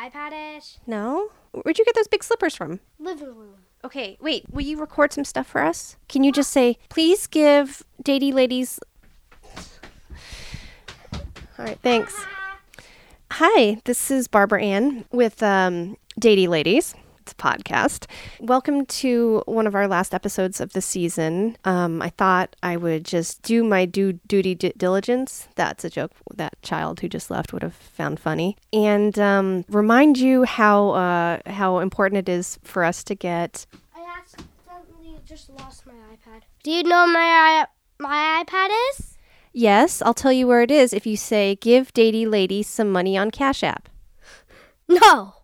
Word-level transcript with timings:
iPad 0.00 0.56
is? 0.56 0.78
No? 0.86 1.30
Where'd 1.52 1.78
you 1.78 1.84
get 1.84 1.94
those 1.94 2.08
big 2.08 2.24
slippers 2.24 2.54
from? 2.54 2.80
Living 2.98 3.34
room. 3.36 3.56
Okay, 3.84 4.16
wait. 4.18 4.44
Will 4.50 4.62
you 4.62 4.80
record 4.80 5.12
some 5.12 5.24
stuff 5.24 5.46
for 5.46 5.60
us? 5.62 5.96
Can 6.08 6.24
you 6.24 6.32
just 6.32 6.50
say, 6.50 6.78
please 6.88 7.26
give 7.26 7.82
Datey 8.02 8.32
Ladies. 8.32 8.80
All 11.12 11.66
right, 11.66 11.78
thanks. 11.82 12.18
Hi, 13.32 13.78
this 13.84 14.10
is 14.10 14.26
Barbara 14.26 14.62
Ann 14.62 15.04
with 15.12 15.42
um, 15.42 15.98
Datey 16.18 16.48
Ladies. 16.48 16.94
Podcast. 17.36 18.06
Welcome 18.40 18.86
to 18.86 19.42
one 19.46 19.66
of 19.66 19.74
our 19.74 19.86
last 19.88 20.14
episodes 20.14 20.60
of 20.60 20.72
the 20.72 20.80
season. 20.80 21.56
Um, 21.64 22.00
I 22.02 22.10
thought 22.10 22.56
I 22.62 22.76
would 22.76 23.04
just 23.04 23.42
do 23.42 23.64
my 23.64 23.84
due 23.84 24.14
duty 24.26 24.54
di- 24.54 24.72
diligence. 24.76 25.48
That's 25.56 25.84
a 25.84 25.90
joke 25.90 26.12
that 26.34 26.60
child 26.62 27.00
who 27.00 27.08
just 27.08 27.30
left 27.30 27.52
would 27.52 27.62
have 27.62 27.74
found 27.74 28.20
funny, 28.20 28.56
and 28.72 29.18
um, 29.18 29.64
remind 29.68 30.18
you 30.18 30.44
how 30.44 30.90
uh, 30.90 31.38
how 31.46 31.78
important 31.78 32.18
it 32.18 32.28
is 32.28 32.58
for 32.62 32.84
us 32.84 33.02
to 33.04 33.14
get 33.14 33.66
I 33.94 34.06
accidentally 34.18 35.20
just 35.24 35.50
lost 35.50 35.86
my 35.86 35.92
iPad. 35.92 36.42
Do 36.62 36.70
you 36.70 36.82
know 36.82 37.06
my 37.06 37.66
my 37.98 38.44
iPad 38.44 38.70
is? 38.90 39.16
Yes, 39.52 40.00
I'll 40.02 40.14
tell 40.14 40.32
you 40.32 40.46
where 40.46 40.62
it 40.62 40.70
is 40.70 40.92
if 40.92 41.06
you 41.06 41.16
say, 41.16 41.56
give 41.56 41.92
Datey 41.92 42.28
Lady 42.28 42.62
some 42.62 42.90
money 42.90 43.18
on 43.18 43.30
Cash 43.32 43.64
App. 43.64 43.88
No. 44.88 45.34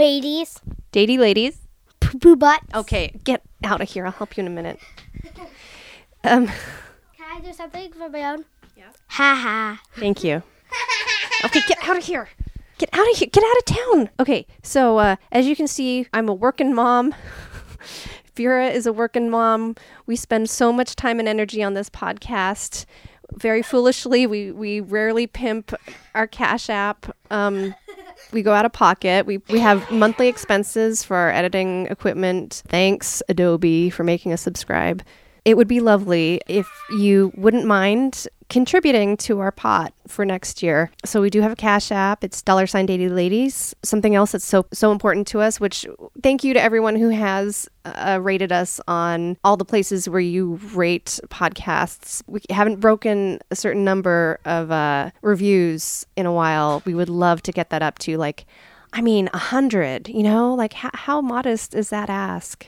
Babies. 0.00 0.58
Datey 0.92 1.18
Ladies. 1.18 1.58
Poo 2.00 2.18
poo 2.18 2.34
butt. 2.34 2.62
Okay, 2.74 3.20
get 3.22 3.42
out 3.62 3.82
of 3.82 3.90
here. 3.90 4.06
I'll 4.06 4.12
help 4.12 4.34
you 4.34 4.40
in 4.40 4.46
a 4.46 4.50
minute. 4.50 4.80
Um, 6.22 6.48
Can 6.48 7.36
I 7.36 7.40
do 7.40 7.50
something 7.50 7.92
for 7.92 8.10
my 8.10 8.24
own? 8.24 8.44
Yeah. 8.76 8.90
Ha 9.08 9.34
ha. 9.34 9.80
thank 9.96 10.24
you. 10.24 10.42
Okay, 11.44 11.60
get 11.66 11.78
out 11.88 11.96
of 11.96 12.04
here. 12.04 12.28
Get 12.76 12.90
out 12.92 13.10
of 13.10 13.16
here. 13.16 13.28
Get 13.32 13.42
out 13.42 13.56
of 13.56 13.64
town. 13.64 14.10
Okay, 14.20 14.46
so 14.62 14.98
uh, 14.98 15.16
as 15.32 15.46
you 15.46 15.56
can 15.56 15.66
see, 15.66 16.06
I'm 16.12 16.28
a 16.28 16.34
working 16.34 16.74
mom. 16.74 17.14
Vera 18.36 18.68
is 18.68 18.86
a 18.86 18.92
working 18.92 19.30
mom. 19.30 19.76
We 20.06 20.16
spend 20.16 20.50
so 20.50 20.72
much 20.72 20.96
time 20.96 21.18
and 21.18 21.28
energy 21.28 21.62
on 21.62 21.72
this 21.72 21.88
podcast. 21.88 22.84
Very 23.32 23.62
foolishly, 23.62 24.26
we, 24.26 24.50
we 24.50 24.80
rarely 24.80 25.26
pimp 25.26 25.72
our 26.14 26.26
Cash 26.26 26.68
App. 26.68 27.16
Um, 27.30 27.74
we 28.32 28.42
go 28.42 28.52
out 28.52 28.64
of 28.64 28.72
pocket. 28.72 29.26
We, 29.26 29.38
we 29.48 29.58
have 29.60 29.90
monthly 29.90 30.28
expenses 30.28 31.02
for 31.04 31.16
our 31.16 31.30
editing 31.30 31.86
equipment. 31.86 32.62
Thanks, 32.68 33.22
Adobe, 33.28 33.90
for 33.90 34.04
making 34.04 34.32
us 34.32 34.40
subscribe. 34.42 35.02
It 35.44 35.56
would 35.56 35.68
be 35.68 35.80
lovely 35.80 36.40
if 36.46 36.68
you 36.90 37.32
wouldn't 37.36 37.66
mind 37.66 38.26
contributing 38.50 39.16
to 39.16 39.38
our 39.38 39.52
pot 39.52 39.94
for 40.08 40.24
next 40.24 40.62
year. 40.62 40.90
So 41.04 41.22
we 41.22 41.30
do 41.30 41.40
have 41.40 41.52
a 41.52 41.56
cash 41.56 41.90
app. 41.92 42.22
It's 42.24 42.42
dollar 42.42 42.66
sign 42.66 42.86
Datey 42.86 43.08
Ladies. 43.08 43.74
Something 43.82 44.14
else 44.14 44.32
that's 44.32 44.44
so 44.44 44.66
so 44.72 44.92
important 44.92 45.26
to 45.28 45.40
us. 45.40 45.60
Which 45.60 45.86
thank 46.22 46.44
you 46.44 46.52
to 46.52 46.60
everyone 46.60 46.96
who 46.96 47.08
has 47.08 47.68
uh, 47.84 48.18
rated 48.20 48.52
us 48.52 48.80
on 48.86 49.38
all 49.44 49.56
the 49.56 49.64
places 49.64 50.08
where 50.08 50.20
you 50.20 50.60
rate 50.74 51.20
podcasts. 51.28 52.22
We 52.26 52.40
haven't 52.50 52.80
broken 52.80 53.38
a 53.50 53.56
certain 53.56 53.84
number 53.84 54.40
of 54.44 54.70
uh, 54.70 55.12
reviews 55.22 56.04
in 56.16 56.26
a 56.26 56.32
while. 56.32 56.82
We 56.84 56.94
would 56.94 57.08
love 57.08 57.42
to 57.42 57.52
get 57.52 57.70
that 57.70 57.82
up 57.82 57.98
to 58.00 58.16
like, 58.16 58.46
I 58.92 59.00
mean, 59.00 59.30
a 59.32 59.38
hundred. 59.38 60.08
You 60.08 60.24
know, 60.24 60.54
like 60.54 60.72
how, 60.72 60.90
how 60.92 61.20
modest 61.20 61.74
is 61.74 61.90
that 61.90 62.10
ask? 62.10 62.66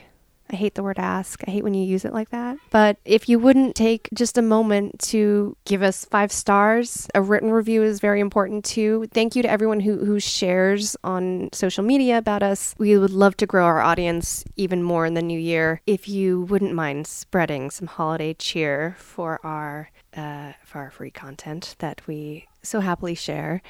I 0.49 0.55
hate 0.55 0.75
the 0.75 0.83
word 0.83 0.99
ask. 0.99 1.41
I 1.47 1.51
hate 1.51 1.63
when 1.63 1.73
you 1.73 1.83
use 1.83 2.05
it 2.05 2.13
like 2.13 2.29
that. 2.29 2.57
But 2.69 2.97
if 3.05 3.27
you 3.27 3.39
wouldn't 3.39 3.75
take 3.75 4.09
just 4.13 4.37
a 4.37 4.41
moment 4.41 4.99
to 5.09 5.55
give 5.65 5.81
us 5.81 6.05
five 6.05 6.31
stars, 6.31 7.07
a 7.15 7.21
written 7.21 7.51
review 7.51 7.83
is 7.83 7.99
very 7.99 8.19
important 8.19 8.63
too. 8.65 9.07
Thank 9.11 9.35
you 9.35 9.43
to 9.43 9.49
everyone 9.49 9.79
who, 9.79 10.05
who 10.05 10.19
shares 10.19 10.95
on 11.03 11.49
social 11.53 11.83
media 11.83 12.17
about 12.17 12.43
us. 12.43 12.75
We 12.77 12.97
would 12.97 13.11
love 13.11 13.37
to 13.37 13.45
grow 13.45 13.65
our 13.65 13.81
audience 13.81 14.43
even 14.55 14.83
more 14.83 15.05
in 15.05 15.13
the 15.13 15.21
new 15.21 15.39
year. 15.39 15.81
If 15.87 16.07
you 16.07 16.41
wouldn't 16.41 16.73
mind 16.73 17.07
spreading 17.07 17.71
some 17.71 17.87
holiday 17.87 18.33
cheer 18.33 18.95
for 18.99 19.39
our 19.45 19.89
uh, 20.15 20.53
for 20.63 20.79
our 20.79 20.91
free 20.91 21.09
content 21.09 21.75
that 21.79 22.05
we 22.05 22.47
so 22.61 22.79
happily 22.79 23.15
share. 23.15 23.61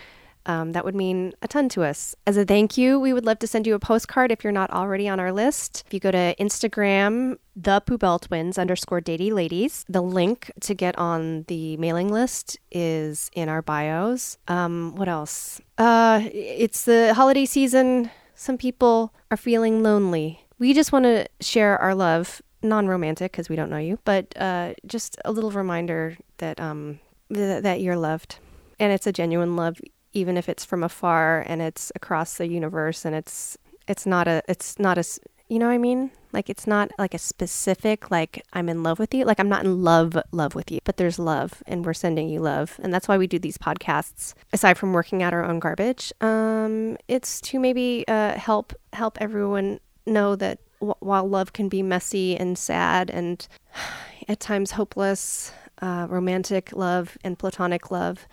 Um, 0.46 0.74
that 0.74 0.84
would 0.86 0.96
mean 0.96 1.34
a 1.42 1.48
ton 1.48 1.70
to 1.70 1.84
us. 1.84 2.16
As 2.28 2.38
a 2.38 2.46
thank 2.46 2.78
you, 2.78 3.00
we 3.00 3.14
would 3.14 3.26
love 3.26 3.40
to 3.40 3.48
send 3.48 3.66
you 3.66 3.76
a 3.76 3.80
postcard 3.80 4.31
if 4.31 4.44
you're 4.44 4.54
not 4.54 4.72
already 4.72 5.08
on 5.08 5.20
our 5.20 5.31
list. 5.31 5.84
If 5.88 5.94
you 5.94 6.00
go 6.00 6.12
to 6.12 6.36
Instagram, 6.40 7.38
the 7.56 7.81
Poubelle 7.81 8.20
Twins 8.20 8.58
underscore 8.58 9.02
Datey 9.02 9.32
Ladies, 9.32 9.86
the 9.88 10.02
link 10.02 10.52
to 10.62 10.74
get 10.74 10.98
on 10.98 11.44
the 11.48 11.78
mailing 11.78 12.09
list 12.12 12.58
is 12.72 13.30
in 13.34 13.50
our 13.50 13.62
bios. 13.62 14.38
Um, 14.48 14.96
what 14.96 15.08
else? 15.08 15.62
Uh, 15.78 16.22
it's 16.32 16.86
the 16.86 17.14
holiday 17.14 17.46
season. 17.46 18.09
Some 18.36 18.58
people 18.58 19.14
are 19.32 19.38
feeling 19.38 19.84
lonely. 19.84 20.46
We 20.59 20.74
just 20.74 20.92
want 20.92 21.06
to 21.06 21.28
share 21.40 21.78
our 21.78 21.96
love, 21.96 22.42
non 22.62 22.88
romantic 22.88 23.32
because 23.32 23.50
we 23.50 23.56
don't 23.56 23.70
know 23.70 23.78
you, 23.78 24.00
but 24.06 24.34
uh, 24.38 24.74
just 24.86 25.18
a 25.26 25.32
little 25.32 25.52
reminder 25.52 26.18
that 26.38 26.59
um, 26.59 27.00
th- 27.34 27.64
that 27.64 27.82
you're 27.82 27.98
loved, 27.98 28.40
and 28.80 28.92
it's 28.92 29.08
a 29.08 29.12
genuine 29.12 29.56
love 29.56 29.80
even 30.13 30.38
if 30.38 30.47
it's 30.47 30.66
from 30.66 30.84
afar 30.84 31.44
and 31.47 31.62
it's 31.62 31.91
across 31.96 32.38
the 32.38 32.47
universe 32.47 33.06
and 33.06 33.16
it's 33.16 33.57
it's 33.88 34.06
not 34.06 34.28
a 34.28 34.41
it's 34.47 34.79
not 34.79 34.97
a 34.97 35.03
you 35.50 35.59
know 35.59 35.68
what 35.68 35.74
I 35.74 35.78
mean? 35.78 36.09
Like 36.31 36.50
it's 36.50 36.66
not 36.66 36.90
like 36.97 37.13
a 37.13 37.19
specific 37.19 38.09
like 38.09 38.44
I'm 38.53 38.69
in 38.69 38.81
love 38.81 38.97
with 38.97 39.13
you. 39.13 39.25
Like 39.25 39.40
I'm 39.40 39.50
not 39.50 39.66
in 39.66 39.84
love 39.84 40.18
love 40.31 40.56
with 40.56 40.72
you, 40.72 40.79
but 40.84 40.97
there's 40.97 41.19
love 41.19 41.62
and 41.68 41.85
we're 41.85 41.94
sending 41.94 42.29
you 42.29 42.40
love. 42.40 42.79
And 42.81 42.94
that's 42.94 43.07
why 43.07 43.18
we 43.18 43.28
do 43.28 43.38
these 43.38 43.57
podcasts. 43.57 44.34
Aside 44.52 44.78
from 44.78 44.94
working 44.94 45.22
out 45.22 45.34
our 45.34 45.44
own 45.44 45.59
garbage, 45.59 46.12
um 46.22 46.97
it's 47.07 47.41
to 47.41 47.59
maybe 47.59 48.06
uh 48.07 48.34
help 48.38 48.73
help 48.94 49.18
everyone 49.22 49.79
know 50.06 50.35
that 50.35 50.59
w- 50.79 50.96
while 51.00 51.28
love 51.28 51.53
can 51.53 51.69
be 51.69 51.84
messy 51.84 52.35
and 52.35 52.57
sad 52.57 53.09
and 53.09 53.47
at 54.28 54.40
times 54.40 54.72
hopeless, 54.72 55.52
uh, 55.81 56.07
romantic 56.09 56.72
love 56.73 57.18
and 57.23 57.38
platonic 57.38 57.91
love, 57.91 58.28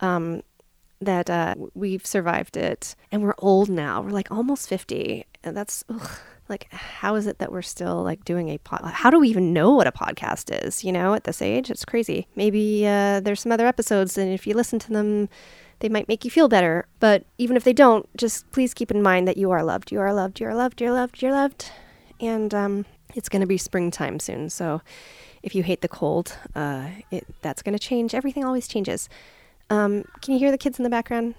um, 0.00 0.42
that 1.00 1.28
uh, 1.28 1.54
we've 1.74 2.06
survived 2.06 2.56
it 2.56 2.94
and 3.12 3.22
we're 3.22 3.34
old 3.38 3.68
now. 3.68 4.00
We're 4.00 4.10
like 4.10 4.30
almost 4.30 4.68
50 4.68 5.24
and 5.44 5.56
that's 5.56 5.84
ugh, 5.88 6.10
like 6.48 6.72
how 6.72 7.14
is 7.14 7.26
it 7.26 7.38
that 7.38 7.52
we're 7.52 7.62
still 7.62 8.02
like 8.02 8.24
doing 8.24 8.48
a 8.48 8.58
pod 8.58 8.82
how 8.84 9.10
do 9.10 9.18
we 9.18 9.28
even 9.28 9.52
know 9.52 9.72
what 9.72 9.86
a 9.86 9.92
podcast 9.92 10.64
is 10.64 10.84
you 10.84 10.92
know 10.92 11.14
at 11.14 11.24
this 11.24 11.42
age? 11.42 11.70
It's 11.70 11.84
crazy. 11.84 12.26
Maybe 12.34 12.86
uh, 12.86 13.20
there's 13.20 13.40
some 13.40 13.52
other 13.52 13.66
episodes 13.66 14.16
and 14.16 14.32
if 14.32 14.46
you 14.46 14.54
listen 14.54 14.78
to 14.80 14.92
them 14.92 15.28
they 15.80 15.88
might 15.90 16.08
make 16.08 16.24
you 16.24 16.30
feel 16.30 16.48
better. 16.48 16.86
But 17.00 17.24
even 17.36 17.56
if 17.56 17.64
they 17.64 17.74
don't 17.74 18.08
just 18.16 18.50
please 18.52 18.72
keep 18.72 18.90
in 18.90 19.02
mind 19.02 19.28
that 19.28 19.36
you 19.36 19.50
are 19.50 19.62
loved. 19.62 19.92
You 19.92 20.00
are 20.00 20.14
loved. 20.14 20.40
You 20.40 20.46
are 20.46 20.54
loved. 20.54 20.80
You're 20.80 20.92
loved. 20.92 21.20
You're 21.20 21.32
loved. 21.32 21.70
And 22.18 22.54
um, 22.54 22.86
it's 23.14 23.28
going 23.28 23.40
to 23.40 23.46
be 23.46 23.58
springtime 23.58 24.18
soon. 24.18 24.48
So 24.48 24.80
if 25.42 25.54
you 25.54 25.62
hate 25.62 25.82
the 25.82 25.88
cold 25.88 26.36
uh, 26.54 26.88
it, 27.10 27.26
that's 27.42 27.62
going 27.62 27.76
to 27.76 27.78
change. 27.78 28.14
Everything 28.14 28.44
always 28.44 28.66
changes 28.66 29.08
um, 29.70 30.04
can 30.22 30.34
you 30.34 30.38
hear 30.38 30.50
the 30.50 30.58
kids 30.58 30.78
in 30.78 30.82
the 30.84 30.90
background? 30.90 31.34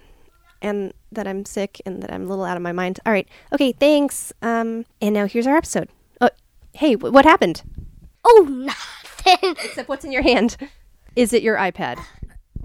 And 0.62 0.92
that 1.12 1.28
I'm 1.28 1.46
sick 1.46 1.80
and 1.86 2.02
that 2.02 2.12
I'm 2.12 2.24
a 2.24 2.26
little 2.28 2.44
out 2.44 2.58
of 2.58 2.64
my 2.64 2.72
mind. 2.72 3.00
All 3.06 3.14
right. 3.14 3.28
Okay. 3.54 3.72
Thanks. 3.74 4.34
Um, 4.42 4.86
and 5.02 5.14
now 5.14 5.28
here's 5.28 5.46
our 5.46 5.56
episode. 5.56 5.88
Oh, 6.20 6.30
hey, 6.74 6.94
wh- 6.96 7.14
what 7.14 7.26
happened? 7.26 7.62
Oh, 8.26 8.48
nothing. 8.50 9.38
Except 9.64 9.88
what's 9.88 10.04
in 10.04 10.12
your 10.12 10.24
hand? 10.24 10.58
Is 11.16 11.32
it 11.32 11.44
your 11.44 11.58
iPad? 11.58 12.00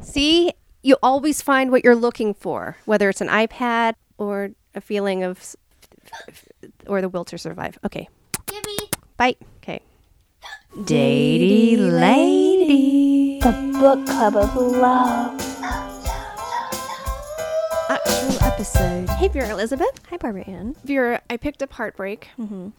See, 0.01 0.53
you 0.83 0.97
always 1.03 1.43
find 1.43 1.71
what 1.71 1.85
you're 1.85 1.95
looking 1.95 2.33
for, 2.33 2.79
whether 2.87 3.09
it's 3.11 3.21
an 3.21 3.29
iPad 3.29 3.93
or 4.17 4.51
a 4.75 4.81
feeling 4.81 5.23
of, 5.23 5.39
s- 5.39 5.57
or 6.87 7.01
the 7.03 7.09
will 7.11 7.27
to 7.27 7.37
survive. 7.37 7.79
Okay. 7.85 8.09
Gibby. 8.47 8.91
Bye. 9.19 9.37
Okay. 9.63 9.81
Datey 10.77 11.77
lady. 11.79 13.39
The 13.41 13.53
book 13.79 14.07
club 14.07 14.37
of 14.37 14.57
love. 14.57 15.52
Actual 17.89 18.43
episode. 18.45 19.09
Hey, 19.11 19.29
Vera 19.29 19.51
Elizabeth. 19.51 20.01
Hi, 20.11 20.17
Barbara 20.17 20.43
Ann. 20.49 20.75
Vera, 20.85 21.21
I 21.31 21.37
picked 21.37 21.63
up 21.63 21.73
Heartbreak 21.75 22.29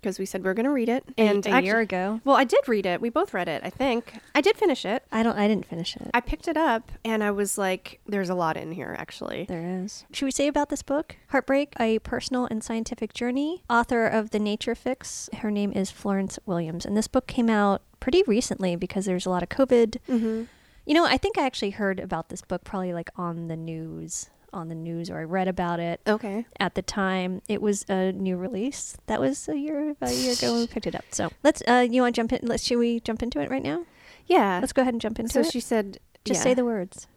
because 0.02 0.18
we 0.20 0.26
said 0.26 0.44
we 0.44 0.50
are 0.50 0.54
going 0.54 0.66
to 0.66 0.72
read 0.72 0.90
it. 0.90 1.06
And 1.18 1.46
a 1.46 1.50
actu- 1.52 1.66
year 1.66 1.80
ago. 1.80 2.20
Well, 2.26 2.36
I 2.36 2.44
did 2.44 2.68
read 2.68 2.86
it. 2.86 3.00
We 3.00 3.10
both 3.10 3.34
read 3.34 3.48
it, 3.48 3.62
I 3.64 3.70
think. 3.70 4.14
I 4.36 4.42
did 4.42 4.58
finish 4.58 4.86
it. 4.86 5.04
I 5.12 5.24
don't. 5.24 5.38
I 5.38 5.48
didn't 5.48 5.66
finish 5.66 5.96
it. 5.96 6.10
I 6.14 6.20
picked 6.20 6.48
it 6.48 6.58
up 6.58 6.92
and 7.06 7.24
I 7.24 7.32
was 7.32 7.58
like, 7.58 8.00
there's 8.08 8.30
a 8.30 8.36
lot 8.36 8.58
in 8.58 8.72
here, 8.72 8.96
actually. 8.98 9.46
there 9.48 9.84
is. 9.84 10.04
Should 10.12 10.26
we 10.26 10.32
say 10.32 10.48
about 10.48 10.70
this 10.70 10.82
book? 10.84 11.16
Heartbreak: 11.30 11.74
A 11.80 12.00
Personal 12.00 12.46
and 12.50 12.64
Scientific 12.64 13.14
Journey. 13.14 13.64
Author 13.70 14.06
of 14.08 14.32
The 14.32 14.40
Nature 14.40 14.76
Fix. 14.76 15.30
Her 15.40 15.52
name 15.52 15.72
is 15.74 15.92
Florence 15.92 16.38
Williams, 16.46 16.86
and 16.86 16.98
this 16.98 17.08
book 17.08 17.28
came 17.28 17.50
out 17.50 17.82
pretty 18.00 18.24
recently 18.28 18.76
because 18.76 19.06
there's 19.06 19.26
a 19.26 19.30
lot 19.30 19.44
of 19.44 19.50
COVID. 19.50 19.98
Mm-hmm. 20.10 20.44
You 20.86 20.94
know, 20.94 21.06
I 21.06 21.18
think 21.18 21.38
I 21.38 21.46
actually 21.46 21.72
heard 21.72 22.00
about 22.00 22.30
this 22.30 22.42
book 22.42 22.64
probably 22.64 22.94
like 22.94 23.10
on 23.16 23.48
the 23.48 23.56
news, 23.56 24.30
on 24.52 24.68
the 24.68 24.76
news, 24.76 25.10
or 25.10 25.20
I 25.20 25.24
read 25.24 25.48
about 25.48 25.80
it. 25.80 26.02
Okay. 26.06 26.46
At 26.60 26.76
the 26.76 26.82
time, 26.82 27.42
it 27.48 27.62
was 27.62 27.86
a 27.88 28.12
new 28.12 28.36
release. 28.38 28.98
That 29.08 29.22
was 29.22 29.48
a 29.48 29.58
year, 29.58 29.92
about 29.92 30.10
a 30.10 30.16
year 30.16 30.34
ago 30.34 30.52
when 30.52 30.62
we 30.62 30.68
picked 30.68 30.88
it 30.88 30.96
up. 30.96 31.06
So 31.12 31.30
let's. 31.44 31.64
Uh, 31.68 31.88
you 31.90 32.02
want 32.02 32.16
to 32.16 32.20
jump 32.22 32.34
in? 32.34 32.40
Let's. 32.48 32.64
Should 32.64 32.80
we 32.80 33.00
jump 33.00 33.24
into 33.24 33.40
it 33.40 33.50
right 33.50 33.64
now? 33.64 33.86
Yeah. 34.28 34.60
Let's 34.60 34.74
go 34.74 34.82
ahead 34.82 34.94
and 34.94 35.02
jump 35.02 35.20
into 35.20 35.34
so 35.34 35.40
it. 35.42 35.46
So 35.46 35.52
she 35.52 35.60
said, 35.60 36.00
Just 36.26 36.40
yeah, 36.40 36.44
say 36.44 36.54
the 36.54 36.66
words. 36.66 37.08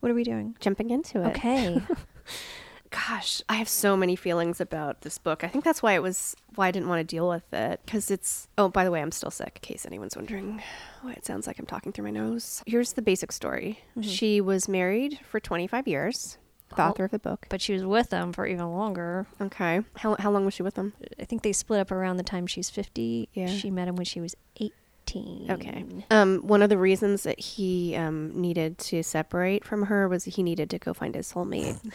What 0.00 0.10
are 0.10 0.14
we 0.14 0.24
doing? 0.24 0.56
jumping 0.60 0.90
into 0.90 1.22
it. 1.22 1.28
Okay. 1.28 1.80
gosh, 2.94 3.42
I 3.48 3.54
have 3.54 3.68
so 3.68 3.96
many 3.96 4.16
feelings 4.16 4.60
about 4.60 5.00
this 5.02 5.18
book. 5.18 5.42
I 5.44 5.48
think 5.48 5.64
that's 5.64 5.82
why 5.82 5.92
it 5.94 6.02
was 6.02 6.36
why 6.54 6.68
I 6.68 6.70
didn't 6.70 6.88
want 6.88 7.00
to 7.00 7.04
deal 7.04 7.28
with 7.28 7.52
it 7.52 7.80
because 7.84 8.10
it's. 8.10 8.46
Oh, 8.56 8.68
by 8.68 8.84
the 8.84 8.90
way, 8.90 9.02
I'm 9.02 9.12
still 9.12 9.30
sick. 9.30 9.58
In 9.62 9.66
case 9.74 9.84
anyone's 9.86 10.16
wondering 10.16 10.62
why 11.02 11.12
it 11.12 11.24
sounds 11.24 11.46
like 11.46 11.58
I'm 11.58 11.66
talking 11.66 11.92
through 11.92 12.04
my 12.04 12.10
nose. 12.10 12.62
Here's 12.66 12.92
the 12.92 13.02
basic 13.02 13.32
story. 13.32 13.80
She 14.00 14.40
was 14.40 14.68
married 14.68 15.18
for 15.28 15.40
25 15.40 15.88
years. 15.88 16.38
The 16.70 16.82
Oh. 16.82 16.88
author 16.88 17.04
of 17.04 17.10
the 17.10 17.18
book. 17.18 17.46
But 17.50 17.60
she 17.60 17.72
was 17.72 17.84
with 17.84 18.10
them 18.10 18.32
for 18.32 18.46
even 18.46 18.66
longer. 18.72 19.26
Okay. 19.40 19.80
How 19.96 20.16
how 20.18 20.30
long 20.30 20.44
was 20.44 20.54
she 20.54 20.62
with 20.62 20.74
them? 20.74 20.92
I 21.20 21.24
think 21.24 21.42
they 21.42 21.52
split 21.52 21.80
up 21.80 21.90
around 21.92 22.16
the 22.16 22.22
time 22.24 22.46
she's 22.46 22.70
50. 22.70 23.28
Yeah. 23.34 23.46
She 23.48 23.70
met 23.70 23.86
him 23.88 23.96
when 23.96 24.06
she 24.06 24.20
was 24.20 24.34
18. 24.56 25.50
Okay. 25.50 25.84
Um, 26.10 26.40
one 26.46 26.62
of 26.62 26.70
the 26.70 26.78
reasons 26.78 27.22
that 27.24 27.38
he 27.38 27.94
um, 27.94 28.32
needed 28.40 28.78
to 28.78 29.02
separate 29.02 29.64
from 29.64 29.84
her 29.84 30.08
was 30.08 30.24
he 30.24 30.42
needed 30.42 30.70
to 30.70 30.78
go 30.78 30.94
find 30.94 31.14
his 31.14 31.30
soulmate. 31.32 31.78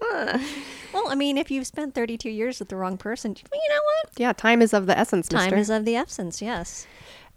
Well, 0.00 1.08
I 1.08 1.14
mean, 1.14 1.36
if 1.36 1.50
you've 1.50 1.66
spent 1.66 1.94
32 1.94 2.30
years 2.30 2.58
with 2.58 2.68
the 2.68 2.76
wrong 2.76 2.96
person, 2.96 3.36
you 3.36 3.60
know 3.68 3.80
what? 3.84 4.12
yeah, 4.18 4.32
time 4.32 4.62
is 4.62 4.72
of 4.72 4.86
the 4.86 4.98
essence, 4.98 5.28
Time 5.28 5.44
mister. 5.44 5.56
is 5.56 5.70
of 5.70 5.84
the 5.84 5.96
essence, 5.96 6.40
yes. 6.40 6.86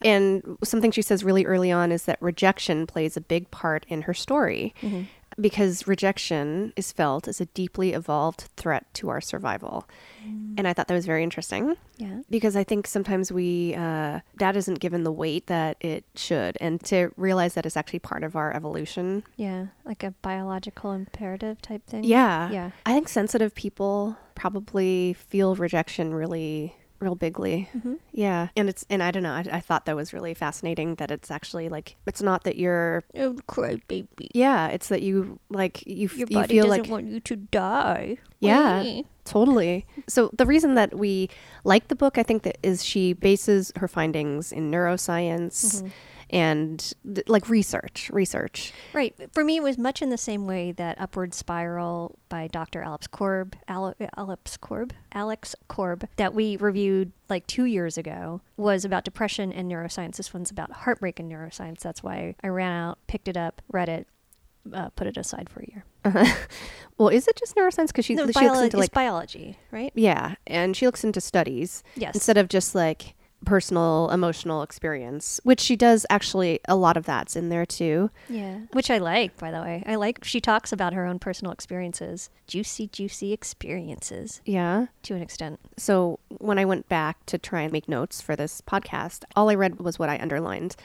And 0.04 0.58
something 0.64 0.92
she 0.92 1.02
says 1.02 1.24
really 1.24 1.46
early 1.46 1.72
on 1.72 1.92
is 1.92 2.06
that 2.06 2.18
rejection 2.22 2.88
plays 2.88 3.16
a 3.16 3.22
big 3.22 3.52
part 3.52 3.86
in 3.88 4.04
her 4.04 4.14
story 4.14 4.74
mm-hmm. 4.82 5.04
Because 5.42 5.88
rejection 5.88 6.72
is 6.76 6.92
felt 6.92 7.28
as 7.28 7.42
a 7.42 7.46
deeply 7.48 7.94
evolved 7.94 8.50
threat 8.56 8.86
to 8.96 9.10
our 9.10 9.20
survival. 9.20 9.88
And 10.58 10.68
I 10.68 10.74
thought 10.74 10.88
that 10.88 10.94
was 10.94 11.08
very 11.08 11.24
interesting 11.24 11.76
Yeah. 11.98 12.20
because 12.30 12.56
I 12.56 12.64
think 12.64 12.86
sometimes 12.86 13.32
we, 13.32 13.74
uh, 13.76 14.20
that 14.38 14.56
isn't 14.56 14.80
given 14.80 15.04
the 15.04 15.12
weight 15.12 15.48
that 15.48 15.78
it 15.82 16.06
should. 16.16 16.58
And 16.62 16.80
to 16.86 17.12
realize 17.18 17.56
that 17.56 17.66
it's 17.66 17.76
actually 17.78 18.00
part 18.00 18.24
of 18.24 18.36
our 18.36 18.56
evolution. 18.56 19.24
Yeah. 19.36 19.68
Like 19.84 20.04
a 20.04 20.12
biological 20.22 20.92
imperative 20.92 21.62
type 21.62 21.88
thing. 21.88 22.04
Yeah. 22.04 22.52
Yeah. 22.52 22.72
I 22.86 22.94
think 22.94 23.10
sensitive 23.10 23.56
people 23.56 24.16
probably 24.36 25.14
feel 25.14 25.56
rejection 25.56 26.14
really 26.14 26.76
real 27.02 27.16
bigly. 27.16 27.68
Mm-hmm. 27.76 27.96
Yeah. 28.14 28.48
And 28.56 28.70
it's 28.70 28.86
and 28.90 29.02
I 29.04 29.12
don't 29.12 29.24
know, 29.24 29.34
I, 29.34 29.46
I 29.52 29.60
thought 29.60 29.86
that 29.88 29.96
was 29.96 30.14
really 30.14 30.34
fascinating 30.34 30.96
that 30.96 31.12
it's 31.12 31.30
actually 31.32 31.68
like 31.68 31.96
it's 32.06 32.22
not 32.22 32.44
that 32.46 32.56
you're 32.58 33.04
Oh, 33.18 33.36
cry, 33.48 33.82
baby. 33.88 34.30
yeah, 34.34 34.68
it's 34.68 34.88
that 34.90 35.02
you 35.02 35.40
like 35.50 35.86
you 35.88 36.10
Your 36.16 36.28
you 36.30 36.36
body 36.38 36.48
feel 36.56 36.66
doesn't 36.68 36.84
like 36.84 36.90
want 36.92 37.08
you 37.08 37.20
to 37.20 37.36
die. 37.36 38.18
Yeah. 38.40 39.02
Totally. 39.24 39.86
So 40.08 40.32
the 40.34 40.46
reason 40.48 40.76
that 40.76 40.98
we 40.98 41.30
like 41.64 41.90
the 41.90 41.96
book, 41.96 42.18
I 42.18 42.24
think, 42.24 42.42
that 42.44 42.58
is 42.64 42.84
she 42.84 43.14
bases 43.14 43.72
her 43.76 43.88
findings 43.88 44.52
in 44.52 44.72
neuroscience 44.72 45.88
and 46.32 46.94
th- 47.14 47.28
like 47.28 47.50
research, 47.50 48.10
research. 48.14 48.72
Right. 48.94 49.14
For 49.34 49.44
me, 49.44 49.58
it 49.58 49.64
was 49.64 49.78
much 49.78 50.02
in 50.02 50.10
the 50.10 50.18
same 50.18 50.48
way 50.48 50.72
that 50.72 51.00
Upward 51.00 51.34
Spiral 51.34 52.18
by 52.30 52.48
Dr. 52.48 52.82
Alex 52.82 53.06
Korb, 53.08 53.56
Ale- 53.70 53.96
Alex 54.18 54.58
Korb, 54.58 54.94
Alex 55.14 55.56
Korb, 55.68 56.08
that 56.16 56.34
we 56.34 56.56
reviewed 56.58 57.12
like 57.30 57.46
two 57.48 57.66
years 57.66 57.98
ago, 57.98 58.42
was 58.58 58.86
about 58.86 59.04
depression 59.04 59.52
and 59.52 59.70
neuroscience. 59.72 60.16
This 60.16 60.34
one's 60.34 60.50
about 60.52 60.72
heartbreak 60.72 61.20
and 61.20 61.32
neuroscience. 61.32 61.82
That's 61.82 62.02
why 62.02 62.36
I 62.44 62.48
ran 62.48 62.72
out, 62.72 62.98
picked 63.08 63.28
it 63.28 63.36
up, 63.38 63.62
read 63.72 63.90
it, 63.90 64.08
uh, 64.74 64.90
put 64.90 65.08
it 65.08 65.18
aside 65.18 65.50
for 65.50 65.60
a 65.62 65.68
year. 65.68 65.86
Well, 66.98 67.10
is 67.10 67.28
it 67.28 67.36
just 67.36 67.56
neuroscience? 67.56 67.88
Because 67.88 68.06
she, 68.06 68.14
No, 68.14 68.28
she 68.28 68.46
looks 68.48 68.60
into 68.60 68.66
it's 68.66 68.76
like 68.76 68.92
biology, 68.92 69.58
right? 69.72 69.92
yeah, 69.96 70.36
and 70.46 70.78
she 70.78 70.86
looks 70.86 71.04
into 71.04 71.20
studies 71.20 71.84
Yes. 71.96 72.14
instead 72.14 72.38
of 72.38 72.48
just 72.48 72.76
like 72.76 73.16
personal 73.46 74.10
emotional 74.12 74.62
experience, 74.62 75.40
which 75.44 75.60
she 75.60 75.76
does 75.76 76.06
actually. 76.10 76.60
A 76.68 76.76
lot 76.76 76.98
of 76.98 77.06
that's 77.06 77.36
in 77.36 77.50
there 77.50 77.66
too. 77.66 78.10
Yeah. 78.30 78.60
Which 78.74 78.90
I 78.92 78.98
like, 79.00 79.38
by 79.38 79.52
the 79.52 79.62
way. 79.62 79.84
I 79.86 79.96
like 79.96 80.24
she 80.24 80.40
talks 80.40 80.72
about 80.72 80.94
her 80.94 81.06
own 81.06 81.20
personal 81.20 81.52
experiences. 81.52 82.30
Juicy, 82.48 82.88
juicy 82.88 83.32
experiences 83.34 84.42
Yeah. 84.46 84.88
to 85.04 85.16
an 85.16 85.22
extent. 85.22 85.60
So 85.78 86.20
when 86.40 86.60
I 86.60 86.66
went 86.66 86.90
back 86.90 87.26
to 87.28 87.38
try 87.38 87.62
and 87.62 87.72
make 87.72 87.88
notes 87.88 88.22
for 88.22 88.36
this 88.36 88.62
podcast, 88.62 89.24
all 89.36 89.50
I 89.50 89.56
read 89.56 89.80
was 89.80 89.98
what 89.98 90.10
I 90.10 90.18
underlined. 90.20 90.76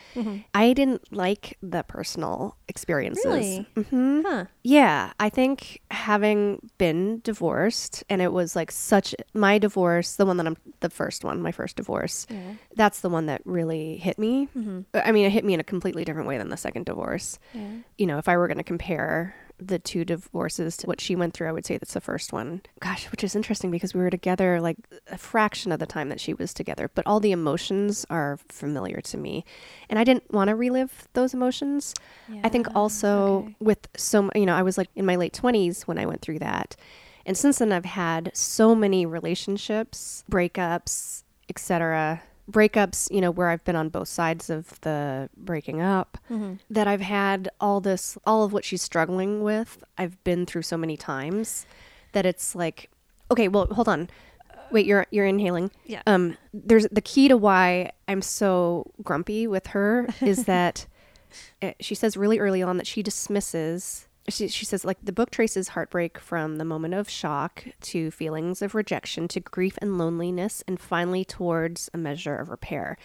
I 0.54 0.72
didn't 0.72 1.12
like 1.12 1.58
the 1.62 1.82
personal 1.82 2.56
experiences. 2.68 3.24
Really? 3.26 3.66
hmm 3.90 4.22
Huh. 4.24 4.44
Yeah, 4.62 5.12
I 5.20 5.28
think 5.28 5.80
having 5.90 6.70
been 6.78 7.20
divorced, 7.22 8.02
and 8.08 8.22
it 8.22 8.32
was 8.32 8.56
like 8.56 8.70
such 8.70 9.14
my 9.34 9.58
divorce, 9.58 10.16
the 10.16 10.26
one 10.26 10.36
that 10.38 10.46
I'm 10.46 10.56
the 10.80 10.90
first 10.90 11.24
one, 11.24 11.42
my 11.42 11.52
first 11.52 11.76
divorce. 11.76 12.26
Yeah. 12.30 12.45
That's 12.74 13.00
the 13.00 13.10
one 13.10 13.26
that 13.26 13.42
really 13.44 13.96
hit 13.96 14.18
me. 14.18 14.48
Mm-hmm. 14.56 14.80
Uh, 14.94 15.02
I 15.04 15.12
mean, 15.12 15.26
it 15.26 15.30
hit 15.30 15.44
me 15.44 15.54
in 15.54 15.60
a 15.60 15.64
completely 15.64 16.04
different 16.04 16.28
way 16.28 16.38
than 16.38 16.48
the 16.48 16.56
second 16.56 16.86
divorce. 16.86 17.38
Yeah. 17.52 17.68
You 17.98 18.06
know, 18.06 18.18
if 18.18 18.28
I 18.28 18.36
were 18.36 18.48
going 18.48 18.58
to 18.58 18.64
compare 18.64 19.34
the 19.58 19.78
two 19.78 20.04
divorces 20.04 20.76
to 20.76 20.86
what 20.86 21.00
she 21.00 21.16
went 21.16 21.34
through, 21.34 21.48
I 21.48 21.52
would 21.52 21.64
say 21.64 21.78
that's 21.78 21.94
the 21.94 22.00
first 22.00 22.32
one. 22.32 22.62
Gosh, 22.80 23.10
which 23.10 23.24
is 23.24 23.34
interesting 23.34 23.70
because 23.70 23.94
we 23.94 24.00
were 24.00 24.10
together 24.10 24.60
like 24.60 24.76
a 25.10 25.16
fraction 25.16 25.72
of 25.72 25.78
the 25.78 25.86
time 25.86 26.08
that 26.10 26.20
she 26.20 26.34
was 26.34 26.52
together, 26.52 26.90
but 26.94 27.06
all 27.06 27.20
the 27.20 27.32
emotions 27.32 28.04
are 28.10 28.38
familiar 28.48 29.00
to 29.02 29.16
me. 29.16 29.44
And 29.88 29.98
I 29.98 30.04
didn't 30.04 30.30
want 30.30 30.48
to 30.48 30.56
relive 30.56 31.08
those 31.14 31.32
emotions. 31.32 31.94
I 32.44 32.48
think 32.48 32.66
also 32.74 33.38
okay. 33.38 33.56
with 33.60 33.88
so, 33.96 34.30
you 34.34 34.46
know, 34.46 34.54
I 34.54 34.62
was 34.62 34.76
like 34.76 34.88
in 34.94 35.06
my 35.06 35.16
late 35.16 35.32
20s 35.32 35.82
when 35.82 35.98
I 35.98 36.06
went 36.06 36.20
through 36.20 36.40
that. 36.40 36.76
And 37.24 37.36
since 37.36 37.58
then 37.58 37.72
I've 37.72 37.84
had 37.84 38.30
so 38.34 38.74
many 38.74 39.06
relationships, 39.06 40.22
breakups, 40.30 41.24
etc. 41.48 42.22
Breakups, 42.50 43.10
you 43.12 43.20
know, 43.20 43.30
where 43.30 43.48
I've 43.48 43.64
been 43.64 43.74
on 43.76 43.88
both 43.88 44.08
sides 44.08 44.50
of 44.50 44.80
the 44.82 45.28
breaking 45.36 45.80
up, 45.80 46.18
Mm-hmm. 46.30 46.54
that 46.70 46.86
I've 46.86 47.00
had 47.00 47.48
all 47.60 47.80
this, 47.80 48.16
all 48.24 48.44
of 48.44 48.52
what 48.52 48.64
she's 48.64 48.82
struggling 48.82 49.42
with, 49.42 49.82
I've 49.98 50.22
been 50.24 50.46
through 50.46 50.62
so 50.62 50.76
many 50.76 50.96
times 50.96 51.66
that 52.12 52.24
it's 52.24 52.54
like, 52.54 52.88
okay, 53.30 53.48
well, 53.48 53.66
hold 53.66 53.88
on. 53.88 54.08
Wait, 54.70 54.86
you're 54.86 55.06
you're 55.10 55.26
inhaling. 55.26 55.70
Yeah. 55.84 56.02
Um, 56.06 56.36
there's 56.52 56.86
the 56.90 57.00
key 57.00 57.28
to 57.28 57.36
why 57.36 57.92
I'm 58.08 58.22
so 58.22 58.90
grumpy 59.02 59.46
with 59.46 59.68
her 59.68 60.08
is 60.20 60.44
that 60.46 60.86
uh, 61.62 61.72
she 61.80 61.94
says 61.94 62.16
really 62.16 62.38
early 62.40 62.62
on 62.62 62.76
that 62.78 62.86
she 62.86 63.02
dismisses. 63.02 64.06
She, 64.28 64.48
she 64.48 64.64
says 64.64 64.84
like 64.84 64.98
the 65.02 65.12
book 65.12 65.30
traces 65.30 65.68
heartbreak 65.68 66.18
from 66.18 66.56
the 66.56 66.64
moment 66.64 66.94
of 66.94 67.08
shock 67.08 67.64
to 67.82 68.10
feelings 68.10 68.60
of 68.62 68.74
rejection 68.74 69.28
to 69.28 69.40
grief 69.40 69.78
and 69.80 69.98
loneliness 69.98 70.64
and 70.66 70.80
finally 70.80 71.24
towards 71.24 71.88
a 71.94 71.98
measure 71.98 72.36
of 72.36 72.48
repair. 72.50 72.96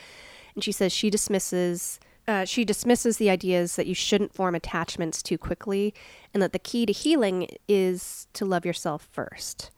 And 0.56 0.64
she 0.64 0.72
says 0.72 0.92
she 0.92 1.10
dismisses 1.10 2.00
uh, 2.28 2.46
she 2.46 2.64
dismisses 2.64 3.18
the 3.18 3.30
ideas 3.30 3.76
that 3.76 3.88
you 3.88 3.96
shouldn't 3.96 4.34
form 4.34 4.54
attachments 4.56 5.22
too 5.24 5.38
quickly 5.38 5.94
and 6.34 6.42
that 6.42 6.54
the 6.54 6.60
key 6.60 6.86
to 6.86 6.94
healing 6.94 7.48
is 7.68 8.28
to 8.34 8.46
love 8.46 8.66
yourself 8.66 9.08
first. 9.12 9.72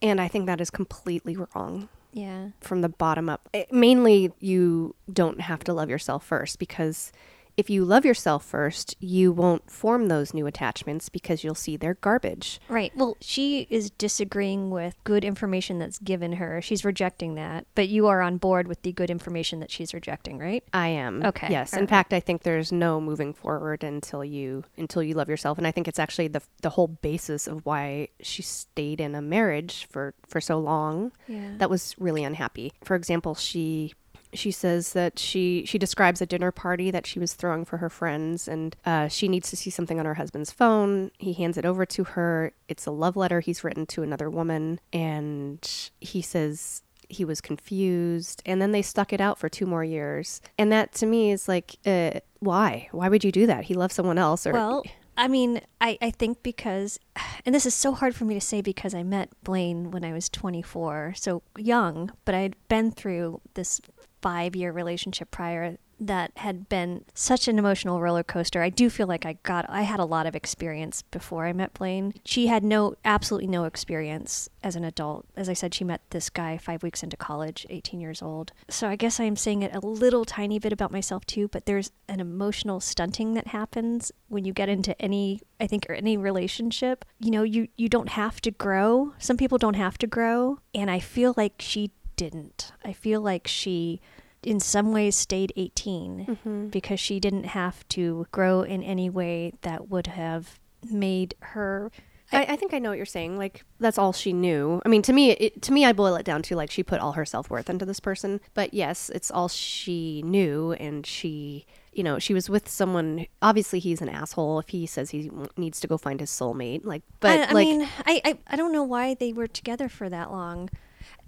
And 0.00 0.20
I 0.20 0.28
think 0.28 0.46
that 0.46 0.60
is 0.60 0.70
completely 0.70 1.34
wrong 1.36 1.88
Yeah. 2.12 2.50
from 2.60 2.80
the 2.82 2.88
bottom 2.88 3.28
up. 3.28 3.48
It- 3.52 3.72
mainly, 3.72 4.30
you 4.38 4.94
don't 5.12 5.40
have 5.40 5.64
to 5.64 5.72
love 5.72 5.90
yourself 5.90 6.24
first 6.24 6.60
because 6.60 7.10
if 7.58 7.68
you 7.68 7.84
love 7.84 8.04
yourself 8.04 8.44
first, 8.44 8.94
you 9.00 9.32
won't 9.32 9.68
form 9.68 10.06
those 10.06 10.32
new 10.32 10.46
attachments 10.46 11.08
because 11.08 11.42
you'll 11.42 11.56
see 11.56 11.76
they're 11.76 11.94
garbage. 11.94 12.60
Right. 12.68 12.92
Well, 12.94 13.16
she 13.20 13.66
is 13.68 13.90
disagreeing 13.90 14.70
with 14.70 14.94
good 15.02 15.24
information 15.24 15.80
that's 15.80 15.98
given 15.98 16.34
her. 16.34 16.62
She's 16.62 16.84
rejecting 16.84 17.34
that, 17.34 17.66
but 17.74 17.88
you 17.88 18.06
are 18.06 18.20
on 18.22 18.36
board 18.36 18.68
with 18.68 18.82
the 18.82 18.92
good 18.92 19.10
information 19.10 19.58
that 19.58 19.72
she's 19.72 19.92
rejecting, 19.92 20.38
right? 20.38 20.62
I 20.72 20.86
am. 20.88 21.24
Okay, 21.24 21.48
Yes. 21.50 21.72
In 21.72 21.88
fact, 21.88 22.12
I 22.12 22.20
think 22.20 22.44
there's 22.44 22.70
no 22.70 23.00
moving 23.00 23.34
forward 23.34 23.82
until 23.82 24.24
you 24.24 24.62
until 24.76 25.02
you 25.02 25.14
love 25.14 25.28
yourself, 25.28 25.58
and 25.58 25.66
I 25.66 25.72
think 25.72 25.88
it's 25.88 25.98
actually 25.98 26.28
the 26.28 26.42
the 26.62 26.70
whole 26.70 26.86
basis 26.86 27.48
of 27.48 27.66
why 27.66 28.08
she 28.20 28.42
stayed 28.42 29.00
in 29.00 29.16
a 29.16 29.20
marriage 29.22 29.88
for 29.90 30.14
for 30.28 30.40
so 30.40 30.60
long. 30.60 31.10
Yeah. 31.26 31.54
That 31.56 31.70
was 31.70 31.96
really 31.98 32.22
unhappy. 32.22 32.72
For 32.84 32.94
example, 32.94 33.34
she 33.34 33.94
she 34.32 34.50
says 34.50 34.92
that 34.92 35.18
she 35.18 35.64
she 35.66 35.78
describes 35.78 36.20
a 36.20 36.26
dinner 36.26 36.50
party 36.50 36.90
that 36.90 37.06
she 37.06 37.18
was 37.18 37.34
throwing 37.34 37.64
for 37.64 37.78
her 37.78 37.88
friends 37.88 38.48
and 38.48 38.76
uh, 38.84 39.08
she 39.08 39.28
needs 39.28 39.50
to 39.50 39.56
see 39.56 39.70
something 39.70 39.98
on 39.98 40.06
her 40.06 40.14
husband's 40.14 40.50
phone. 40.50 41.10
He 41.18 41.32
hands 41.32 41.56
it 41.56 41.64
over 41.64 41.86
to 41.86 42.04
her. 42.04 42.52
It's 42.68 42.86
a 42.86 42.90
love 42.90 43.16
letter 43.16 43.40
he's 43.40 43.64
written 43.64 43.86
to 43.86 44.02
another 44.02 44.28
woman 44.28 44.80
and 44.92 45.90
he 46.00 46.22
says 46.22 46.82
he 47.08 47.24
was 47.24 47.40
confused. 47.40 48.42
And 48.44 48.60
then 48.60 48.72
they 48.72 48.82
stuck 48.82 49.12
it 49.12 49.20
out 49.20 49.38
for 49.38 49.48
two 49.48 49.66
more 49.66 49.84
years. 49.84 50.40
And 50.58 50.70
that 50.72 50.92
to 50.94 51.06
me 51.06 51.30
is 51.30 51.48
like 51.48 51.76
uh, 51.86 52.20
why? 52.40 52.88
Why 52.92 53.08
would 53.08 53.24
you 53.24 53.32
do 53.32 53.46
that? 53.46 53.64
He 53.64 53.74
loves 53.74 53.94
someone 53.94 54.18
else 54.18 54.46
or 54.46 54.52
Well, 54.52 54.84
I 55.16 55.26
mean, 55.26 55.60
I, 55.80 55.98
I 56.00 56.12
think 56.12 56.44
because, 56.44 57.00
and 57.44 57.52
this 57.52 57.66
is 57.66 57.74
so 57.74 57.92
hard 57.92 58.14
for 58.14 58.24
me 58.24 58.34
to 58.34 58.40
say 58.40 58.60
because 58.62 58.94
I 58.94 59.02
met 59.02 59.30
Blaine 59.42 59.90
when 59.90 60.04
I 60.04 60.12
was 60.12 60.28
24, 60.28 61.14
so 61.16 61.42
young, 61.56 62.12
but 62.24 62.36
I'd 62.36 62.54
been 62.68 62.92
through 62.92 63.40
this 63.54 63.80
five 64.20 64.56
year 64.56 64.72
relationship 64.72 65.30
prior 65.30 65.78
that 66.00 66.32
had 66.36 66.68
been 66.68 67.04
such 67.14 67.48
an 67.48 67.58
emotional 67.58 68.00
roller 68.00 68.22
coaster. 68.22 68.62
I 68.62 68.70
do 68.70 68.88
feel 68.88 69.06
like 69.06 69.26
I 69.26 69.34
got 69.42 69.66
I 69.68 69.82
had 69.82 70.00
a 70.00 70.04
lot 70.04 70.26
of 70.26 70.36
experience 70.36 71.02
before 71.02 71.46
I 71.46 71.52
met 71.52 71.74
Blaine. 71.74 72.14
She 72.24 72.46
had 72.46 72.62
no 72.62 72.94
absolutely 73.04 73.48
no 73.48 73.64
experience 73.64 74.48
as 74.62 74.76
an 74.76 74.84
adult. 74.84 75.26
As 75.36 75.48
I 75.48 75.54
said, 75.54 75.74
she 75.74 75.84
met 75.84 76.02
this 76.10 76.30
guy 76.30 76.56
5 76.56 76.82
weeks 76.82 77.02
into 77.02 77.16
college, 77.16 77.66
18 77.68 78.00
years 78.00 78.22
old. 78.22 78.52
So 78.68 78.88
I 78.88 78.96
guess 78.96 79.18
I'm 79.18 79.36
saying 79.36 79.62
it 79.62 79.74
a 79.74 79.80
little 79.80 80.24
tiny 80.24 80.58
bit 80.58 80.72
about 80.72 80.92
myself 80.92 81.24
too, 81.26 81.48
but 81.48 81.66
there's 81.66 81.90
an 82.08 82.20
emotional 82.20 82.80
stunting 82.80 83.34
that 83.34 83.48
happens 83.48 84.12
when 84.28 84.44
you 84.44 84.52
get 84.52 84.68
into 84.68 85.00
any 85.00 85.40
I 85.60 85.66
think 85.66 85.86
or 85.88 85.94
any 85.94 86.16
relationship. 86.16 87.04
You 87.18 87.30
know, 87.30 87.42
you 87.42 87.68
you 87.76 87.88
don't 87.88 88.10
have 88.10 88.40
to 88.42 88.50
grow. 88.50 89.14
Some 89.18 89.36
people 89.36 89.58
don't 89.58 89.74
have 89.74 89.98
to 89.98 90.06
grow, 90.06 90.60
and 90.74 90.90
I 90.90 91.00
feel 91.00 91.34
like 91.36 91.54
she 91.58 91.90
didn't. 92.18 92.72
I 92.84 92.92
feel 92.92 93.22
like 93.22 93.46
she 93.46 94.00
in 94.42 94.60
some 94.60 94.92
ways 94.92 95.16
stayed 95.16 95.52
18 95.56 96.26
mm-hmm. 96.26 96.66
because 96.68 97.00
she 97.00 97.18
didn't 97.18 97.44
have 97.44 97.88
to 97.88 98.26
grow 98.30 98.62
in 98.62 98.82
any 98.82 99.08
way 99.08 99.52
that 99.62 99.88
would 99.88 100.08
have 100.08 100.60
made 100.90 101.34
her 101.40 101.90
I, 102.32 102.44
I 102.50 102.56
think 102.56 102.74
I 102.74 102.78
know 102.78 102.90
what 102.90 102.98
you're 102.98 103.06
saying. 103.06 103.38
Like 103.38 103.64
that's 103.80 103.98
all 103.98 104.12
she 104.12 104.32
knew. 104.32 104.82
I 104.84 104.88
mean, 104.88 105.02
to 105.02 105.12
me, 105.12 105.30
it, 105.30 105.62
to 105.62 105.72
me, 105.72 105.84
I 105.84 105.92
boil 105.92 106.14
it 106.16 106.24
down 106.24 106.42
to 106.42 106.56
like 106.56 106.70
she 106.70 106.82
put 106.82 107.00
all 107.00 107.12
her 107.12 107.24
self 107.24 107.48
worth 107.48 107.70
into 107.70 107.86
this 107.86 108.00
person. 108.00 108.40
But 108.54 108.74
yes, 108.74 109.10
it's 109.14 109.30
all 109.30 109.48
she 109.48 110.22
knew, 110.22 110.72
and 110.72 111.06
she, 111.06 111.64
you 111.92 112.02
know, 112.02 112.18
she 112.18 112.34
was 112.34 112.50
with 112.50 112.68
someone. 112.68 113.26
Obviously, 113.40 113.78
he's 113.78 114.02
an 114.02 114.08
asshole 114.08 114.58
if 114.58 114.68
he 114.68 114.86
says 114.86 115.10
he 115.10 115.30
needs 115.56 115.80
to 115.80 115.86
go 115.86 115.96
find 115.96 116.20
his 116.20 116.30
soulmate. 116.30 116.84
Like, 116.84 117.02
but 117.20 117.40
I, 117.40 117.44
I 117.44 117.52
like, 117.52 117.66
mean, 117.66 117.88
I, 118.04 118.20
I 118.24 118.38
I 118.48 118.56
don't 118.56 118.72
know 118.72 118.84
why 118.84 119.14
they 119.14 119.32
were 119.32 119.48
together 119.48 119.88
for 119.88 120.08
that 120.10 120.30
long. 120.30 120.68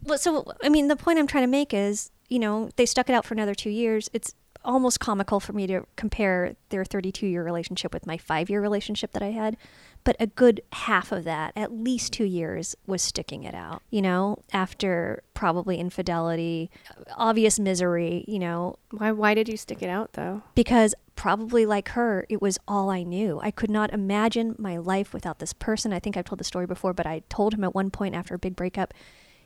Well, 0.05 0.19
so 0.19 0.53
I 0.63 0.69
mean, 0.69 0.89
the 0.89 0.97
point 0.97 1.19
I'm 1.19 1.27
trying 1.27 1.45
to 1.45 1.49
make 1.51 1.75
is, 1.75 2.11
you 2.29 2.39
know, 2.39 2.71
they 2.77 2.87
stuck 2.87 3.09
it 3.09 3.13
out 3.13 3.25
for 3.25 3.35
another 3.35 3.55
two 3.55 3.71
years. 3.71 4.09
It's 4.13 4.35
almost 4.63 5.01
comical 5.01 5.41
for 5.41 5.55
me 5.55 5.67
to 5.67 5.87
compare 5.97 6.55
their 6.69 6.85
32 6.85 7.27
year 7.27 7.43
relationship 7.43 7.95
with 7.95 8.07
my 8.07 8.19
five 8.19 8.51
year 8.51 8.61
relationship 8.61 9.13
that 9.13 9.23
I 9.23 9.31
had. 9.31 9.57
But 10.05 10.17
a 10.19 10.27
good 10.27 10.63
half 10.73 11.13
of 11.13 11.25
that, 11.25 11.53
at 11.57 11.73
least 11.73 12.13
two 12.15 12.25
years, 12.25 12.75
was 12.87 13.03
sticking 13.03 13.45
it 13.45 13.55
out, 13.55 13.83
you 13.91 14.01
know, 14.01 14.39
after 14.53 15.23
probably 15.35 15.77
infidelity, 15.79 16.71
obvious 17.17 17.59
misery, 17.59 18.25
you 18.27 18.39
know, 18.39 18.77
why 18.93 19.13
why 19.13 19.35
did 19.35 19.49
you 19.49 19.57
stick 19.59 19.83
it 19.83 19.89
out 19.91 20.15
though? 20.15 20.43
because 20.55 20.95
probably 21.17 21.67
like 21.67 21.91
her, 21.91 22.25
it 22.31 22.41
was 22.41 22.59
all 22.67 22.89
I 22.89 23.03
knew. 23.03 23.39
I 23.43 23.51
could 23.51 23.71
not 23.71 23.93
imagine 23.93 24.55
my 24.59 24.79
life 24.79 25.13
without 25.13 25.39
this 25.39 25.53
person. 25.53 25.93
I 25.93 25.99
think 25.99 26.17
I've 26.17 26.25
told 26.25 26.41
the 26.41 26.45
story 26.45 26.65
before, 26.67 26.95
but 26.95 27.07
I 27.07 27.23
told 27.29 27.53
him 27.53 27.63
at 27.63 27.75
one 27.75 27.91
point 27.91 28.15
after 28.15 28.35
a 28.35 28.39
big 28.39 28.57
breakup, 28.57 28.95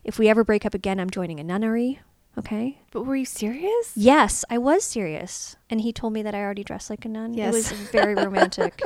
if 0.04 0.18
we 0.18 0.28
ever 0.28 0.44
break 0.44 0.64
up 0.66 0.74
again, 0.74 1.00
I'm 1.00 1.10
joining 1.10 1.40
a 1.40 1.44
nunnery. 1.44 2.00
Okay. 2.36 2.78
But 2.90 3.04
were 3.04 3.16
you 3.16 3.24
serious? 3.24 3.92
Yes, 3.96 4.44
I 4.50 4.58
was 4.58 4.84
serious. 4.84 5.56
And 5.70 5.80
he 5.80 5.92
told 5.92 6.12
me 6.12 6.22
that 6.22 6.34
I 6.34 6.40
already 6.40 6.64
dressed 6.64 6.90
like 6.90 7.04
a 7.04 7.08
nun. 7.08 7.34
Yes. 7.34 7.54
It 7.54 7.56
was 7.56 7.72
a 7.72 7.74
very 7.92 8.14
romantic, 8.26 8.82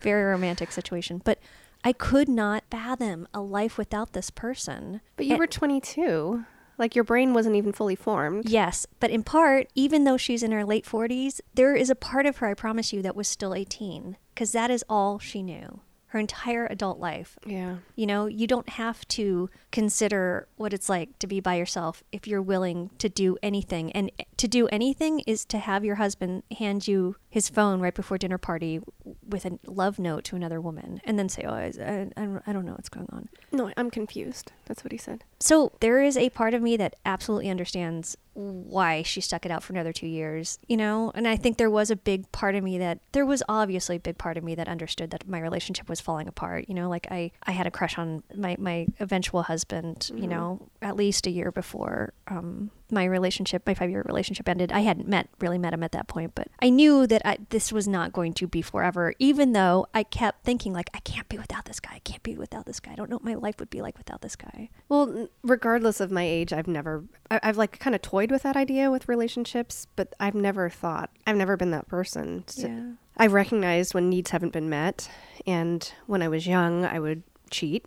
very 0.00 0.24
romantic 0.24 0.72
situation. 0.72 1.22
But 1.24 1.38
I 1.84 1.92
could 1.92 2.28
not 2.28 2.64
fathom 2.70 3.28
a 3.32 3.40
life 3.40 3.78
without 3.78 4.12
this 4.12 4.30
person. 4.30 5.00
But 5.16 5.26
you 5.26 5.32
And- 5.32 5.38
were 5.38 5.46
22. 5.46 6.44
Like 6.78 6.94
your 6.94 7.04
brain 7.04 7.32
wasn't 7.32 7.56
even 7.56 7.72
fully 7.72 7.96
formed. 7.96 8.50
Yes, 8.50 8.86
but 9.00 9.10
in 9.10 9.22
part, 9.22 9.68
even 9.74 10.04
though 10.04 10.18
she's 10.18 10.42
in 10.42 10.52
her 10.52 10.62
late 10.62 10.84
40s, 10.84 11.40
there 11.54 11.74
is 11.74 11.88
a 11.88 11.94
part 11.94 12.26
of 12.26 12.36
her, 12.36 12.48
I 12.48 12.52
promise 12.52 12.92
you, 12.92 13.00
that 13.00 13.16
was 13.16 13.26
still 13.28 13.54
18, 13.54 14.18
because 14.34 14.52
that 14.52 14.70
is 14.70 14.84
all 14.86 15.18
she 15.18 15.42
knew 15.42 15.80
her 16.08 16.18
entire 16.18 16.66
adult 16.66 16.98
life. 17.00 17.38
Yeah. 17.46 17.76
You 17.94 18.06
know, 18.06 18.26
you 18.26 18.46
don't 18.46 18.68
have 18.68 19.08
to 19.08 19.48
consider 19.72 20.48
what 20.56 20.72
it's 20.72 20.88
like 20.88 21.18
to 21.18 21.26
be 21.26 21.40
by 21.40 21.54
yourself 21.56 22.02
if 22.12 22.26
you're 22.26 22.42
willing 22.42 22.90
to 22.98 23.08
do 23.08 23.36
anything. 23.42 23.92
And 23.92 24.10
to 24.36 24.48
do 24.48 24.66
anything 24.68 25.20
is 25.26 25.44
to 25.46 25.58
have 25.58 25.84
your 25.84 25.96
husband 25.96 26.42
hand 26.58 26.86
you 26.88 27.16
his 27.28 27.48
phone 27.48 27.80
right 27.80 27.94
before 27.94 28.18
dinner 28.18 28.38
party 28.38 28.80
with 29.28 29.44
a 29.44 29.58
love 29.66 29.98
note 29.98 30.24
to 30.24 30.36
another 30.36 30.60
woman 30.60 31.00
and 31.04 31.18
then 31.18 31.28
say, 31.28 31.42
Oh, 31.46 31.52
I, 31.52 31.72
I, 32.16 32.28
I 32.46 32.52
don't 32.52 32.64
know 32.64 32.72
what's 32.72 32.88
going 32.88 33.08
on. 33.12 33.28
No, 33.52 33.70
I'm 33.76 33.90
confused. 33.90 34.52
That's 34.66 34.82
what 34.82 34.92
he 34.92 34.98
said. 34.98 35.24
So 35.40 35.72
there 35.80 36.02
is 36.02 36.16
a 36.16 36.30
part 36.30 36.54
of 36.54 36.62
me 36.62 36.76
that 36.78 36.94
absolutely 37.04 37.50
understands 37.50 38.16
why 38.36 39.02
she 39.02 39.20
stuck 39.20 39.46
it 39.46 39.50
out 39.50 39.62
for 39.62 39.72
another 39.72 39.92
two 39.92 40.06
years, 40.06 40.58
you 40.68 40.76
know? 40.76 41.10
And 41.14 41.26
I 41.26 41.36
think 41.36 41.56
there 41.56 41.70
was 41.70 41.90
a 41.90 41.96
big 41.96 42.30
part 42.32 42.54
of 42.54 42.62
me 42.62 42.76
that 42.78 43.00
there 43.12 43.24
was 43.24 43.42
obviously 43.48 43.96
a 43.96 44.00
big 44.00 44.18
part 44.18 44.36
of 44.36 44.44
me 44.44 44.54
that 44.54 44.68
understood 44.68 45.10
that 45.10 45.26
my 45.26 45.40
relationship 45.40 45.88
was 45.88 46.00
falling 46.00 46.28
apart. 46.28 46.66
You 46.68 46.74
know, 46.74 46.88
like 46.90 47.06
I, 47.10 47.32
I 47.44 47.52
had 47.52 47.66
a 47.66 47.70
crush 47.70 47.96
on 47.98 48.22
my, 48.34 48.56
my 48.58 48.86
eventual 49.00 49.42
husband, 49.42 49.65
you 50.14 50.26
know, 50.26 50.68
at 50.82 50.96
least 50.96 51.26
a 51.26 51.30
year 51.30 51.50
before 51.50 52.12
um, 52.28 52.70
my 52.90 53.04
relationship, 53.04 53.62
my 53.66 53.74
five 53.74 53.90
year 53.90 54.02
relationship 54.06 54.48
ended. 54.48 54.70
I 54.72 54.80
hadn't 54.80 55.08
met, 55.08 55.28
really 55.40 55.58
met 55.58 55.72
him 55.74 55.82
at 55.82 55.92
that 55.92 56.06
point, 56.08 56.34
but 56.34 56.48
I 56.62 56.70
knew 56.70 57.06
that 57.06 57.22
I, 57.24 57.38
this 57.50 57.72
was 57.72 57.88
not 57.88 58.12
going 58.12 58.32
to 58.34 58.46
be 58.46 58.62
forever, 58.62 59.14
even 59.18 59.52
though 59.52 59.86
I 59.94 60.02
kept 60.02 60.44
thinking, 60.44 60.72
like, 60.72 60.88
I 60.94 61.00
can't 61.00 61.28
be 61.28 61.36
without 61.38 61.64
this 61.64 61.80
guy. 61.80 61.94
I 61.96 61.98
can't 62.00 62.22
be 62.22 62.36
without 62.36 62.66
this 62.66 62.80
guy. 62.80 62.92
I 62.92 62.94
don't 62.94 63.10
know 63.10 63.16
what 63.16 63.24
my 63.24 63.34
life 63.34 63.56
would 63.58 63.70
be 63.70 63.82
like 63.82 63.98
without 63.98 64.20
this 64.22 64.36
guy. 64.36 64.68
Well, 64.88 65.28
regardless 65.42 66.00
of 66.00 66.10
my 66.10 66.22
age, 66.24 66.52
I've 66.52 66.68
never, 66.68 67.04
I- 67.30 67.40
I've 67.42 67.56
like 67.56 67.78
kind 67.78 67.94
of 67.96 68.02
toyed 68.02 68.30
with 68.30 68.42
that 68.44 68.56
idea 68.56 68.90
with 68.90 69.08
relationships, 69.08 69.86
but 69.96 70.14
I've 70.20 70.34
never 70.34 70.68
thought, 70.70 71.10
I've 71.26 71.36
never 71.36 71.56
been 71.56 71.70
that 71.72 71.88
person. 71.88 72.44
So 72.46 72.68
Yeah. 72.68 72.82
I've 73.16 73.32
recognized 73.32 73.94
when 73.94 74.08
needs 74.10 74.30
haven't 74.30 74.52
been 74.52 74.68
met. 74.68 75.10
And 75.46 75.90
when 76.06 76.22
I 76.22 76.28
was 76.28 76.46
young, 76.46 76.84
I 76.84 76.98
would 77.00 77.22
cheat 77.50 77.86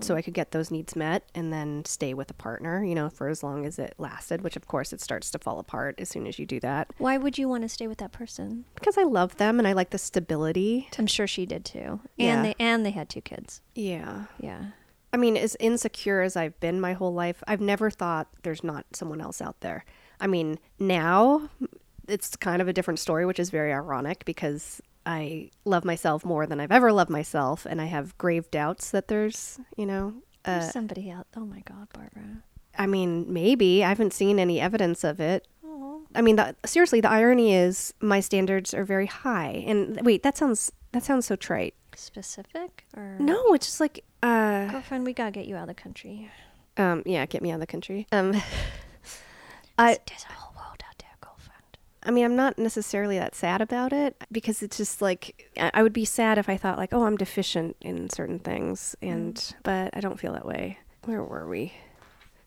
so 0.00 0.14
I 0.14 0.22
could 0.22 0.34
get 0.34 0.50
those 0.52 0.70
needs 0.70 0.96
met 0.96 1.24
and 1.34 1.52
then 1.52 1.84
stay 1.84 2.14
with 2.14 2.30
a 2.30 2.34
partner, 2.34 2.84
you 2.84 2.94
know, 2.94 3.08
for 3.08 3.28
as 3.28 3.42
long 3.42 3.66
as 3.66 3.78
it 3.78 3.94
lasted, 3.98 4.42
which 4.42 4.56
of 4.56 4.66
course 4.66 4.92
it 4.92 5.00
starts 5.00 5.30
to 5.32 5.38
fall 5.38 5.58
apart 5.58 5.96
as 5.98 6.08
soon 6.08 6.26
as 6.26 6.38
you 6.38 6.46
do 6.46 6.60
that. 6.60 6.88
Why 6.98 7.18
would 7.18 7.38
you 7.38 7.48
want 7.48 7.62
to 7.62 7.68
stay 7.68 7.86
with 7.86 7.98
that 7.98 8.12
person? 8.12 8.64
Because 8.74 8.98
I 8.98 9.02
love 9.02 9.36
them 9.36 9.58
and 9.58 9.66
I 9.66 9.72
like 9.72 9.90
the 9.90 9.98
stability. 9.98 10.88
I'm 10.98 11.06
sure 11.06 11.26
she 11.26 11.46
did 11.46 11.64
too. 11.64 12.00
Yeah. 12.16 12.36
And 12.36 12.44
they 12.44 12.54
and 12.58 12.86
they 12.86 12.90
had 12.90 13.08
two 13.08 13.20
kids. 13.20 13.60
Yeah. 13.74 14.24
Yeah. 14.40 14.66
I 15.12 15.16
mean, 15.18 15.36
as 15.36 15.56
insecure 15.60 16.20
as 16.20 16.36
I've 16.36 16.58
been 16.60 16.80
my 16.80 16.92
whole 16.92 17.14
life, 17.14 17.42
I've 17.46 17.60
never 17.60 17.90
thought 17.90 18.28
there's 18.42 18.64
not 18.64 18.84
someone 18.92 19.20
else 19.20 19.40
out 19.40 19.60
there. 19.60 19.84
I 20.20 20.26
mean, 20.26 20.58
now 20.78 21.48
it's 22.08 22.36
kind 22.36 22.60
of 22.60 22.68
a 22.68 22.72
different 22.72 23.00
story, 23.00 23.26
which 23.26 23.38
is 23.38 23.50
very 23.50 23.72
ironic 23.72 24.24
because 24.24 24.80
I 25.06 25.50
love 25.64 25.84
myself 25.84 26.24
more 26.24 26.46
than 26.46 26.58
I've 26.60 26.72
ever 26.72 26.92
loved 26.92 27.10
myself, 27.10 27.64
and 27.64 27.80
I 27.80 27.84
have 27.86 28.18
grave 28.18 28.50
doubts 28.50 28.90
that 28.90 29.06
there's, 29.08 29.58
you 29.76 29.86
know, 29.86 30.14
There's 30.44 30.64
uh, 30.64 30.70
somebody 30.72 31.10
out. 31.10 31.26
Oh 31.36 31.44
my 31.46 31.60
God, 31.60 31.86
Barbara. 31.94 32.42
I 32.76 32.86
mean, 32.86 33.32
maybe 33.32 33.84
I 33.84 33.88
haven't 33.88 34.12
seen 34.12 34.38
any 34.38 34.60
evidence 34.60 35.04
of 35.04 35.20
it. 35.20 35.46
Oh. 35.64 36.02
I 36.14 36.20
mean, 36.22 36.36
the, 36.36 36.56
seriously, 36.66 37.00
the 37.00 37.08
irony 37.08 37.54
is 37.54 37.94
my 38.00 38.20
standards 38.20 38.74
are 38.74 38.84
very 38.84 39.06
high. 39.06 39.64
And 39.66 40.00
wait, 40.04 40.22
that 40.24 40.36
sounds 40.36 40.72
that 40.92 41.04
sounds 41.04 41.26
so 41.26 41.36
trite. 41.36 41.74
Specific 41.94 42.84
or 42.96 43.16
No, 43.18 43.54
it's 43.54 43.66
just 43.66 43.80
like, 43.80 44.04
uh, 44.22 44.66
girlfriend? 44.70 45.06
We 45.06 45.12
gotta 45.14 45.30
get 45.30 45.46
you 45.46 45.56
out 45.56 45.62
of 45.62 45.68
the 45.68 45.74
country. 45.74 46.30
um, 46.76 47.02
yeah, 47.06 47.24
get 47.26 47.42
me 47.42 47.50
out 47.50 47.54
of 47.54 47.60
the 47.60 47.66
country. 47.66 48.06
Um, 48.12 48.32
I, 49.78 49.98
There's 50.06 50.24
a 50.28 50.32
whole 50.32 50.54
world 50.54 50.82
out 50.88 50.98
there, 50.98 51.10
girlfriend. 51.20 51.78
I 52.06 52.10
mean, 52.10 52.24
I'm 52.24 52.36
not 52.36 52.58
necessarily 52.58 53.18
that 53.18 53.34
sad 53.34 53.60
about 53.60 53.92
it 53.92 54.16
because 54.32 54.62
it's 54.62 54.76
just 54.76 55.02
like 55.02 55.50
I 55.58 55.82
would 55.82 55.92
be 55.92 56.04
sad 56.04 56.38
if 56.38 56.48
I 56.48 56.56
thought 56.56 56.78
like, 56.78 56.92
oh, 56.94 57.04
I'm 57.04 57.16
deficient 57.16 57.76
in 57.80 58.08
certain 58.10 58.38
things, 58.38 58.94
and 59.02 59.54
but 59.64 59.90
I 59.94 60.00
don't 60.00 60.18
feel 60.18 60.32
that 60.32 60.46
way. 60.46 60.78
Where 61.04 61.22
were 61.22 61.46
we? 61.48 61.72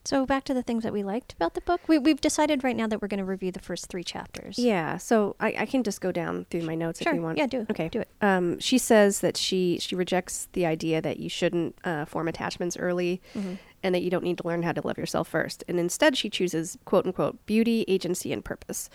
So 0.05 0.25
back 0.25 0.45
to 0.45 0.53
the 0.53 0.63
things 0.63 0.83
that 0.83 0.93
we 0.93 1.03
liked 1.03 1.33
about 1.33 1.53
the 1.53 1.61
book. 1.61 1.81
We, 1.87 1.99
we've 1.99 2.21
decided 2.21 2.63
right 2.63 2.75
now 2.75 2.87
that 2.87 3.01
we're 3.01 3.09
going 3.09 3.19
to 3.19 3.25
review 3.25 3.51
the 3.51 3.59
first 3.59 3.87
three 3.87 4.03
chapters. 4.03 4.57
Yeah, 4.57 4.97
so 4.97 5.35
I, 5.39 5.53
I 5.59 5.65
can 5.65 5.83
just 5.83 5.99
go 6.01 6.11
down 6.11 6.45
through 6.49 6.61
my 6.63 6.73
notes 6.73 7.01
Sure. 7.01 7.11
if 7.11 7.17
you 7.17 7.21
want. 7.21 7.37
Yeah, 7.37 7.45
do 7.47 7.59
it. 7.61 7.69
Okay, 7.69 7.89
Do 7.89 7.99
it. 7.99 8.09
Um, 8.21 8.59
she 8.59 8.77
says 8.77 9.19
that 9.19 9.35
she 9.37 9.77
she 9.81 9.95
rejects 9.95 10.47
the 10.53 10.65
idea 10.65 11.01
that 11.01 11.17
you 11.19 11.29
shouldn't 11.29 11.75
uh, 11.83 12.05
form 12.05 12.27
attachments 12.29 12.77
early, 12.77 13.21
Mm-hmm. 13.35 13.55
and 13.83 13.93
that 13.93 14.01
you 14.01 14.09
don't 14.09 14.23
need 14.23 14.37
to 14.39 14.47
learn 14.47 14.63
how 14.63 14.71
to 14.71 14.81
love 14.87 14.97
yourself 14.97 15.27
first. 15.27 15.63
And 15.67 15.79
instead, 15.79 16.15
she 16.17 16.29
chooses 16.29 16.77
quote 16.85 17.05
unquote 17.05 17.45
beauty, 17.45 17.83
agency, 17.87 18.31
and 18.31 18.43
purpose. 18.43 18.89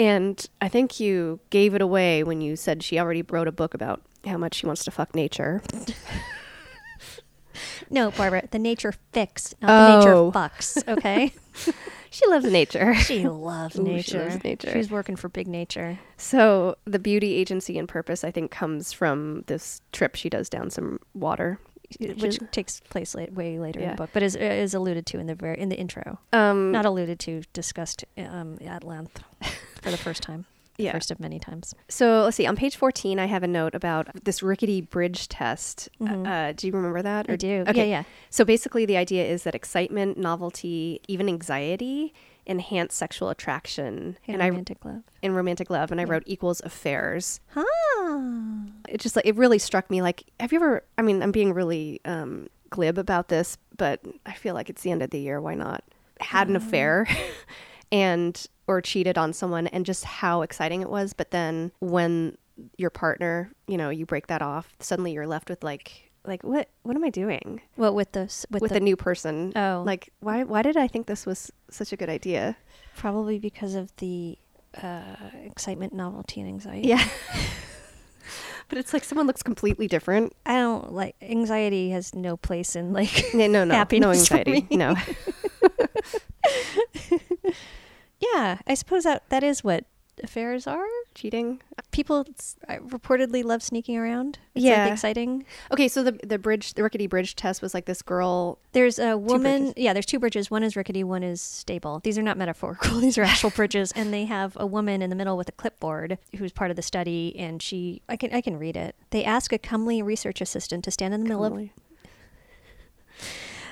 And 0.00 0.44
I 0.60 0.68
think 0.68 0.98
you 0.98 1.40
gave 1.50 1.74
it 1.74 1.82
away 1.82 2.24
when 2.24 2.40
you 2.40 2.56
said 2.56 2.82
she 2.82 2.98
already 2.98 3.22
wrote 3.22 3.46
a 3.48 3.52
book 3.52 3.74
about 3.74 4.00
how 4.26 4.38
much 4.38 4.54
she 4.54 4.66
wants 4.66 4.84
to 4.84 4.90
fuck 4.90 5.14
nature. 5.14 5.62
No, 7.90 8.10
Barbara, 8.12 8.44
the 8.52 8.58
nature 8.58 8.94
fix, 9.12 9.54
not 9.60 9.66
the 9.68 9.98
nature 9.98 10.14
Oh. 10.14 10.32
fucks. 10.32 10.86
Okay. 10.88 11.32
She 12.12 12.26
loves 12.26 12.44
nature. 12.44 12.92
she 12.96 13.28
loves 13.28 13.78
Ooh, 13.78 14.02
she 14.02 14.18
loves 14.18 14.42
nature. 14.42 14.72
She's 14.72 14.90
working 14.90 15.14
for 15.14 15.28
big 15.28 15.46
nature. 15.46 15.96
So 16.16 16.76
the 16.84 16.98
beauty, 16.98 17.34
agency, 17.34 17.78
and 17.78 17.88
purpose, 17.88 18.24
I 18.24 18.32
think, 18.32 18.50
comes 18.50 18.92
from 18.92 19.42
this 19.46 19.80
trip 19.92 20.16
she 20.16 20.28
does 20.28 20.48
down 20.48 20.70
some 20.70 20.98
water. 21.14 21.60
Which 21.98 22.38
takes 22.52 22.80
place 22.80 23.14
late, 23.14 23.32
way 23.32 23.58
later 23.58 23.80
in 23.80 23.90
the 23.90 23.94
book, 23.96 24.10
but 24.12 24.22
is 24.22 24.36
is 24.36 24.74
alluded 24.74 25.06
to 25.06 25.18
in 25.18 25.26
the 25.26 25.34
very 25.34 25.58
in 25.58 25.68
the 25.68 25.76
intro. 25.76 26.18
Um, 26.32 26.72
Not 26.72 26.86
alluded 26.86 27.18
to, 27.20 27.42
discussed 27.52 28.04
um, 28.18 28.58
at 28.64 28.84
length 28.84 29.22
for 29.82 29.90
the 29.90 29.96
first 29.96 30.22
time. 30.22 30.46
Yeah. 30.78 30.92
first 30.92 31.10
of 31.10 31.20
many 31.20 31.38
times. 31.38 31.74
So 31.90 32.22
let's 32.22 32.38
see. 32.38 32.46
On 32.46 32.56
page 32.56 32.74
14, 32.74 33.18
I 33.18 33.26
have 33.26 33.42
a 33.42 33.46
note 33.46 33.74
about 33.74 34.08
this 34.24 34.42
rickety 34.42 34.80
bridge 34.80 35.28
test. 35.28 35.90
Mhm. 36.00 36.26
Uh, 36.26 36.52
do 36.56 36.66
you 36.66 36.72
remember 36.72 37.02
that? 37.02 37.28
I 37.28 37.36
do. 37.36 37.64
Okay. 37.68 37.90
Yeah, 37.90 37.98
yeah. 37.98 38.02
So 38.30 38.46
basically, 38.46 38.86
the 38.86 38.96
idea 38.96 39.26
is 39.26 39.42
that 39.42 39.54
excitement, 39.54 40.16
novelty, 40.16 41.02
even 41.06 41.28
anxiety 41.28 42.14
enhance 42.46 42.94
sexual 42.94 43.28
attraction 43.28 44.16
In 44.26 44.34
and 44.34 44.42
I 44.42 44.48
romantic 44.48 44.84
love. 44.84 45.02
in 45.22 45.32
romantic 45.34 45.70
love 45.70 45.90
and 45.92 46.00
I 46.00 46.04
wrote 46.04 46.22
equals 46.26 46.60
affairs. 46.64 47.40
Huh. 47.48 47.64
It 48.88 48.98
just 49.00 49.16
like 49.16 49.26
it 49.26 49.36
really 49.36 49.58
struck 49.58 49.90
me 49.90 50.02
like 50.02 50.24
have 50.40 50.52
you 50.52 50.58
ever 50.58 50.84
I 50.98 51.02
mean 51.02 51.22
I'm 51.22 51.32
being 51.32 51.52
really 51.52 52.00
um 52.04 52.48
glib 52.70 52.98
about 52.98 53.28
this, 53.28 53.58
but 53.76 54.00
I 54.26 54.32
feel 54.32 54.54
like 54.54 54.70
it's 54.70 54.82
the 54.82 54.90
end 54.90 55.02
of 55.02 55.10
the 55.10 55.18
year, 55.20 55.40
why 55.40 55.54
not? 55.54 55.82
Had 56.20 56.48
an 56.48 56.56
affair 56.56 57.06
and 57.92 58.46
or 58.66 58.80
cheated 58.80 59.18
on 59.18 59.32
someone 59.32 59.66
and 59.68 59.84
just 59.84 60.04
how 60.04 60.42
exciting 60.42 60.80
it 60.82 60.88
was, 60.90 61.12
but 61.12 61.30
then 61.32 61.72
when 61.80 62.36
your 62.76 62.90
partner, 62.90 63.50
you 63.66 63.76
know, 63.76 63.90
you 63.90 64.06
break 64.06 64.26
that 64.28 64.42
off, 64.42 64.74
suddenly 64.80 65.12
you're 65.12 65.26
left 65.26 65.48
with 65.50 65.64
like 65.64 66.09
like 66.30 66.42
what 66.42 66.70
what 66.82 66.96
am 66.96 67.04
I 67.04 67.10
doing? 67.10 67.60
What 67.76 67.94
with 67.94 68.12
this? 68.12 68.46
With, 68.50 68.62
with 68.62 68.70
the, 68.70 68.78
a 68.78 68.80
new 68.80 68.96
person. 68.96 69.52
Oh. 69.54 69.82
Like 69.84 70.12
why 70.20 70.44
why 70.44 70.62
did 70.62 70.78
I 70.78 70.88
think 70.88 71.06
this 71.06 71.26
was 71.26 71.50
such 71.68 71.92
a 71.92 71.96
good 71.96 72.08
idea? 72.08 72.56
probably 72.96 73.38
because 73.38 73.74
of 73.74 73.94
the 73.96 74.36
uh, 74.82 75.16
excitement, 75.44 75.92
novelty, 75.92 76.40
and 76.40 76.48
anxiety. 76.48 76.88
Yeah. 76.88 77.02
but 78.68 78.76
it's 78.76 78.92
like 78.92 79.04
someone 79.04 79.26
looks 79.26 79.42
completely 79.42 79.88
different. 79.88 80.34
I 80.44 80.56
don't 80.56 80.92
like 80.92 81.16
anxiety 81.22 81.90
has 81.90 82.14
no 82.14 82.36
place 82.36 82.76
in 82.76 82.92
like 82.92 83.30
no, 83.34 83.46
no, 83.46 83.64
no 83.64 83.74
Happiness 83.74 84.28
for 84.28 84.36
anxiety. 84.36 84.66
No. 84.76 84.94
yeah 88.18 88.58
i 88.66 88.74
suppose 88.74 89.04
that 89.04 89.22
that 89.30 89.42
is 89.42 89.64
what 89.64 89.84
affairs 90.22 90.66
are 90.66 90.84
Cheating. 91.14 91.60
people 91.90 92.24
reportedly 92.68 93.44
love 93.44 93.62
sneaking 93.62 93.96
around. 93.96 94.38
It's 94.54 94.64
Yeah. 94.64 94.84
like 94.84 94.92
exciting. 94.92 95.44
Okay, 95.72 95.88
so 95.88 96.02
the 96.04 96.12
the 96.24 96.38
bridge, 96.38 96.74
the 96.74 96.82
rickety 96.82 97.06
bridge 97.06 97.34
test 97.36 97.60
was 97.60 97.74
like 97.74 97.84
this 97.86 98.00
girl. 98.00 98.58
there's 98.72 98.98
a 98.98 99.18
woman 99.18 99.74
yeah 99.76 99.92
there's 99.92 100.06
two 100.06 100.18
bridges. 100.20 100.50
One 100.50 100.62
is 100.62 100.76
rickety 100.76 101.02
one 101.04 101.22
is 101.22 101.42
stable. 101.42 102.00
These 102.04 102.16
are 102.16 102.22
not 102.22 102.38
metaphorical. 102.38 102.98
These 103.00 103.18
are 103.18 103.22
actual 103.24 103.50
bridges. 103.50 103.92
And 103.92 104.14
they 104.14 104.24
have 104.26 104.56
a 104.60 104.66
woman 104.66 105.02
in 105.02 105.10
the 105.10 105.16
middle 105.16 105.36
with 105.36 105.48
a 105.48 105.52
clipboard 105.52 106.18
who's 106.38 106.52
part 106.52 106.70
of 106.70 106.76
the 106.76 106.82
study 106.82 107.34
and 107.36 107.60
she 107.60 108.00
i 108.08 108.16
can 108.16 108.32
i 108.32 108.40
can 108.40 108.56
read 108.58 108.76
it. 108.76 108.94
They 109.10 109.24
ask 109.24 109.52
a 109.52 109.58
comely 109.58 110.00
research 110.02 110.40
assistant 110.40 110.84
to 110.84 110.90
stand 110.90 111.12
in 111.12 111.24
the 111.24 111.28
middle 111.28 111.44
of 111.44 111.68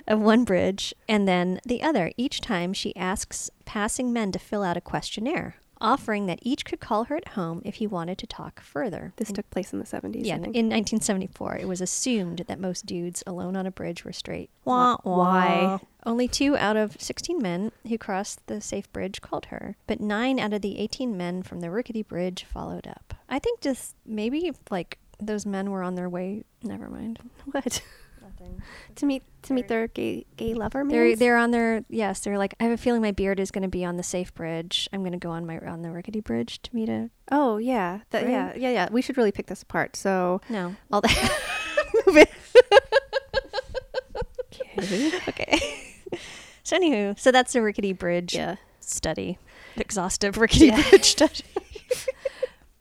of 0.07 0.21
one 0.21 0.45
bridge 0.45 0.95
and 1.09 1.29
then 1.29 1.61
the 1.65 1.83
other. 1.83 2.13
Each 2.17 2.41
time 2.41 2.73
she 2.73 2.95
asks 2.97 3.51
passing 3.65 4.13
men 4.13 4.33
to 4.33 4.39
fill 4.39 4.63
out 4.63 4.77
a 4.77 4.81
questionnaire, 4.81 5.57
offering 5.81 6.27
that 6.27 6.39
each 6.43 6.65
could 6.65 6.81
call 6.81 7.05
her 7.05 7.17
at 7.17 7.29
home 7.29 7.63
if 7.65 7.77
he 7.77 7.87
wanted 7.87 8.19
to 8.19 8.27
talk 8.27 8.61
further. 8.61 9.13
This 9.17 9.29
And- 9.29 9.37
took 9.37 9.51
place 9.51 9.73
in 9.73 9.79
the 9.79 9.87
seventies. 9.87 10.27
yeah, 10.27 10.35
I 10.37 10.41
think. 10.41 10.57
in 10.57 10.67
1974, 10.69 11.57
it 11.59 11.69
was 11.69 11.81
assumed 11.81 12.45
that 12.49 12.59
most 12.61 12.87
dudes 12.87 13.23
alone 13.27 13.57
on 13.57 13.67
a 13.67 13.71
bridge 13.71 14.05
were 14.05 14.13
straight. 14.13 14.51
Wah, 14.65 14.97
why? 15.03 15.79
Only 16.07 16.29
two 16.29 16.57
out 16.57 16.77
of 16.77 16.97
16 17.01 17.39
men 17.43 17.73
who 17.87 17.99
crossed 17.99 18.47
the 18.47 18.61
safe 18.61 18.91
bridge 18.93 19.21
called 19.21 19.47
her, 19.47 19.77
but 19.87 20.01
nine 20.01 20.39
out 20.39 20.53
of 20.53 20.63
the 20.63 20.79
18 20.79 21.17
men 21.17 21.43
from 21.43 21.61
the 21.61 21.71
rickety 21.71 22.03
bridge 22.03 22.45
followed 22.45 22.87
up. 22.87 23.15
I 23.29 23.39
think 23.39 23.61
just 23.61 23.95
maybe 24.07 24.53
like 24.71 24.99
those 25.21 25.45
men 25.45 25.71
were 25.71 25.83
on 25.83 25.97
their 25.97 26.09
way. 26.09 26.45
Never 26.63 26.89
mind. 26.89 27.19
what? 27.53 27.83
To 28.97 29.07
meet 29.07 29.23
to 29.43 29.53
meet 29.53 29.69
their 29.69 29.87
gay 29.89 30.27
gay 30.37 30.55
lover. 30.55 30.85
They're 30.87 31.15
they're 31.17 31.37
on 31.37 31.51
their 31.53 31.85
yes. 31.89 32.21
They're 32.21 32.39
like 32.39 32.55
I 32.61 32.65
have 32.65 32.73
a 32.73 32.77
feeling 32.77 33.01
my 33.03 33.13
beard 33.13 33.39
is 33.41 33.51
going 33.51 33.63
to 33.63 33.69
be 33.69 33.85
on 33.85 33.97
the 33.97 34.03
safe 34.03 34.35
bridge. 34.35 34.89
I'm 34.93 35.01
going 35.01 35.13
to 35.13 35.19
go 35.19 35.31
on 35.31 35.47
my 35.47 35.59
on 35.61 35.83
the 35.83 35.91
rickety 35.91 36.21
bridge 36.21 36.61
to 36.63 36.75
meet 36.75 36.89
a 36.89 37.11
Oh 37.31 37.59
yeah, 37.59 38.01
Right? 38.13 38.29
yeah, 38.29 38.53
yeah, 38.57 38.71
yeah. 38.71 38.89
We 38.91 39.01
should 39.03 39.17
really 39.17 39.33
pick 39.33 39.47
this 39.47 39.63
apart. 39.63 39.95
So 39.97 40.41
no. 40.49 40.75
all 40.91 41.01
that. 41.01 41.41
Move 42.07 42.17
it. 42.17 42.31
okay. 44.79 45.21
Okay. 45.29 45.95
so 46.63 46.79
anywho, 46.79 47.19
so 47.19 47.31
that's 47.33 47.55
a 47.55 47.63
rickety 47.63 47.93
bridge 47.93 48.35
Yeah. 48.35 48.57
study, 48.81 49.39
exhaustive 49.77 50.37
rickety 50.39 50.71
bridge 50.71 51.05
study 51.05 51.45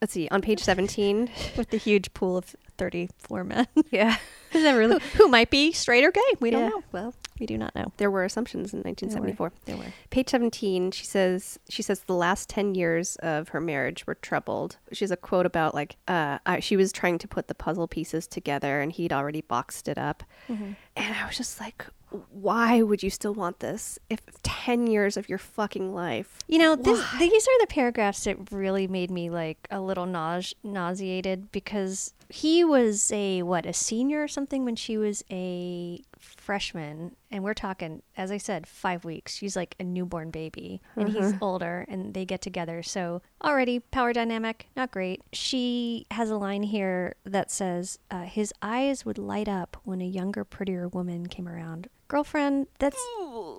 Let's 0.02 0.14
see. 0.14 0.28
On 0.30 0.42
page 0.42 0.60
seventeen. 0.64 1.30
with 1.58 1.70
the 1.72 1.78
huge 1.78 2.14
pool 2.14 2.38
of 2.38 2.56
34 2.78 3.44
men 3.44 3.68
Yeah. 3.92 4.18
Is 4.54 4.64
that 4.64 4.74
really? 4.74 5.00
who, 5.00 5.24
who 5.24 5.28
might 5.28 5.50
be 5.50 5.72
straight 5.72 6.04
or 6.04 6.12
gay. 6.12 6.22
We 6.40 6.50
don't 6.50 6.70
know. 6.70 6.84
Well, 6.92 7.14
we 7.40 7.46
do 7.46 7.58
not 7.58 7.76
know. 7.76 7.92
There 7.98 8.10
were 8.10 8.24
assumptions 8.24 8.74
in 8.74 8.80
1974. 8.80 9.52
There 9.66 9.78
were. 9.78 9.94
Page 10.10 10.30
17, 10.30 10.92
she 10.92 11.06
says 11.06 11.60
she 11.70 11.82
says 11.82 12.02
the 12.02 12.14
last 12.14 12.50
10 12.50 12.76
years 12.76 13.16
of 13.18 13.50
her 13.50 13.62
marriage 13.62 14.08
were 14.08 14.16
troubled. 14.16 14.78
She 14.92 15.04
has 15.04 15.12
a 15.12 15.18
quote 15.18 15.46
about 15.46 15.74
like 15.74 15.98
uh 16.08 16.40
I, 16.46 16.60
she 16.60 16.76
was 16.76 16.92
trying 16.92 17.18
to 17.20 17.28
put 17.28 17.48
the 17.48 17.56
puzzle 17.56 17.88
pieces 17.88 18.28
together 18.28 18.82
and 18.82 18.92
he'd 18.92 19.14
already 19.14 19.42
boxed 19.42 19.88
it 19.88 19.98
up. 19.98 20.24
Mm-hmm. 20.50 20.72
And 20.96 21.16
I 21.16 21.26
was 21.28 21.38
just 21.38 21.60
like 21.60 21.86
why 22.32 22.82
would 22.82 23.04
you 23.04 23.10
still 23.10 23.34
want 23.34 23.60
this 23.60 24.00
if 24.10 24.22
10 24.44 24.88
years 24.88 25.18
of 25.18 25.28
your 25.28 25.38
fucking 25.38 25.94
life? 25.94 26.40
You 26.48 26.58
know, 26.58 26.76
this, 26.76 27.04
these 27.20 27.48
are 27.48 27.60
the 27.60 27.68
paragraphs 27.68 28.24
that 28.24 28.52
really 28.52 28.88
made 28.88 29.12
me 29.12 29.30
like 29.30 29.68
a 29.70 29.82
little 29.82 30.06
nause- 30.06 30.54
nauseated 30.64 31.52
because 31.52 32.14
he 32.30 32.64
was 32.64 33.12
a 33.12 33.42
what 33.44 33.66
a 33.66 33.74
senior 33.74 34.24
or 34.24 34.28
something 34.28 34.66
when 34.66 34.76
she 34.76 34.98
was 34.98 35.24
a 35.32 36.02
freshman, 36.20 37.16
and 37.32 37.44
we're 37.44 37.54
talking, 37.54 38.02
as 38.16 38.32
I 38.32 38.38
said, 38.38 38.68
five 38.68 39.06
weeks. 39.06 39.36
She's 39.36 39.56
like 39.56 39.76
a 39.80 39.84
newborn 39.84 40.30
baby, 40.32 40.82
and 40.96 41.10
he's 41.10 41.34
older, 41.42 41.86
and 41.88 42.14
they 42.14 42.26
get 42.26 42.42
together. 42.42 42.84
So 42.84 43.22
already 43.44 43.80
power 43.80 44.14
dynamic, 44.14 44.68
not 44.76 44.92
great. 44.92 45.22
She 45.34 46.06
has 46.12 46.30
a 46.30 46.38
line 46.38 46.64
here 46.64 47.16
that 47.26 47.52
says, 47.52 48.00
uh, 48.12 48.24
"His 48.24 48.54
eyes 48.62 49.06
would 49.06 49.18
light 49.18 49.48
up 49.50 49.78
when 49.84 50.02
a 50.02 50.06
younger, 50.06 50.44
prettier 50.44 50.88
woman 50.88 51.28
came 51.28 51.48
around." 51.48 51.88
Girlfriend, 52.08 52.68
that's 52.80 52.98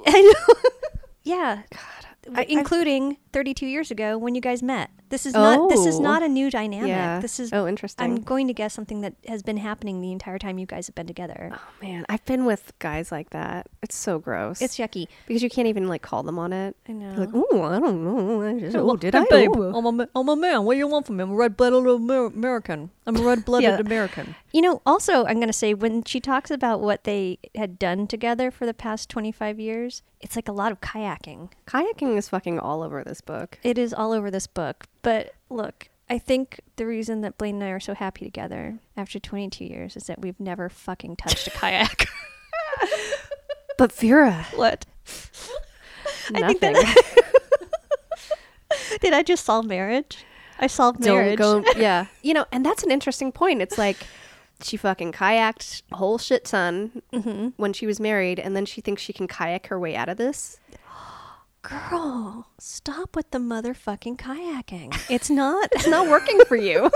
I 0.07 0.35
yeah. 1.23 1.63
I- 2.35 2.45
including 2.49 3.17
32 3.33 3.67
years 3.67 3.91
ago 3.91 4.19
when 4.19 4.35
you 4.35 4.41
guys 4.41 4.63
met. 4.63 4.91
This 5.11 5.27
is 5.27 5.35
not 5.35 5.68
this 5.71 5.87
is 5.87 5.97
Oh. 5.97 6.03
not 6.03 6.23
a 6.23 6.29
new 6.29 6.51
dynamic. 6.51 6.88
Yeah. 6.88 7.21
This 7.21 7.40
is 7.40 7.53
Oh, 7.53 7.66
interesting. 7.66 8.05
I'm 8.05 8.16
going 8.23 8.47
to 8.49 8.53
guess 8.55 8.75
something 8.75 9.01
that 9.01 9.14
has 9.27 9.42
been 9.42 9.57
happening 9.57 10.01
the 10.01 10.12
entire 10.12 10.38
time 10.38 10.59
you 10.59 10.66
guys 10.66 10.87
have 10.87 10.94
been 10.94 11.07
together. 11.07 11.51
Oh 11.55 11.61
man, 11.83 12.05
I've 12.09 12.25
been 12.25 12.44
with 12.44 12.73
guys 12.79 13.11
like 13.11 13.31
that. 13.31 13.66
It's 13.83 13.97
so 13.97 14.18
gross. 14.18 14.61
It's 14.61 14.77
yucky. 14.79 15.07
because 15.27 15.42
you 15.42 15.51
can't 15.51 15.68
even 15.68 15.88
like 15.88 16.03
call 16.03 16.23
them 16.23 16.38
on 16.38 16.53
it. 16.53 16.77
I 16.88 16.92
know. 16.92 17.11
You're 17.11 17.27
like, 17.27 17.31
oh, 17.35 17.62
I 17.62 17.79
don't 17.81 18.05
know. 18.05 18.42
I 18.42 18.59
just, 18.61 18.77
Hey, 18.77 18.81
oh, 18.83 18.97
did 18.97 19.14
hey, 19.14 19.21
I? 19.21 19.27
babe, 19.31 19.57
Ooh." 19.57 19.75
I'm 19.75 20.01
a, 20.01 20.09
I'm 20.14 20.29
a 20.29 20.37
man. 20.37 20.64
What 20.64 20.75
do 20.75 20.79
you 20.79 20.87
want 20.87 21.07
from 21.07 21.16
me? 21.16 21.23
I'm 21.25 21.31
a 21.33 21.37
red-blooded 21.37 21.87
American. 22.35 22.90
I'm 23.07 23.16
a 23.16 23.23
red-blooded 23.23 23.68
Yeah. 23.68 23.79
American. 23.79 24.35
You 24.53 24.61
know, 24.62 24.83
also, 24.85 25.25
I'm 25.25 25.37
going 25.37 25.47
to 25.49 25.53
say 25.53 25.75
when 25.75 26.05
she 26.05 26.21
talks 26.21 26.51
about 26.51 26.81
what 26.81 27.05
they 27.05 27.38
had 27.55 27.79
done 27.79 28.07
together 28.07 28.51
for 28.51 28.66
the 28.66 28.75
past 28.75 29.09
25 29.09 29.59
years, 29.61 30.03
it's 30.21 30.37
like 30.37 30.49
a 30.49 30.53
lot 30.53 30.73
of 30.73 30.81
kayaking. 30.81 31.51
Kayaking 31.66 32.16
is 32.16 32.29
fucking 32.29 32.59
all 32.59 32.83
over 32.83 33.03
this 33.05 33.21
book. 33.21 33.59
It 33.62 33.79
is 33.79 33.94
all 33.94 34.12
over 34.12 34.31
this 34.31 34.47
book. 34.47 34.87
But 35.03 35.35
look, 35.51 35.89
I 36.11 36.19
think 36.19 36.61
the 36.77 36.87
reason 36.87 37.21
that 37.23 37.37
Blaine 37.39 37.57
and 37.57 37.65
I 37.65 37.69
are 37.69 37.81
so 37.81 37.95
happy 37.95 38.25
together 38.25 38.79
after 38.97 39.19
22 39.19 39.65
years 39.65 39.97
is 39.97 40.05
that 40.07 40.21
we've 40.21 40.39
never 40.41 40.69
fucking 40.69 41.17
touched 41.17 41.47
a 41.47 41.51
kayak. 41.51 42.07
But 43.77 43.93
Vera, 43.93 44.45
what? 44.57 44.87
I 46.35 46.41
nothing. 46.41 46.59
think 46.59 46.77
that 46.77 47.25
did 49.01 49.13
I 49.13 49.23
just 49.23 49.45
solve 49.45 49.67
marriage? 49.67 50.25
I 50.59 50.67
solved 50.67 51.01
don't 51.03 51.15
marriage. 51.17 51.39
go. 51.39 51.63
Yeah, 51.77 52.07
you 52.23 52.35
know, 52.35 52.45
and 52.51 52.67
that's 52.67 52.83
an 52.83 52.91
interesting 52.91 53.31
point. 53.31 53.63
It's 53.63 53.79
like 53.79 53.97
she 54.63 54.77
fucking 54.77 55.13
kayaked 55.13 55.83
a 55.93 55.97
whole 55.97 56.19
shit 56.19 56.45
ton 56.45 57.03
Mm-hmm. 57.13 57.49
when 57.57 57.73
she 57.73 57.87
was 57.87 58.01
married, 58.01 58.41
and 58.41 58.57
then 58.57 58.65
she 58.67 58.81
thinks 58.81 59.01
she 59.01 59.13
can 59.13 59.29
kayak 59.29 59.69
her 59.69 59.79
way 59.79 59.95
out 59.95 60.09
of 60.09 60.17
this. 60.17 60.59
Girl, 61.62 62.47
stop 62.59 63.16
with 63.16 63.31
the 63.31 63.38
motherfucking 63.38 64.16
kayaking. 64.16 64.97
It's 65.11 65.29
not. 65.42 65.68
It's 65.73 65.87
not 65.88 66.09
working 66.09 66.40
for 66.47 66.57
you. 66.57 66.90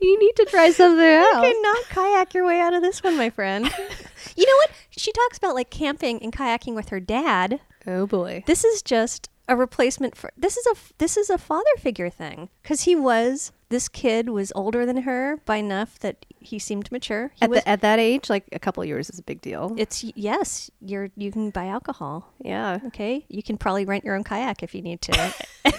you 0.00 0.18
need 0.18 0.36
to 0.36 0.44
try 0.46 0.70
something 0.70 1.04
else. 1.04 1.46
You 1.46 1.52
cannot 1.52 1.84
kayak 1.90 2.34
your 2.34 2.46
way 2.46 2.60
out 2.60 2.74
of 2.74 2.82
this 2.82 3.02
one, 3.02 3.16
my 3.16 3.30
friend. 3.30 3.66
you 4.36 4.46
know 4.46 4.56
what? 4.56 4.70
She 4.90 5.12
talks 5.12 5.38
about 5.38 5.54
like 5.54 5.70
camping 5.70 6.22
and 6.22 6.32
kayaking 6.32 6.74
with 6.74 6.88
her 6.88 7.00
dad. 7.00 7.60
Oh 7.86 8.06
boy. 8.06 8.42
This 8.46 8.64
is 8.64 8.82
just 8.82 9.28
a 9.48 9.56
replacement 9.56 10.16
for 10.16 10.32
this 10.36 10.56
is 10.56 10.66
a 10.66 10.74
this 10.98 11.16
is 11.16 11.28
a 11.28 11.36
father 11.36 11.64
figure 11.78 12.08
thing 12.08 12.48
because 12.62 12.82
he 12.82 12.94
was 12.94 13.52
this 13.72 13.88
kid 13.88 14.28
was 14.28 14.52
older 14.54 14.84
than 14.86 14.98
her 15.08 15.40
by 15.48 15.56
enough 15.56 15.98
that 16.04 16.24
he 16.38 16.58
seemed 16.60 16.92
mature. 16.92 17.32
He 17.34 17.42
At, 17.42 17.50
was, 17.50 17.58
the, 17.64 17.68
at 17.68 17.80
that 17.80 17.98
age, 17.98 18.28
like 18.30 18.44
a 18.52 18.58
couple 18.60 18.84
years 18.84 19.08
is 19.10 19.18
a 19.18 19.22
big 19.24 19.40
deal. 19.40 19.74
it's 19.80 20.04
yes, 20.14 20.70
you're 20.80 21.10
you 21.16 21.32
can 21.32 21.50
buy 21.50 21.66
alcohol. 21.66 22.28
yeah. 22.38 22.78
Okay, 22.86 23.24
you 23.28 23.42
can 23.42 23.56
probably 23.58 23.84
rent 23.84 24.04
your 24.04 24.14
own 24.14 24.22
kayak 24.24 24.62
if 24.62 24.74
you 24.76 24.82
need 24.82 25.00
to. 25.02 25.34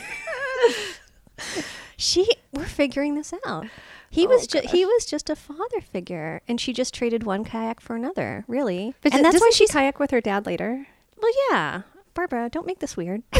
she, 1.97 2.27
we're 2.51 2.65
figuring 2.65 3.15
this 3.15 3.33
out. 3.45 3.67
He 4.09 4.25
oh, 4.25 4.29
was 4.29 4.45
just 4.47 4.69
he 4.69 4.85
was 4.85 5.05
just 5.05 5.29
a 5.29 5.35
father 5.35 5.81
figure, 5.81 6.41
and 6.47 6.59
she 6.61 6.73
just 6.73 6.93
traded 6.93 7.23
one 7.23 7.43
kayak 7.43 7.79
for 7.81 7.95
another. 7.95 8.45
Really, 8.47 8.93
But 9.01 9.13
and 9.13 9.23
that's 9.25 9.39
why 9.41 9.49
she 9.51 9.65
she's 9.65 9.71
kayak 9.71 9.99
with 9.99 10.11
her 10.11 10.21
dad 10.21 10.45
later. 10.45 10.87
well, 11.21 11.31
yeah. 11.49 11.81
Barbara, 12.13 12.49
don't 12.49 12.67
make 12.67 12.77
this 12.79 12.95
weird. 12.95 13.23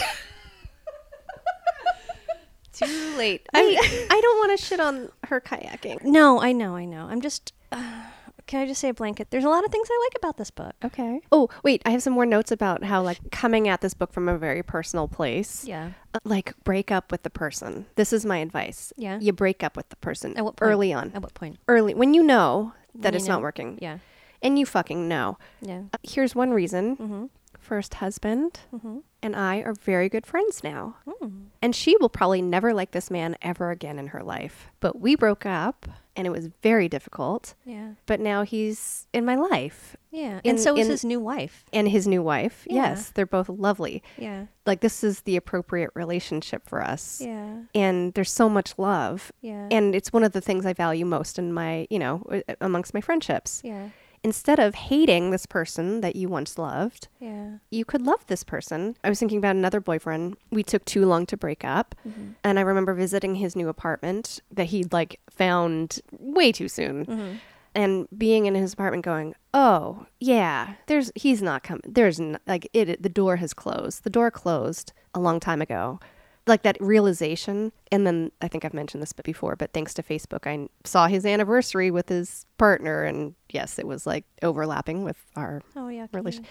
Too 2.85 3.17
late. 3.17 3.47
I 3.53 4.07
I 4.09 4.21
don't 4.21 4.37
want 4.37 4.57
to 4.59 4.65
shit 4.65 4.79
on 4.79 5.09
her 5.25 5.39
kayaking. 5.41 6.03
no, 6.03 6.41
I 6.41 6.51
know, 6.51 6.75
I 6.75 6.85
know. 6.85 7.07
I'm 7.09 7.21
just 7.21 7.53
uh, 7.71 8.03
can 8.45 8.61
I 8.61 8.65
just 8.67 8.81
say 8.81 8.89
a 8.89 8.93
blanket? 8.93 9.29
There's 9.31 9.45
a 9.45 9.49
lot 9.49 9.63
of 9.63 9.71
things 9.71 9.87
I 9.89 9.99
like 10.05 10.17
about 10.17 10.37
this 10.37 10.51
book. 10.51 10.73
Okay. 10.83 11.21
Oh, 11.31 11.47
wait, 11.63 11.81
I 11.85 11.91
have 11.91 12.03
some 12.03 12.13
more 12.13 12.25
notes 12.25 12.51
about 12.51 12.83
how 12.83 13.01
like 13.01 13.19
coming 13.31 13.67
at 13.69 13.79
this 13.81 13.93
book 13.93 14.11
from 14.11 14.27
a 14.27 14.37
very 14.37 14.61
personal 14.63 15.07
place. 15.07 15.63
Yeah. 15.65 15.91
Uh, 16.13 16.19
Like 16.25 16.53
break 16.63 16.91
up 16.91 17.11
with 17.11 17.23
the 17.23 17.29
person. 17.29 17.85
This 17.95 18.11
is 18.13 18.25
my 18.25 18.37
advice. 18.39 18.91
Yeah. 18.97 19.17
You 19.19 19.31
break 19.33 19.63
up 19.63 19.77
with 19.77 19.87
the 19.89 19.95
person 19.95 20.35
At 20.37 20.43
what 20.43 20.57
point? 20.57 20.69
early 20.71 20.91
on. 20.93 21.11
At 21.15 21.21
what 21.21 21.33
point? 21.33 21.57
Early 21.67 21.93
when 21.93 22.13
you 22.13 22.21
know 22.21 22.73
that 22.95 23.13
you 23.13 23.17
it's 23.17 23.27
know. 23.27 23.35
not 23.35 23.41
working. 23.43 23.79
Yeah. 23.81 23.99
And 24.41 24.59
you 24.59 24.65
fucking 24.65 25.07
know. 25.07 25.37
Yeah. 25.61 25.83
Uh, 25.93 25.97
here's 26.03 26.35
one 26.35 26.51
reason. 26.51 26.97
Mm-hmm. 26.97 27.25
First 27.59 27.93
husband 27.95 28.59
Mm-hmm. 28.75 28.97
And 29.23 29.36
I 29.36 29.57
are 29.59 29.73
very 29.73 30.09
good 30.09 30.25
friends 30.27 30.63
now. 30.63 30.97
Mm. 31.07 31.45
And 31.62 31.75
she 31.75 31.95
will 31.97 32.09
probably 32.09 32.41
never 32.41 32.73
like 32.73 32.91
this 32.91 33.09
man 33.09 33.36
ever 33.41 33.71
again 33.71 33.97
in 33.97 34.07
her 34.07 34.21
life. 34.21 34.69
But 34.79 34.99
we 34.99 35.15
broke 35.15 35.45
up 35.45 35.88
and 36.15 36.27
it 36.27 36.29
was 36.29 36.49
very 36.62 36.88
difficult. 36.89 37.55
Yeah. 37.65 37.93
But 38.05 38.19
now 38.19 38.43
he's 38.43 39.07
in 39.13 39.25
my 39.25 39.36
life. 39.36 39.95
Yeah. 40.12 40.41
In- 40.43 40.51
and 40.51 40.59
so 40.59 40.77
is 40.77 40.86
in- 40.86 40.91
his 40.91 41.03
new 41.05 41.19
wife. 41.19 41.65
And 41.73 41.88
his 41.88 42.05
new 42.07 42.21
wife. 42.21 42.67
Yeah. 42.69 42.89
Yes, 42.89 43.09
they're 43.15 43.25
both 43.25 43.49
lovely. 43.49 44.03
Yeah. 44.17 44.45
Like, 44.67 44.81
this 44.81 45.03
is 45.03 45.21
the 45.21 45.38
appropriate 45.38 45.89
relationship 45.95 46.67
for 46.69 46.83
us. 46.83 47.19
Yeah. 47.19 47.62
And 47.73 48.13
there's 48.13 48.31
so 48.31 48.47
much 48.49 48.75
love. 48.77 49.31
Yeah. 49.41 49.67
And 49.71 49.95
it's 49.95 50.13
one 50.13 50.23
of 50.23 50.33
the 50.33 50.41
things 50.41 50.65
I 50.65 50.73
value 50.73 51.05
most 51.05 51.39
in 51.39 51.51
my, 51.51 51.88
you 51.89 51.97
know, 51.97 52.23
amongst 52.62 52.93
my 52.93 53.01
friendships. 53.01 53.62
yeah. 53.63 53.89
Instead 54.23 54.57
of 54.57 54.73
hating 54.75 55.31
this 55.31 55.45
person 55.45 55.99
that 56.01 56.15
you 56.15 56.29
once 56.29 56.57
loved, 56.57 57.09
Yeah. 57.19 57.57
you 57.71 57.83
could 57.83 58.01
love 58.05 58.25
this 58.27 58.43
person. 58.43 58.95
I 59.03 59.09
was 59.09 59.19
thinking 59.19 59.38
about 59.38 59.55
another 59.57 59.81
boyfriend. 59.81 60.38
We 60.49 60.63
took 60.63 60.86
too 60.86 61.05
long 61.05 61.25
to 61.25 61.36
break 61.36 61.65
up. 61.65 61.93
Mm-hmm. 62.07 62.31
And 62.43 62.57
I 62.57 62.62
remember 62.62 62.93
visiting 62.93 63.36
his 63.36 63.53
new 63.55 63.67
apartment 63.67 64.39
that 64.49 64.65
he'd 64.67 64.93
like 64.93 65.19
found 65.29 65.99
way 66.17 66.53
too 66.53 66.69
soon. 66.69 67.05
Mm-hmm. 67.05 67.36
And 67.75 68.07
being 68.17 68.45
in 68.45 68.53
his 68.55 68.73
apartment 68.73 69.03
going, 69.03 69.33
"Oh, 69.53 70.05
yeah, 70.19 70.75
there's 70.86 71.12
he's 71.15 71.41
not 71.41 71.63
coming. 71.63 71.81
There's 71.88 72.19
n- 72.19 72.38
like 72.45 72.69
it, 72.71 72.88
it 72.88 73.01
the 73.01 73.09
door 73.09 73.38
has 73.38 73.51
closed. 73.53 74.03
The 74.03 74.12
door 74.12 74.29
closed 74.29 74.93
a 75.15 75.19
long 75.19 75.39
time 75.39 75.59
ago." 75.62 75.99
Like 76.45 76.63
that 76.63 76.75
realization, 76.82 77.71
and 77.89 78.06
then 78.06 78.32
I 78.41 78.49
think 78.49 78.65
I've 78.65 78.73
mentioned 78.73 79.01
this 79.01 79.13
before, 79.13 79.56
but 79.56 79.71
thanks 79.71 79.93
to 79.93 80.03
Facebook, 80.03 80.45
I 80.45 80.67
saw 80.84 81.08
his 81.08 81.25
anniversary 81.25 81.89
with 81.89 82.10
his 82.10 82.45
partner, 82.58 83.03
and 83.03 83.34
yes, 83.49 83.79
it 83.79 83.88
was 83.88 84.06
like 84.06 84.25
overlapping 84.41 85.03
with 85.06 85.17
our 85.38 85.62
Oh 85.75 85.88
yeah. 85.88 86.08
relation. 86.12 86.45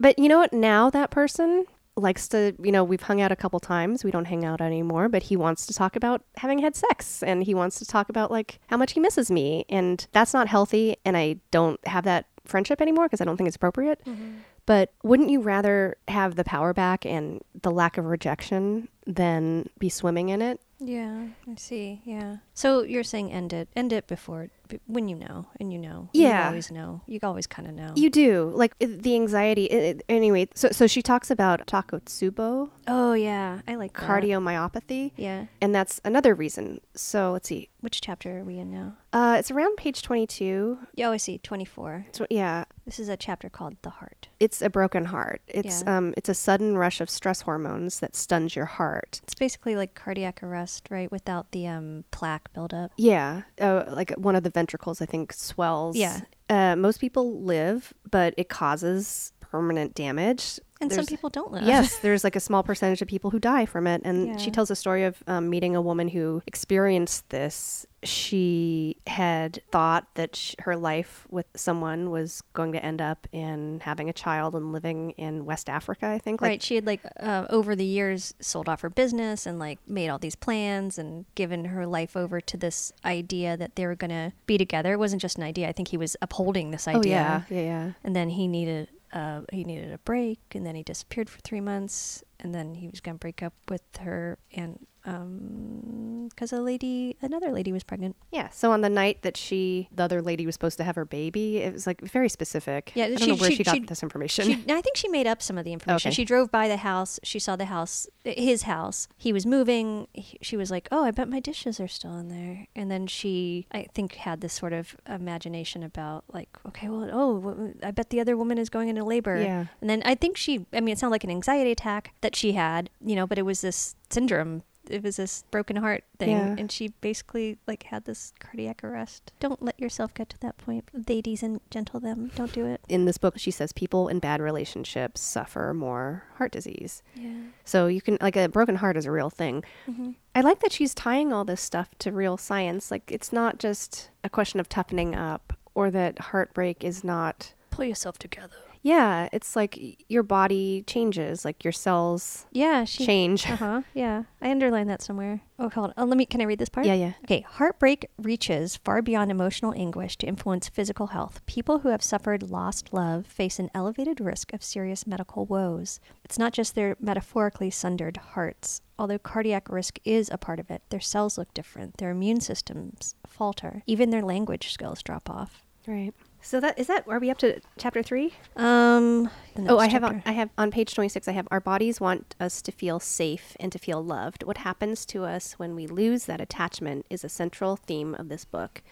But 0.00 0.18
you 0.18 0.28
know 0.28 0.38
what? 0.38 0.52
Now 0.52 0.90
that 0.90 1.10
person 1.12 1.64
likes 1.96 2.26
to, 2.28 2.56
you 2.60 2.72
know, 2.72 2.82
we've 2.82 3.02
hung 3.02 3.20
out 3.20 3.30
a 3.30 3.36
couple 3.36 3.60
times. 3.60 4.02
We 4.02 4.10
don't 4.10 4.24
hang 4.24 4.44
out 4.44 4.60
anymore, 4.60 5.08
but 5.08 5.22
he 5.22 5.36
wants 5.36 5.64
to 5.66 5.74
talk 5.74 5.94
about 5.94 6.24
having 6.38 6.58
had 6.58 6.74
sex 6.74 7.22
and 7.22 7.44
he 7.44 7.54
wants 7.54 7.78
to 7.78 7.84
talk 7.84 8.08
about 8.08 8.32
like 8.32 8.58
how 8.66 8.76
much 8.76 8.92
he 8.94 9.00
misses 9.00 9.30
me. 9.30 9.64
And 9.68 10.04
that's 10.10 10.34
not 10.34 10.48
healthy. 10.48 10.96
And 11.04 11.16
I 11.16 11.36
don't 11.52 11.78
have 11.86 12.02
that 12.04 12.26
friendship 12.44 12.80
anymore 12.80 13.04
because 13.06 13.20
I 13.20 13.24
don't 13.24 13.36
think 13.36 13.46
it's 13.46 13.54
appropriate. 13.56 14.00
Mm-hmm. 14.04 14.38
But 14.66 14.92
wouldn't 15.02 15.28
you 15.30 15.40
rather 15.40 15.96
have 16.08 16.34
the 16.36 16.42
power 16.44 16.72
back 16.72 17.04
and 17.06 17.40
the 17.62 17.70
lack 17.70 17.96
of 17.98 18.06
rejection 18.06 18.88
than 19.06 19.68
be 19.78 19.88
swimming 19.88 20.28
in 20.30 20.42
it? 20.42 20.60
Yeah, 20.80 21.28
I 21.50 21.54
see. 21.56 22.02
Yeah. 22.04 22.38
So 22.52 22.82
you're 22.82 23.04
saying 23.04 23.32
end 23.32 23.52
it, 23.52 23.68
end 23.74 23.92
it 23.92 24.06
before 24.06 24.48
b- 24.68 24.80
when 24.86 25.08
you 25.08 25.14
know, 25.16 25.46
and 25.58 25.72
you 25.72 25.78
know. 25.78 26.10
Yeah. 26.12 26.42
You 26.42 26.48
always 26.48 26.70
know. 26.70 27.00
You 27.06 27.20
always 27.22 27.46
kind 27.46 27.68
of 27.68 27.74
know. 27.74 27.92
You 27.96 28.10
do. 28.10 28.52
Like 28.54 28.74
it- 28.80 29.02
the 29.02 29.14
anxiety. 29.14 29.64
It, 29.66 29.82
it- 29.98 30.02
anyway, 30.08 30.48
so, 30.54 30.68
so 30.72 30.86
she 30.86 31.00
talks 31.00 31.30
about 31.30 31.66
takotsubo, 31.66 32.70
oh 32.88 33.12
yeah, 33.14 33.60
I 33.68 33.76
like 33.76 33.94
that. 33.94 34.02
cardiomyopathy. 34.02 35.12
Yeah. 35.16 35.46
And 35.60 35.74
that's 35.74 36.00
another 36.04 36.34
reason. 36.34 36.80
So 36.94 37.32
let's 37.32 37.48
see. 37.48 37.68
Which 37.80 38.00
chapter 38.00 38.38
are 38.40 38.44
we 38.44 38.58
in 38.58 38.70
now? 38.70 38.94
Uh, 39.12 39.36
it's 39.38 39.50
around 39.50 39.76
page 39.76 40.02
22. 40.02 40.78
Yeah, 40.94 41.08
oh, 41.08 41.12
I 41.12 41.18
see. 41.18 41.38
Twenty-four. 41.38 42.06
So, 42.12 42.26
yeah, 42.30 42.64
This 42.84 42.98
is 42.98 43.08
a 43.08 43.16
chapter 43.16 43.48
called 43.48 43.76
"The 43.82 43.90
Heart." 43.90 44.28
it's 44.40 44.60
a 44.60 44.68
broken 44.68 45.06
heart. 45.06 45.40
It's 45.46 45.82
Yeah. 45.82 45.96
um, 45.98 46.14
it's 46.16 46.28
a 46.28 46.34
sudden 46.34 46.76
rush 46.76 47.00
of 47.00 47.08
stress 47.08 47.42
hormones 47.42 48.00
that 48.00 48.16
stuns 48.16 48.56
your 48.56 48.64
heart. 48.66 48.93
It's 49.22 49.34
basically 49.34 49.76
like 49.76 49.94
cardiac 49.94 50.42
arrest, 50.42 50.88
right? 50.90 51.10
Without 51.10 51.50
the 51.52 51.66
um 51.66 52.04
plaque 52.10 52.52
buildup. 52.52 52.92
Yeah, 52.96 53.42
uh, 53.60 53.84
like 53.88 54.12
one 54.12 54.36
of 54.36 54.42
the 54.42 54.50
ventricles, 54.50 55.00
I 55.00 55.06
think, 55.06 55.32
swells. 55.32 55.96
Yeah. 55.96 56.20
Uh, 56.50 56.76
most 56.76 57.00
people 57.00 57.40
live, 57.42 57.94
but 58.10 58.34
it 58.36 58.48
causes 58.48 59.32
permanent 59.54 59.94
damage. 59.94 60.58
And 60.80 60.92
some 60.92 61.06
people 61.06 61.30
don't 61.30 61.52
live. 61.52 61.62
yes, 61.62 61.98
there's 62.02 62.24
like 62.24 62.34
a 62.34 62.40
small 62.40 62.64
percentage 62.64 63.00
of 63.00 63.06
people 63.06 63.30
who 63.30 63.38
die 63.38 63.64
from 63.64 63.86
it. 63.86 64.02
And 64.04 64.38
she 64.40 64.50
tells 64.50 64.68
a 64.68 64.74
story 64.74 65.04
of 65.04 65.22
um, 65.28 65.48
meeting 65.48 65.76
a 65.76 65.80
woman 65.80 66.08
who 66.08 66.42
experienced 66.48 67.30
this. 67.30 67.86
She 68.02 68.96
had 69.06 69.62
thought 69.70 70.08
that 70.14 70.34
sh- 70.34 70.56
her 70.58 70.74
life 70.74 71.24
with 71.30 71.46
someone 71.54 72.10
was 72.10 72.42
going 72.52 72.72
to 72.72 72.84
end 72.84 73.00
up 73.00 73.28
in 73.30 73.80
having 73.84 74.08
a 74.08 74.12
child 74.12 74.56
and 74.56 74.72
living 74.72 75.12
in 75.12 75.44
West 75.44 75.70
Africa, 75.70 76.08
I 76.08 76.18
think. 76.18 76.42
Like, 76.42 76.48
right. 76.48 76.62
She 76.62 76.74
had 76.74 76.84
like 76.84 77.00
uh, 77.20 77.46
over 77.48 77.76
the 77.76 77.84
years 77.84 78.34
sold 78.40 78.68
off 78.68 78.80
her 78.80 78.90
business 78.90 79.46
and 79.46 79.60
like 79.60 79.78
made 79.86 80.08
all 80.08 80.18
these 80.18 80.34
plans 80.36 80.98
and 80.98 81.24
given 81.36 81.66
her 81.66 81.86
life 81.86 82.16
over 82.16 82.40
to 82.40 82.56
this 82.56 82.92
idea 83.04 83.56
that 83.56 83.76
they 83.76 83.86
were 83.86 83.94
gonna 83.94 84.32
be 84.46 84.58
together. 84.58 84.94
It 84.94 84.98
wasn't 84.98 85.22
just 85.22 85.38
an 85.38 85.44
idea. 85.44 85.68
I 85.68 85.72
think 85.72 85.88
he 85.88 85.96
was 85.96 86.16
upholding 86.20 86.72
this 86.72 86.88
idea. 86.88 87.44
Oh, 87.48 87.54
yeah, 87.54 87.60
yeah, 87.60 87.64
yeah. 87.64 87.90
And 88.02 88.14
then 88.16 88.30
he 88.30 88.48
needed 88.48 88.88
uh, 89.14 89.42
he 89.52 89.64
needed 89.64 89.92
a 89.92 89.98
break, 89.98 90.40
and 90.54 90.66
then 90.66 90.74
he 90.74 90.82
disappeared 90.82 91.30
for 91.30 91.40
three 91.40 91.60
months, 91.60 92.22
and 92.40 92.54
then 92.54 92.74
he 92.74 92.88
was 92.88 93.00
gonna 93.00 93.16
break 93.16 93.42
up 93.42 93.54
with 93.68 93.82
her, 94.00 94.38
and 94.52 94.86
um, 95.04 96.28
because 96.30 96.52
a 96.52 96.60
lady, 96.60 97.16
another 97.22 97.50
lady 97.52 97.72
was 97.72 97.84
pregnant. 97.84 98.16
Yeah. 98.32 98.48
So 98.50 98.72
on 98.72 98.80
the 98.80 98.88
night 98.90 99.22
that 99.22 99.36
she, 99.36 99.88
the 99.94 100.02
other 100.04 100.22
lady 100.22 100.46
was 100.46 100.54
supposed 100.54 100.78
to 100.78 100.84
have 100.84 100.96
her 100.96 101.04
baby, 101.04 101.58
it 101.58 101.72
was 101.72 101.86
like 101.86 102.00
very 102.00 102.28
specific. 102.28 102.92
Yeah, 102.94 103.04
I 103.04 103.08
don't 103.10 103.18
she- 103.20 103.26
know 103.28 103.36
where 103.36 103.50
she, 103.50 103.56
she- 103.58 103.64
got 103.64 103.74
she- 103.76 103.80
this 103.80 104.02
information. 104.02 104.44
She, 104.46 104.52
I 104.68 104.80
think 104.80 104.96
she 104.96 105.08
made 105.08 105.26
up 105.26 105.42
some 105.42 105.58
of 105.58 105.64
the 105.64 105.72
information. 105.72 106.08
Okay. 106.08 106.14
She 106.14 106.24
drove 106.24 106.50
by 106.50 106.68
the 106.68 106.78
house. 106.78 107.20
She 107.22 107.38
saw 107.38 107.56
the 107.56 107.66
house, 107.66 108.06
his 108.24 108.62
house. 108.62 109.08
He 109.16 109.32
was 109.32 109.46
moving. 109.46 110.08
He- 110.12 110.38
She 110.42 110.56
was 110.56 110.70
like, 110.70 110.88
"Oh, 110.90 111.04
I 111.04 111.10
bet 111.10 111.28
my 111.28 111.40
dishes 111.40 111.78
are 111.80 111.88
still 111.88 112.16
in 112.16 112.28
there." 112.28 112.66
And 112.74 112.90
then 112.90 113.06
she, 113.06 113.66
I 113.72 113.86
think, 113.94 114.14
had 114.14 114.40
this 114.40 114.52
sort 114.52 114.72
of 114.72 114.96
imagination 115.08 115.82
about 115.82 116.24
like, 116.32 116.48
okay, 116.66 116.88
well, 116.88 117.08
oh, 117.12 117.72
I 117.82 117.90
bet 117.90 118.10
the 118.10 118.20
other 118.20 118.36
woman 118.36 118.58
is 118.58 118.68
going 118.70 118.88
into 118.88 119.04
labor. 119.04 119.40
Yeah. 119.40 119.66
And 119.80 119.88
then 119.90 120.02
I 120.04 120.14
think 120.14 120.36
she, 120.36 120.66
I 120.72 120.80
mean, 120.80 120.92
it 120.94 120.98
sounded 120.98 121.12
like 121.12 121.24
an 121.24 121.30
anxiety 121.30 121.70
attack 121.70 122.12
that 122.22 122.34
she 122.36 122.52
had, 122.52 122.90
you 123.04 123.14
know, 123.16 123.26
but 123.26 123.38
it 123.38 123.42
was 123.44 123.60
this 123.60 123.94
syndrome. 124.10 124.62
It 124.90 125.02
was 125.02 125.16
this 125.16 125.44
broken 125.50 125.76
heart 125.76 126.04
thing, 126.18 126.30
Yeah. 126.30 126.56
and 126.58 126.70
she 126.70 126.88
basically 127.00 127.58
like 127.66 127.84
had 127.84 128.04
this 128.04 128.32
cardiac 128.38 128.84
arrest. 128.84 129.32
Don't 129.40 129.62
let 129.62 129.78
yourself 129.80 130.12
get 130.14 130.28
to 130.30 130.38
that 130.40 130.56
point, 130.58 130.84
ladies 131.08 131.42
and 131.42 131.60
gentle 131.70 132.00
them. 132.00 132.30
Don't 132.34 132.52
do 132.52 132.66
it. 132.66 132.80
in 132.88 133.04
this 133.06 133.18
book, 133.18 133.34
she 133.38 133.50
says 133.50 133.72
people 133.72 134.08
in 134.08 134.18
bad 134.18 134.40
relationships 134.40 135.20
suffer 135.20 135.72
more 135.74 136.24
heart 136.36 136.52
disease. 136.52 137.02
Yeah. 137.14 137.30
So 137.64 137.86
you 137.86 138.00
can, 138.02 138.18
like, 138.20 138.36
a 138.36 138.48
broken 138.48 138.76
heart 138.76 138.96
is 138.96 139.06
a 139.06 139.10
real 139.10 139.30
thing. 139.30 139.64
Mm-hmm. 139.88 140.10
I 140.34 140.40
like 140.42 140.60
that 140.60 140.72
she's 140.72 140.94
tying 140.94 141.32
all 141.32 141.44
this 141.44 141.60
stuff 141.60 141.90
to 142.00 142.12
real 142.12 142.36
science. 142.36 142.90
Like, 142.90 143.10
it's 143.10 143.32
not 143.32 143.58
just 143.58 144.10
a 144.22 144.28
question 144.28 144.60
of 144.60 144.68
toughening 144.68 145.14
up 145.14 145.52
or 145.74 145.90
that 145.90 146.18
heartbreak 146.18 146.84
is 146.84 147.02
not. 147.04 147.54
Pull 147.70 147.86
yourself 147.86 148.18
together. 148.18 148.54
Yeah, 148.84 149.30
it's 149.32 149.56
like 149.56 150.04
your 150.10 150.22
body 150.22 150.84
changes, 150.86 151.42
like 151.42 151.64
your 151.64 151.72
cells 151.72 152.44
Yeah, 152.52 152.84
she. 152.84 153.06
change. 153.06 153.46
Uh 153.50 153.56
huh. 153.56 153.82
Yeah, 153.94 154.24
I 154.42 154.50
underlined 154.50 154.90
that 154.90 155.00
somewhere. 155.00 155.40
Oh, 155.58 155.70
hold 155.70 155.86
on. 155.88 155.94
Oh, 155.96 156.04
let 156.04 156.18
me. 156.18 156.26
Can 156.26 156.42
I 156.42 156.44
read 156.44 156.58
this 156.58 156.68
part? 156.68 156.84
Yeah, 156.86 156.92
yeah. 156.94 157.12
Okay. 157.24 157.40
Heartbreak 157.48 158.10
reaches 158.18 158.76
far 158.76 159.00
beyond 159.00 159.30
emotional 159.30 159.72
anguish 159.72 160.18
to 160.18 160.26
influence 160.26 160.68
physical 160.68 161.08
health. 161.08 161.40
People 161.46 161.78
who 161.78 161.88
have 161.88 162.02
suffered 162.02 162.42
lost 162.50 162.92
love 162.92 163.26
face 163.26 163.58
an 163.58 163.70
elevated 163.74 164.20
risk 164.20 164.52
of 164.52 164.62
serious 164.62 165.06
medical 165.06 165.46
woes. 165.46 165.98
It's 166.22 166.38
not 166.38 166.52
just 166.52 166.74
their 166.74 166.94
metaphorically 167.00 167.70
sundered 167.70 168.18
hearts. 168.18 168.82
Although 168.98 169.18
cardiac 169.18 169.70
risk 169.70 169.98
is 170.04 170.28
a 170.30 170.36
part 170.36 170.60
of 170.60 170.70
it, 170.70 170.82
their 170.90 171.00
cells 171.00 171.38
look 171.38 171.54
different, 171.54 171.96
their 171.96 172.10
immune 172.10 172.40
systems 172.40 173.14
falter, 173.26 173.82
even 173.86 174.10
their 174.10 174.22
language 174.22 174.72
skills 174.72 175.02
drop 175.02 175.30
off. 175.30 175.62
Right. 175.86 176.12
So 176.44 176.60
that 176.60 176.78
is 176.78 176.88
that. 176.88 177.08
Are 177.08 177.18
we 177.18 177.30
up 177.30 177.38
to 177.38 177.58
chapter 177.78 178.02
three? 178.02 178.34
Um. 178.54 179.30
Oh, 179.66 179.78
I 179.78 179.88
have 179.88 180.04
on. 180.04 180.22
I 180.26 180.32
have 180.32 180.50
on 180.58 180.70
page 180.70 180.94
26 180.94 181.26
I 181.26 181.32
have 181.32 181.48
our 181.50 181.60
bodies 181.60 182.00
want 182.02 182.36
us 182.38 182.60
to 182.62 182.70
feel 182.70 183.00
safe 183.00 183.56
and 183.58 183.72
to 183.72 183.78
feel 183.78 184.04
loved. 184.04 184.44
What 184.44 184.58
happens 184.58 185.06
to 185.06 185.24
us 185.24 185.54
when 185.54 185.74
we 185.74 185.86
lose 185.86 186.26
that 186.26 186.42
attachment 186.42 187.06
is 187.08 187.24
a 187.24 187.30
central 187.30 187.76
theme 187.76 188.14
of 188.16 188.28
this 188.28 188.44
book. 188.44 188.82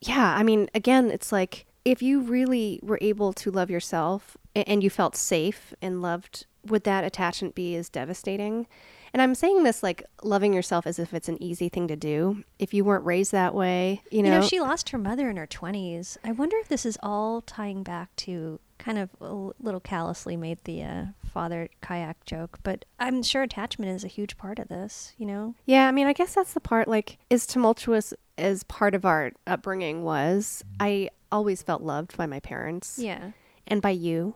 Yeah, 0.00 0.34
I 0.36 0.44
mean 0.44 0.70
again, 0.72 1.10
it's 1.10 1.32
like 1.32 1.66
if 1.84 2.02
you 2.02 2.20
really 2.20 2.78
were 2.84 2.98
able 3.00 3.32
to 3.32 3.50
love 3.50 3.68
yourself 3.68 4.36
and 4.54 4.84
you 4.84 4.90
felt 4.90 5.16
safe 5.16 5.74
and 5.82 6.00
loved, 6.00 6.46
would 6.64 6.84
that 6.84 7.02
attachment 7.02 7.56
be 7.56 7.74
as 7.74 7.88
devastating? 7.88 8.68
And 9.12 9.20
I'm 9.20 9.34
saying 9.34 9.62
this 9.64 9.82
like 9.82 10.04
loving 10.22 10.52
yourself 10.54 10.86
as 10.86 10.98
if 10.98 11.12
it's 11.14 11.28
an 11.28 11.42
easy 11.42 11.68
thing 11.68 11.88
to 11.88 11.96
do. 11.96 12.44
If 12.58 12.72
you 12.72 12.84
weren't 12.84 13.04
raised 13.04 13.32
that 13.32 13.54
way, 13.54 14.02
you 14.10 14.22
know. 14.22 14.28
You 14.34 14.34
know, 14.40 14.46
she 14.46 14.60
lost 14.60 14.90
her 14.90 14.98
mother 14.98 15.28
in 15.28 15.36
her 15.36 15.46
20s. 15.46 16.16
I 16.24 16.32
wonder 16.32 16.56
if 16.58 16.68
this 16.68 16.86
is 16.86 16.96
all 17.02 17.40
tying 17.42 17.82
back 17.82 18.14
to 18.16 18.60
kind 18.78 18.96
of 18.98 19.10
a 19.20 19.50
little 19.60 19.80
callously 19.80 20.36
made 20.36 20.58
the 20.64 20.82
uh, 20.82 21.04
father 21.24 21.68
kayak 21.82 22.24
joke, 22.24 22.58
but 22.62 22.84
I'm 22.98 23.22
sure 23.22 23.42
attachment 23.42 23.90
is 23.90 24.04
a 24.04 24.08
huge 24.08 24.38
part 24.38 24.58
of 24.58 24.68
this, 24.68 25.12
you 25.18 25.26
know? 25.26 25.54
Yeah, 25.66 25.86
I 25.86 25.92
mean, 25.92 26.06
I 26.06 26.14
guess 26.14 26.34
that's 26.34 26.54
the 26.54 26.60
part. 26.60 26.88
Like, 26.88 27.18
as 27.30 27.46
tumultuous 27.46 28.14
as 28.38 28.62
part 28.64 28.94
of 28.94 29.04
our 29.04 29.32
upbringing 29.46 30.02
was, 30.02 30.64
I 30.80 31.10
always 31.30 31.62
felt 31.62 31.82
loved 31.82 32.16
by 32.16 32.24
my 32.24 32.40
parents 32.40 32.98
Yeah. 32.98 33.32
and 33.66 33.82
by 33.82 33.90
you. 33.90 34.34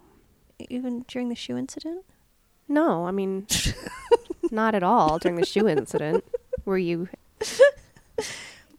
Even 0.68 1.06
during 1.08 1.30
the 1.30 1.34
shoe 1.34 1.56
incident? 1.56 2.04
No, 2.68 3.06
I 3.06 3.12
mean, 3.12 3.46
not 4.52 4.74
at 4.74 4.82
all 4.82 5.18
during 5.18 5.36
the 5.36 5.46
shoe 5.46 5.68
incident. 5.68 6.24
Were 6.64 6.78
you? 6.78 7.08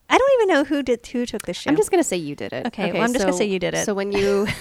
I 0.10 0.18
don't 0.18 0.32
even 0.42 0.54
know 0.54 0.64
who 0.64 0.84
did 0.84 1.06
who 1.08 1.26
took 1.26 1.44
the 1.44 1.54
shoe. 1.54 1.70
I'm 1.70 1.76
just 1.76 1.92
gonna 1.92 2.04
say 2.04 2.18
you 2.18 2.36
did 2.36 2.54
it. 2.54 2.68
Okay, 2.68 2.92
well, 2.92 3.02
I'm 3.02 3.14
just 3.14 3.26
gonna 3.26 3.38
say 3.38 3.46
you 3.46 3.60
did 3.60 3.74
it. 3.74 3.86
So 3.86 3.94
when 3.94 4.12
you. 4.12 4.48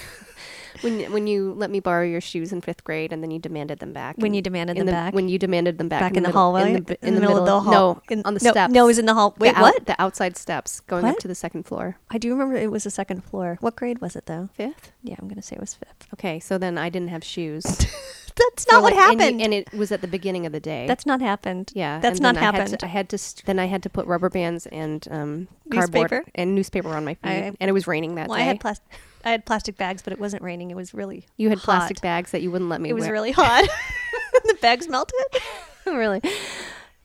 When, 0.85 1.11
when 1.13 1.27
you 1.27 1.55
let 1.57 1.71
me 1.71 1.81
borrow 1.81 2.05
your 2.05 2.21
shoes 2.21 2.53
in 2.53 2.61
fifth 2.61 2.85
grade 2.85 3.13
and 3.13 3.23
then 3.23 3.31
you 3.31 3.39
demanded 3.39 3.79
them 3.81 3.93
back. 3.93 4.17
When 4.19 4.27
in- 4.33 4.35
you 4.35 4.43
demanded 4.43 4.77
them 4.77 4.87
the- 4.87 4.93
back? 4.93 5.15
When 5.15 5.29
you 5.29 5.39
demanded 5.39 5.79
them 5.79 5.89
back, 5.89 6.01
back 6.01 6.11
in, 6.17 6.23
the 6.23 6.29
middle- 6.29 6.41
hallway, 6.41 6.75
In 6.75 6.85
the, 6.85 6.99
in 7.07 7.15
the 7.15 7.21
middle, 7.21 7.39
of 7.39 7.47
the 7.47 7.61
hall. 7.61 7.73
No, 7.73 8.03
in- 8.11 8.23
on 8.25 8.35
the 8.35 8.41
no, 8.45 8.51
steps. 8.51 8.73
No, 8.73 8.85
it 8.85 8.87
was 8.89 8.99
in 8.99 9.07
the 9.07 9.15
hall. 9.15 9.35
Wait, 9.39 9.53
the 9.53 9.57
out- 9.59 9.63
what? 9.63 9.87
the 9.87 10.01
outside 10.01 10.37
steps 10.37 10.81
going 10.81 11.05
up 11.05 11.17
to 11.19 11.27
the 11.29 11.35
second 11.35 11.65
floor. 11.65 11.97
I 12.11 12.19
do 12.19 12.31
remember 12.31 12.55
it 12.57 12.71
was 12.71 12.85
the 12.85 12.91
second 12.91 13.25
floor. 13.25 13.57
What 13.61 13.75
grade 13.77 14.01
was 14.01 14.15
it 14.15 14.27
though? 14.27 14.51
Fifth? 14.55 14.93
Yeah, 15.03 15.17
I'm 15.19 15.27
gonna 15.29 15.43
say 15.43 15.57
it 15.57 15.61
was 15.61 15.75
fifth. 15.75 16.07
Okay, 16.15 16.39
so 16.39 16.59
then 16.59 16.77
I 16.79 16.91
didn't 16.91 17.09
have 17.09 17.25
shoes. 17.25 17.65
That's 18.37 18.67
not 18.69 18.83
what 18.83 18.93
like- 18.93 19.01
and 19.01 19.13
you- 19.21 19.25
happened. 19.25 19.43
And, 19.43 19.55
it 19.55 19.73
was 19.73 19.93
at 19.93 20.01
the 20.01 20.09
beginning 20.09 20.45
of 20.45 20.53
the 20.53 20.61
day. 20.61 20.87
That's 20.87 21.07
not 21.07 21.21
happened. 21.21 21.71
yeah. 21.75 22.01
that's 22.01 22.19
not 22.21 22.37
I 22.37 22.41
had 22.41 22.55
happened. 22.57 22.81
to- 22.81 22.85
I 22.87 22.89
had 22.89 23.09
to. 23.11 23.17
st- 23.19 23.47
then 23.47 23.59
I 23.61 23.67
had 23.67 23.83
to 23.85 23.89
put 23.91 24.07
rubber 24.07 24.29
bands 24.29 24.67
and 24.67 25.07
um, 25.11 25.49
cardboard 25.71 26.11
Newspaper? 26.11 26.31
and 26.35 26.55
newspaper 26.55 26.89
on 26.91 27.05
my 27.05 27.15
feet, 27.15 27.31
I- 27.31 27.53
and 27.61 27.69
it 27.69 27.73
was 27.73 27.87
raining 27.87 28.17
that 28.17 28.29
well, 28.29 28.37
day. 28.39 28.43
I 28.43 28.47
had 28.47 28.61
plastic. 28.61 28.87
I 29.25 29.31
had 29.31 29.47
plastic 29.47 29.77
bags, 29.77 30.03
but 30.03 30.13
it 30.13 30.21
wasn't 30.21 30.43
raining. 30.43 30.71
It 30.71 30.77
was 30.77 30.93
really. 30.95 31.27
you 31.37 31.49
had 31.49 31.59
hot. 31.59 31.65
plastic 31.65 32.01
bags 32.01 32.31
that 32.33 32.43
you 32.43 32.51
wouldn't 32.51 32.71
let 32.71 32.81
me. 32.81 32.91
It 32.91 32.93
was 32.93 33.05
wear. 33.05 33.13
really 33.13 33.33
hot. 33.33 33.67
the 34.45 34.57
bags 34.61 34.89
melted. 34.89 35.15
really. 35.87 36.21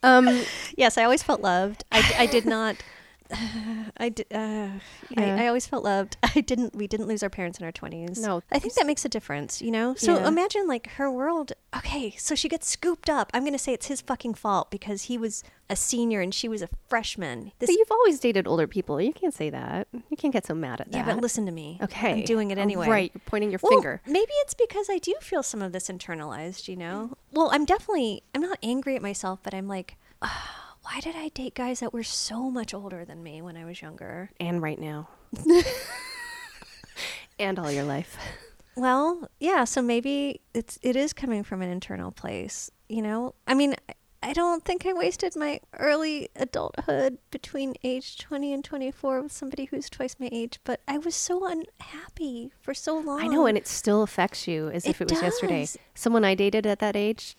Um, 0.02 0.42
Yes, 0.76 0.98
I 0.98 1.04
always 1.04 1.22
felt 1.22 1.40
loved. 1.40 1.84
I 1.90 2.26
did 2.26 2.46
not. 2.46 2.76
I 3.96 4.08
did. 4.08 4.26
Uh, 4.32 4.68
Yeah. 5.10 5.36
I, 5.36 5.44
I 5.44 5.46
always 5.48 5.66
felt 5.66 5.84
loved. 5.84 6.16
I 6.34 6.40
didn't. 6.40 6.74
We 6.76 6.86
didn't 6.86 7.06
lose 7.06 7.22
our 7.22 7.30
parents 7.30 7.58
in 7.58 7.64
our 7.64 7.72
twenties. 7.72 8.20
No. 8.20 8.42
I 8.52 8.58
think 8.58 8.74
that 8.74 8.86
makes 8.86 9.04
a 9.04 9.08
difference. 9.08 9.60
You 9.62 9.70
know. 9.70 9.94
So 9.94 10.16
Yeah. 10.16 10.28
imagine 10.28 10.66
like 10.66 10.88
her 10.92 11.10
world. 11.10 11.52
Okay, 11.76 12.14
so 12.18 12.34
she 12.34 12.48
gets 12.48 12.68
scooped 12.68 13.08
up. 13.08 13.30
I'm 13.32 13.44
gonna 13.44 13.58
say 13.58 13.72
it's 13.72 13.86
his 13.86 14.00
fucking 14.00 14.34
fault 14.34 14.70
because 14.70 15.02
he 15.04 15.16
was 15.18 15.44
a 15.68 15.76
senior 15.76 16.20
and 16.20 16.34
she 16.34 16.48
was 16.48 16.62
a 16.62 16.68
freshman. 16.88 17.52
This. 17.60 17.68
but 17.68 17.74
you've 17.76 17.90
always 17.92 18.18
dated 18.18 18.48
older 18.48 18.66
people. 18.66 19.00
You 19.00 19.12
can't 19.12 19.32
say 19.34 19.50
that. 19.50 19.86
You 19.92 20.16
can't 20.16 20.32
get 20.32 20.44
so 20.46 20.54
mad 20.54 20.80
at 20.80 20.90
that. 20.90 20.98
yeah, 20.98 21.04
but 21.04 21.20
listen 21.20 21.46
to 21.46 21.52
me. 21.52 21.78
Okay. 21.80 22.12
I'm 22.20 22.24
doing 22.24 22.50
it 22.50 22.58
Oh, 22.58 22.62
anyway. 22.62 22.88
Right. 22.88 23.12
You're 23.14 23.22
pointing 23.26 23.50
your 23.52 23.60
Well, 23.62 23.70
finger. 23.70 24.00
Maybe 24.04 24.32
it's 24.42 24.54
because 24.54 24.88
I 24.90 24.98
do 24.98 25.14
feel 25.20 25.44
some 25.44 25.62
of 25.62 25.70
this 25.70 25.88
internalized, 25.88 26.66
you 26.66 26.74
know? 26.76 27.16
Well, 27.32 27.50
I'm 27.52 27.64
definitely, 27.64 28.24
I'm 28.34 28.40
not 28.40 28.58
angry 28.64 28.96
at 28.96 29.02
myself, 29.02 29.38
but 29.44 29.54
I'm 29.54 29.68
like, 29.68 29.96
"Ah, 30.20 30.69
why 30.82 31.00
did 31.00 31.14
I 31.16 31.28
date 31.28 31.54
guys 31.54 31.80
that 31.80 31.92
were 31.92 32.02
so 32.02 32.50
much 32.50 32.72
older 32.74 33.04
than 33.04 33.22
me 33.22 33.42
when 33.42 33.56
I 33.56 33.64
was 33.64 33.80
younger? 33.82 34.30
And 34.40 34.62
right 34.62 34.78
now. 34.78 35.08
and 37.38 37.58
all 37.58 37.70
your 37.70 37.84
life. 37.84 38.16
Well, 38.76 39.28
yeah, 39.38 39.64
so 39.64 39.82
maybe 39.82 40.40
it's 40.54 40.78
it 40.82 40.96
is 40.96 41.12
coming 41.12 41.42
from 41.42 41.60
an 41.62 41.68
internal 41.70 42.10
place, 42.12 42.70
you 42.88 43.02
know? 43.02 43.34
I 43.46 43.54
mean, 43.54 43.74
I- 44.22 44.32
don't 44.32 44.64
think 44.64 44.86
I 44.86 44.92
wasted 44.92 45.34
my 45.36 45.60
early 45.78 46.28
adulthood 46.36 47.18
between 47.30 47.74
age 47.82 48.16
20 48.18 48.52
and 48.52 48.64
24 48.64 49.22
with 49.22 49.32
somebody 49.32 49.64
who's 49.66 49.90
twice 49.90 50.16
my 50.20 50.28
age, 50.30 50.60
but 50.64 50.80
I 50.86 50.98
was 50.98 51.14
so 51.14 51.46
unhappy 51.46 52.52
for 52.60 52.72
so 52.74 52.98
long. 52.98 53.20
I 53.20 53.26
know, 53.26 53.46
and 53.46 53.58
it 53.58 53.66
still 53.66 54.02
affects 54.02 54.46
you 54.46 54.68
as 54.68 54.86
if 54.86 55.00
It 55.00 55.10
it 55.10 55.10
was 55.14 55.22
yesterday. 55.22 55.66
Someone 55.94 56.24
I 56.24 56.34
dated 56.34 56.64
at 56.66 56.78
that 56.78 56.96
age, 56.96 57.36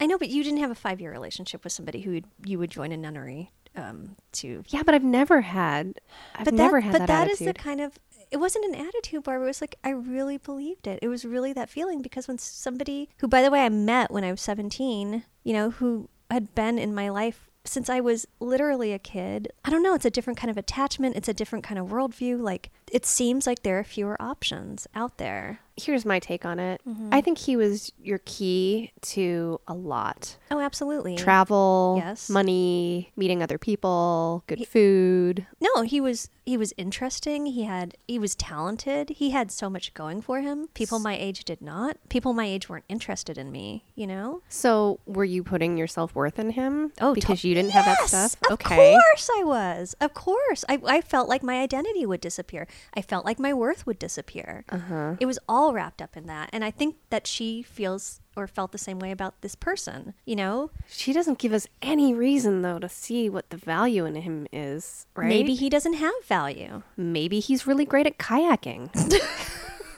I 0.00 0.06
know, 0.06 0.18
but 0.18 0.28
you 0.28 0.44
didn't 0.44 0.60
have 0.60 0.70
a 0.70 0.74
5-year 0.74 1.10
relationship 1.10 1.64
with 1.64 1.72
somebody 1.72 2.02
who 2.02 2.12
would, 2.12 2.26
you 2.44 2.58
would 2.58 2.70
join 2.70 2.92
a 2.92 2.96
nunnery 2.96 3.50
um 3.76 4.16
to 4.32 4.64
yeah, 4.68 4.82
but 4.82 4.94
I've 4.94 5.04
never 5.04 5.42
had. 5.42 6.00
I've 6.34 6.46
but 6.46 6.54
never 6.54 6.80
that, 6.80 6.84
had 6.84 6.92
but 6.92 6.98
that, 7.00 7.06
that 7.08 7.30
is 7.30 7.38
the 7.40 7.52
kind 7.52 7.80
of 7.80 7.98
it 8.30 8.38
wasn't 8.38 8.64
an 8.64 8.74
attitude 8.74 9.22
barbara 9.22 9.44
it 9.44 9.48
was 9.48 9.60
like 9.60 9.76
i 9.84 9.90
really 9.90 10.38
believed 10.38 10.86
it 10.86 10.98
it 11.02 11.08
was 11.08 11.24
really 11.24 11.52
that 11.52 11.70
feeling 11.70 12.02
because 12.02 12.26
when 12.26 12.38
somebody 12.38 13.08
who 13.18 13.28
by 13.28 13.42
the 13.42 13.50
way 13.50 13.64
i 13.64 13.68
met 13.68 14.10
when 14.10 14.24
i 14.24 14.30
was 14.30 14.40
17 14.40 15.24
you 15.44 15.52
know 15.52 15.70
who 15.70 16.08
had 16.30 16.54
been 16.54 16.78
in 16.78 16.94
my 16.94 17.08
life 17.08 17.48
since 17.64 17.88
i 17.88 18.00
was 18.00 18.26
literally 18.40 18.92
a 18.92 18.98
kid 18.98 19.48
i 19.64 19.70
don't 19.70 19.82
know 19.82 19.94
it's 19.94 20.04
a 20.04 20.10
different 20.10 20.38
kind 20.38 20.50
of 20.50 20.56
attachment 20.56 21.16
it's 21.16 21.28
a 21.28 21.34
different 21.34 21.64
kind 21.64 21.78
of 21.78 21.88
worldview 21.88 22.40
like 22.40 22.70
it 22.96 23.04
seems 23.04 23.46
like 23.46 23.60
there 23.62 23.78
are 23.78 23.84
fewer 23.84 24.16
options 24.20 24.86
out 24.94 25.14
there 25.18 25.60
Here's 25.78 26.06
my 26.06 26.18
take 26.20 26.46
on 26.46 26.58
it. 26.58 26.80
Mm-hmm. 26.88 27.10
I 27.12 27.20
think 27.20 27.36
he 27.36 27.54
was 27.54 27.92
your 28.02 28.20
key 28.24 28.92
to 29.12 29.60
a 29.68 29.74
lot. 29.74 30.38
oh 30.50 30.58
absolutely 30.58 31.16
Travel, 31.16 31.96
Yes. 32.02 32.30
money, 32.30 33.12
meeting 33.14 33.42
other 33.42 33.58
people, 33.58 34.42
good 34.46 34.66
food. 34.66 35.46
no 35.60 35.82
he 35.82 36.00
was 36.00 36.30
he 36.46 36.56
was 36.56 36.72
interesting 36.78 37.44
he 37.44 37.64
had 37.64 37.88
he 38.08 38.18
was 38.18 38.34
talented 38.36 39.10
he 39.20 39.30
had 39.30 39.50
so 39.50 39.68
much 39.68 39.92
going 39.92 40.22
for 40.22 40.40
him 40.40 40.68
people 40.74 40.98
my 40.98 41.14
age 41.16 41.44
did 41.44 41.60
not 41.60 41.98
people 42.08 42.32
my 42.32 42.46
age 42.46 42.68
weren't 42.70 42.84
interested 42.88 43.36
in 43.36 43.50
me 43.52 43.84
you 43.96 44.06
know 44.06 44.40
So, 44.48 45.00
were 45.06 45.24
you 45.34 45.42
putting 45.44 45.76
your 45.76 45.88
self 45.88 46.14
worth 46.14 46.38
in 46.38 46.50
him? 46.50 46.92
Oh, 47.02 47.12
to- 47.12 47.20
because 47.20 47.44
you 47.44 47.52
didn't 47.54 47.72
have 47.72 47.84
that 47.84 48.08
stuff? 48.08 48.36
Okay. 48.50 48.94
Of 48.94 49.00
course 49.02 49.28
I 49.40 49.42
was. 49.44 49.94
Of 50.00 50.14
course. 50.14 50.64
I, 50.70 50.80
I 50.86 51.00
felt 51.02 51.28
like 51.28 51.42
my 51.42 51.60
identity 51.60 52.06
would 52.06 52.20
disappear. 52.22 52.66
I 52.94 53.02
felt 53.02 53.24
like 53.24 53.38
my 53.38 53.52
worth 53.52 53.86
would 53.86 53.98
disappear. 53.98 54.64
Uh-huh. 54.70 55.16
It 55.20 55.26
was 55.26 55.38
all 55.48 55.72
wrapped 55.72 56.00
up 56.00 56.16
in 56.16 56.26
that. 56.26 56.50
And 56.52 56.64
I 56.64 56.70
think 56.70 56.96
that 57.10 57.26
she 57.26 57.62
feels 57.62 58.20
or 58.36 58.46
felt 58.46 58.72
the 58.72 58.78
same 58.78 58.98
way 58.98 59.10
about 59.10 59.40
this 59.40 59.54
person, 59.54 60.14
you 60.24 60.36
know? 60.36 60.70
She 60.88 61.12
doesn't 61.12 61.38
give 61.38 61.52
us 61.52 61.66
any 61.80 62.12
reason 62.14 62.62
though 62.62 62.78
to 62.78 62.88
see 62.88 63.28
what 63.30 63.50
the 63.50 63.56
value 63.56 64.04
in 64.04 64.14
him 64.16 64.46
is, 64.52 65.06
right? 65.14 65.28
Maybe 65.28 65.54
he 65.54 65.68
doesn't 65.70 65.94
have 65.94 66.14
value. 66.24 66.82
maybe 66.96 67.40
he's 67.40 67.66
really 67.66 67.84
great 67.86 68.06
at 68.06 68.18
kayaking. 68.18 68.90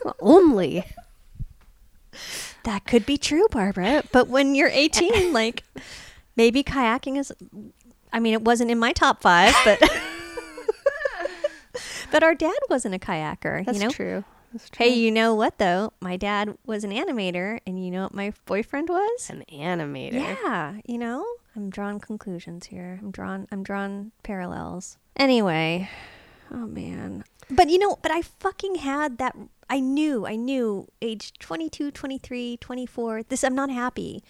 Only. 0.21 0.85
That 2.63 2.85
could 2.85 3.05
be 3.05 3.17
true, 3.17 3.47
Barbara. 3.51 4.03
But 4.11 4.27
when 4.29 4.55
you're 4.55 4.69
18, 4.69 5.33
like 5.33 5.63
maybe 6.35 6.63
kayaking 6.63 7.17
is 7.17 7.33
I 8.11 8.19
mean, 8.19 8.33
it 8.33 8.41
wasn't 8.41 8.71
in 8.71 8.79
my 8.79 8.91
top 8.91 9.21
5, 9.21 9.55
but 9.63 9.79
But 12.11 12.23
our 12.23 12.35
dad 12.35 12.57
wasn't 12.69 12.95
a 12.95 12.99
kayaker, 12.99 13.65
That's 13.65 13.77
you 13.77 13.85
know? 13.85 13.91
true. 13.91 14.23
That's 14.51 14.69
true. 14.69 14.85
Hey, 14.85 14.93
you 14.93 15.11
know 15.11 15.35
what 15.35 15.59
though? 15.59 15.93
My 16.01 16.17
dad 16.17 16.57
was 16.65 16.83
an 16.83 16.91
animator, 16.91 17.59
and 17.67 17.83
you 17.83 17.91
know 17.91 18.03
what 18.03 18.13
my 18.13 18.33
boyfriend 18.45 18.89
was? 18.89 19.29
an 19.29 19.43
animator. 19.51 20.13
Yeah, 20.13 20.75
you 20.85 20.97
know, 20.97 21.23
I'm 21.55 21.69
drawing 21.69 21.99
conclusions 21.99 22.67
here. 22.67 22.99
I'm 23.01 23.11
drawing. 23.11 23.47
I'm 23.51 23.61
drawn 23.63 24.11
parallels. 24.23 24.97
Anyway, 25.15 25.89
oh 26.51 26.65
man. 26.65 27.23
But 27.51 27.69
you 27.69 27.77
know, 27.77 27.97
but 28.01 28.11
I 28.11 28.21
fucking 28.23 28.75
had 28.75 29.17
that. 29.19 29.35
I 29.69 29.79
knew. 29.79 30.25
I 30.25 30.35
knew. 30.35 30.87
Age 31.01 31.33
22, 31.37 31.91
23, 31.91 32.57
24. 32.57 33.23
This. 33.23 33.43
I'm 33.43 33.55
not 33.55 33.69
happy. 33.69 34.23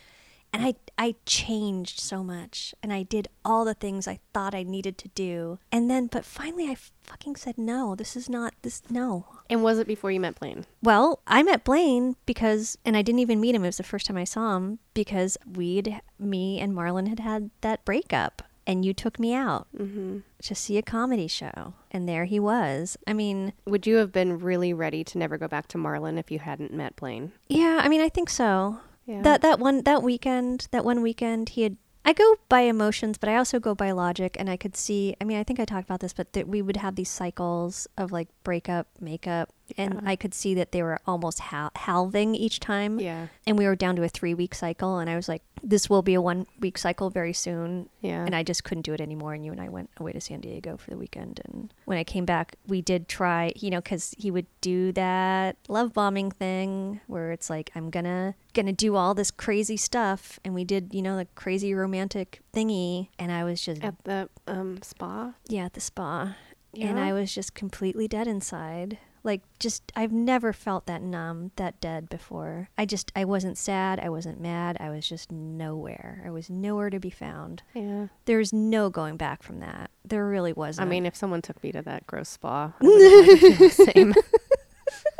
And 0.51 0.65
I, 0.65 0.73
I 0.97 1.15
changed 1.25 1.99
so 1.99 2.23
much 2.23 2.73
and 2.81 2.91
I 2.91 3.03
did 3.03 3.27
all 3.45 3.65
the 3.65 3.73
things 3.75 4.07
I 4.07 4.19
thought 4.33 4.55
I 4.55 4.63
needed 4.63 4.97
to 4.99 5.07
do. 5.09 5.59
And 5.71 5.89
then, 5.91 6.07
but 6.07 6.25
finally 6.25 6.67
I 6.67 6.75
fucking 7.03 7.35
said, 7.35 7.57
no, 7.57 7.93
this 7.95 8.15
is 8.15 8.27
not, 8.29 8.53
this, 8.63 8.81
no, 8.89 9.25
And 9.49 9.61
was 9.63 9.77
it 9.77 9.85
before 9.87 10.09
you 10.11 10.19
met 10.19 10.39
Blaine? 10.39 10.65
well, 10.81 11.21
I 11.27 11.43
met 11.43 11.63
Blaine 11.63 12.15
because, 12.25 12.77
and 12.83 12.97
I 12.97 13.03
didn't 13.03 13.19
even 13.19 13.39
meet 13.39 13.53
him. 13.55 13.63
It 13.63 13.67
was 13.67 13.77
the 13.77 13.83
first 13.83 14.07
time 14.07 14.17
I 14.17 14.23
saw 14.23 14.55
him 14.57 14.79
because 14.95 15.37
we'd, 15.45 15.99
me 16.17 16.59
and 16.59 16.73
Marlon 16.73 17.07
had 17.07 17.19
had 17.19 17.51
that 17.61 17.85
breakup, 17.85 18.41
and 18.65 18.83
you 18.83 18.93
took 18.93 19.19
me 19.19 19.33
out 19.33 19.67
Mm-hmm. 19.77 20.19
to 20.43 20.55
see 20.55 20.77
a 20.77 20.81
comedy 20.81 21.27
show, 21.27 21.73
and 21.91 22.07
there 22.09 22.25
he 22.25 22.39
was. 22.39 22.97
I 23.07 23.13
mean, 23.13 23.53
Would 23.65 23.85
you 23.87 23.95
have 23.97 24.11
been 24.11 24.39
really 24.39 24.73
ready 24.73 25.03
to 25.05 25.17
never 25.17 25.37
go 25.37 25.47
back 25.47 25.67
to 25.69 25.77
Marlin 25.77 26.17
if 26.17 26.29
you 26.31 26.39
hadn't 26.39 26.73
met 26.73 26.95
Blaine? 26.95 27.31
yeah, 27.47 27.79
I 27.83 27.87
mean, 27.89 28.01
I 28.01 28.09
think 28.09 28.29
so. 28.31 28.79
Yeah. 29.09 29.23
That 29.23 29.41
that 29.41 29.59
one 29.59 29.81
that 29.83 30.03
weekend, 30.03 30.67
that 30.69 30.85
one 30.85 31.01
weekend, 31.01 31.49
he 31.49 31.63
had. 31.63 31.77
I 32.05 32.13
go 32.13 32.35
by 32.47 32.61
emotions, 32.61 33.17
but 33.17 33.27
I 33.27 33.37
also 33.37 33.59
go 33.59 33.73
by 33.73 33.89
logic, 33.91 34.37
and 34.39 34.49
I 34.51 34.55
could 34.55 34.77
see. 34.77 35.15
I 35.19 35.23
mean, 35.23 35.39
I 35.39 35.43
think 35.43 35.59
I 35.59 35.65
talked 35.65 35.85
about 35.85 35.99
this, 35.99 36.13
but 36.13 36.33
that 36.33 36.47
we 36.47 36.61
would 36.61 36.77
have 36.77 36.93
these 36.93 37.09
cycles 37.09 37.87
of 37.97 38.11
like 38.11 38.27
breakup, 38.43 38.87
makeup, 39.01 39.49
and 39.77 39.93
Yeah. 39.95 39.99
I 40.05 40.15
could 40.15 40.33
see 40.33 40.53
that 40.55 40.71
they 40.71 40.81
were 40.83 40.99
almost 41.05 41.39
hal- 41.39 41.71
halving 41.75 42.35
each 42.35 42.59
time. 42.59 42.99
Yeah. 42.99 43.27
and 43.47 43.57
we 43.57 43.65
were 43.65 43.75
down 43.75 43.95
to 43.95 44.03
a 44.03 44.09
three 44.09 44.33
week 44.33 44.53
cycle 44.55 44.99
and 44.99 45.09
i 45.09 45.15
was 45.15 45.27
like 45.27 45.41
this 45.63 45.89
will 45.89 46.01
be 46.01 46.13
a 46.13 46.21
one 46.21 46.45
week 46.59 46.77
cycle 46.77 47.09
very 47.09 47.33
soon 47.33 47.89
Yeah. 48.01 48.23
and 48.25 48.35
i 48.35 48.43
just 48.43 48.63
couldn't 48.63 48.83
do 48.83 48.93
it 48.93 49.01
anymore 49.01 49.33
and 49.33 49.43
you 49.45 49.51
and 49.51 49.59
i 49.61 49.67
went 49.69 49.89
away 49.97 50.11
to 50.13 50.21
san 50.21 50.39
diego 50.41 50.77
for 50.77 50.89
the 50.91 50.97
weekend 50.97 51.41
and 51.45 51.73
when 51.85 51.97
i 51.97 52.03
came 52.03 52.25
back 52.25 52.55
we 52.67 52.81
did 52.81 53.07
try 53.07 53.51
you 53.55 53.69
know 53.69 53.81
because 53.81 54.13
he 54.17 54.29
would 54.31 54.45
do 54.61 54.91
that 54.93 55.57
love 55.67 55.93
bombing 55.93 56.31
thing 56.31 56.99
where 57.07 57.31
it's 57.31 57.49
like 57.49 57.71
i'm 57.75 57.89
gonna 57.89 58.35
gonna 58.53 58.71
do 58.73 58.95
all 58.95 59.13
this 59.13 59.31
crazy 59.31 59.77
stuff 59.77 60.39
and 60.45 60.53
we 60.53 60.63
did 60.63 60.93
you 60.93 61.01
know 61.01 61.17
the 61.17 61.25
crazy 61.35 61.73
romantic 61.73 62.41
thingy 62.53 63.07
and 63.17 63.31
i 63.31 63.43
was 63.43 63.61
just 63.61 63.83
At 63.83 64.03
the 64.03 64.29
um, 64.47 64.81
spa? 64.81 65.33
yeah 65.47 65.65
at 65.65 65.73
the 65.73 65.81
spa 65.81 66.35
yeah. 66.73 66.87
and 66.87 66.99
i 66.99 67.11
was 67.13 67.33
just 67.33 67.53
completely 67.55 68.07
dead 68.07 68.27
inside 68.27 68.97
Like 69.23 69.41
just 69.59 69.91
I've 69.95 70.11
never 70.11 70.53
felt 70.53 70.85
that 70.85 71.01
numb, 71.01 71.51
that 71.55 71.79
dead 71.81 72.09
before. 72.09 72.69
I 72.77 72.85
just 72.85 73.11
I 73.15 73.25
wasn't 73.25 73.57
sad, 73.57 73.99
I 73.99 74.09
wasn't 74.09 74.39
mad, 74.39 74.77
I 74.79 74.89
was 74.89 75.07
just 75.07 75.31
nowhere. 75.31 76.21
I 76.25 76.29
was 76.29 76.49
nowhere 76.49 76.89
to 76.89 76.99
be 76.99 77.09
found. 77.09 77.63
Yeah. 77.73 78.07
There's 78.25 78.53
no 78.53 78.89
going 78.89 79.17
back 79.17 79.43
from 79.43 79.59
that. 79.59 79.91
There 80.05 80.27
really 80.27 80.53
wasn't. 80.53 80.87
I 80.87 80.89
mean, 80.89 81.05
if 81.05 81.15
someone 81.15 81.41
took 81.41 81.61
me 81.63 81.71
to 81.71 81.81
that 81.81 82.07
gross 82.07 82.29
spa, 82.29 82.73
I 82.81 82.85
wouldn't 82.85 83.27
want 83.27 83.39
to 83.39 83.55
feel 83.55 83.67
the 83.67 83.91
same. 83.93 84.13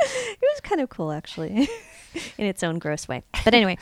it 0.00 0.40
was 0.40 0.60
kind 0.62 0.80
of 0.80 0.88
cool 0.88 1.12
actually 1.12 1.68
in 2.38 2.46
its 2.46 2.62
own 2.62 2.78
gross 2.78 3.06
way 3.06 3.22
but 3.44 3.54
anyway 3.54 3.76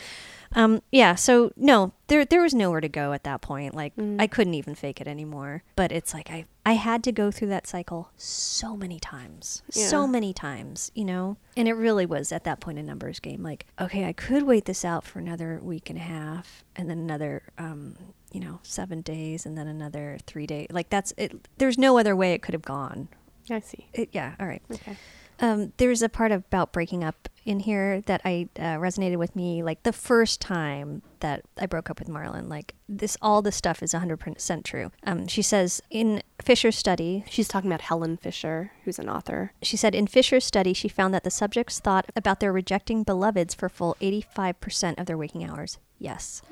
um 0.54 0.80
yeah 0.90 1.14
so 1.14 1.50
no 1.56 1.92
there 2.06 2.24
there 2.24 2.40
was 2.42 2.54
nowhere 2.54 2.80
to 2.80 2.88
go 2.88 3.12
at 3.12 3.24
that 3.24 3.40
point 3.40 3.74
like 3.74 3.94
Mm. 3.96 4.20
i 4.20 4.26
couldn't 4.26 4.54
even 4.54 4.74
fake 4.74 5.00
it 5.00 5.06
anymore 5.08 5.62
but 5.76 5.90
it's 5.92 6.14
like 6.14 6.30
i 6.30 6.44
i 6.64 6.72
had 6.72 7.02
to 7.04 7.12
go 7.12 7.30
through 7.30 7.48
that 7.48 7.66
cycle 7.66 8.10
so 8.16 8.76
many 8.76 8.98
times 8.98 9.62
so 9.70 10.06
many 10.06 10.32
times 10.32 10.90
you 10.94 11.04
know 11.04 11.36
and 11.56 11.68
it 11.68 11.74
really 11.74 12.06
was 12.06 12.32
at 12.32 12.44
that 12.44 12.60
point 12.60 12.78
a 12.78 12.82
numbers 12.82 13.20
game 13.20 13.42
like 13.42 13.66
okay 13.80 14.04
i 14.06 14.12
could 14.12 14.44
wait 14.44 14.64
this 14.64 14.84
out 14.84 15.04
for 15.04 15.18
another 15.18 15.60
week 15.62 15.90
and 15.90 15.98
a 15.98 16.02
half 16.02 16.64
and 16.76 16.88
then 16.88 16.98
another 16.98 17.42
um 17.58 17.96
you 18.32 18.40
know 18.40 18.60
seven 18.62 19.00
days 19.00 19.44
and 19.46 19.56
then 19.58 19.66
another 19.66 20.18
three 20.26 20.46
days 20.46 20.66
like 20.70 20.88
that's 20.90 21.12
it 21.16 21.48
there's 21.58 21.78
no 21.78 21.98
other 21.98 22.14
way 22.16 22.32
it 22.32 22.42
could 22.42 22.54
have 22.54 22.62
gone 22.62 23.08
I 23.50 23.60
see. 23.60 23.86
it, 23.94 24.10
yeah 24.12 24.34
all 24.38 24.46
right 24.46 24.62
Okay. 24.70 24.96
um, 25.40 25.72
there's 25.78 26.02
a 26.02 26.08
part 26.10 26.32
about 26.32 26.70
breaking 26.72 27.02
up 27.02 27.28
in 27.48 27.60
here 27.60 28.02
that 28.02 28.20
I 28.24 28.48
uh, 28.58 28.76
resonated 28.76 29.16
with 29.16 29.34
me 29.34 29.62
like 29.62 29.82
the 29.82 29.92
first 29.92 30.40
time 30.40 31.02
that 31.20 31.42
I 31.58 31.66
broke 31.66 31.88
up 31.90 31.98
with 31.98 32.08
Marlon. 32.08 32.48
Like 32.48 32.74
this, 32.88 33.16
all 33.22 33.40
this 33.42 33.56
stuff 33.56 33.82
is 33.82 33.92
100% 33.92 34.64
true. 34.64 34.92
Um, 35.04 35.26
she 35.26 35.42
says 35.42 35.80
in 35.90 36.22
Fisher's 36.42 36.76
study, 36.76 37.24
She's 37.28 37.48
talking 37.48 37.70
about 37.70 37.80
Helen 37.82 38.16
Fisher, 38.18 38.72
who's 38.84 38.98
an 38.98 39.08
author. 39.08 39.52
she 39.62 39.76
said 39.76 39.94
in 39.94 40.06
Fisher's 40.06 40.44
study, 40.44 40.72
she 40.74 40.88
found 40.88 41.14
that 41.14 41.24
the 41.24 41.30
subjects 41.30 41.80
thought 41.80 42.06
about 42.14 42.40
their 42.40 42.52
rejecting 42.52 43.02
beloveds 43.02 43.54
for 43.54 43.68
full 43.68 43.96
85% 44.00 45.00
of 45.00 45.06
their 45.06 45.18
waking 45.18 45.44
hours. 45.44 45.78
Yes. 45.98 46.42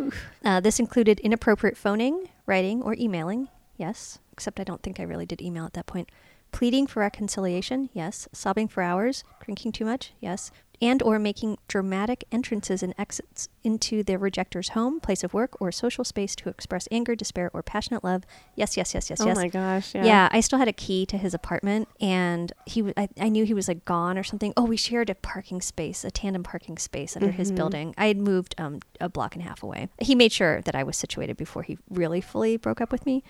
Uh, 0.44 0.60
this 0.60 0.80
included 0.80 1.20
inappropriate 1.20 1.76
phoning, 1.76 2.30
writing, 2.46 2.82
or 2.82 2.94
emailing. 2.98 3.48
Yes. 3.76 4.18
Except 4.32 4.58
I 4.58 4.64
don't 4.64 4.82
think 4.82 4.98
I 4.98 5.04
really 5.04 5.26
did 5.26 5.40
email 5.42 5.66
at 5.66 5.74
that 5.74 5.86
point. 5.86 6.10
Pleading 6.52 6.86
for 6.86 7.00
reconciliation. 7.00 7.90
Yes. 7.92 8.28
Sobbing 8.32 8.68
for 8.68 8.82
hours. 8.82 9.24
Drinking 9.44 9.72
too 9.72 9.84
much. 9.84 10.12
Yes. 10.20 10.50
And 10.80 11.02
or 11.02 11.18
making 11.18 11.56
dramatic 11.68 12.24
entrances 12.30 12.82
and 12.82 12.94
exits 12.98 13.48
into 13.64 14.02
the 14.02 14.18
rejector's 14.18 14.70
home, 14.70 15.00
place 15.00 15.24
of 15.24 15.32
work, 15.32 15.60
or 15.60 15.72
social 15.72 16.04
space 16.04 16.36
to 16.36 16.48
express 16.50 16.86
anger, 16.90 17.14
despair, 17.14 17.50
or 17.54 17.62
passionate 17.62 18.04
love. 18.04 18.24
Yes, 18.54 18.76
yes, 18.76 18.92
yes, 18.94 19.08
yes, 19.08 19.20
oh 19.20 19.26
yes. 19.26 19.36
Oh 19.36 19.40
my 19.40 19.48
gosh. 19.48 19.94
Yeah. 19.94 20.04
Yeah. 20.04 20.28
I 20.32 20.40
still 20.40 20.58
had 20.58 20.68
a 20.68 20.72
key 20.74 21.06
to 21.06 21.16
his 21.16 21.32
apartment, 21.32 21.88
and 22.00 22.52
he, 22.66 22.82
w- 22.82 22.94
I, 22.96 23.08
I 23.18 23.28
knew 23.30 23.44
he 23.44 23.54
was 23.54 23.68
like 23.68 23.84
gone 23.86 24.18
or 24.18 24.22
something. 24.22 24.52
Oh, 24.56 24.64
we 24.64 24.76
shared 24.76 25.08
a 25.08 25.14
parking 25.14 25.60
space, 25.62 26.04
a 26.04 26.10
tandem 26.10 26.42
parking 26.42 26.76
space 26.78 27.16
under 27.16 27.30
his 27.30 27.50
Mhm. 27.52 27.56
building. 27.56 27.94
I 27.96 28.06
had 28.08 28.18
moved 28.18 28.54
um, 28.58 28.80
a 29.00 29.08
block 29.08 29.34
and 29.34 29.42
a 29.44 29.48
half 29.48 29.62
away. 29.62 29.88
He 29.98 30.14
made 30.14 30.32
sure 30.32 30.60
that 30.62 30.74
I 30.74 30.82
was 30.82 30.96
situated 30.98 31.36
before 31.38 31.62
he 31.62 31.78
really 31.88 32.20
fully 32.20 32.56
broke 32.58 32.80
up 32.82 32.92
with 32.92 33.06
me. 33.06 33.24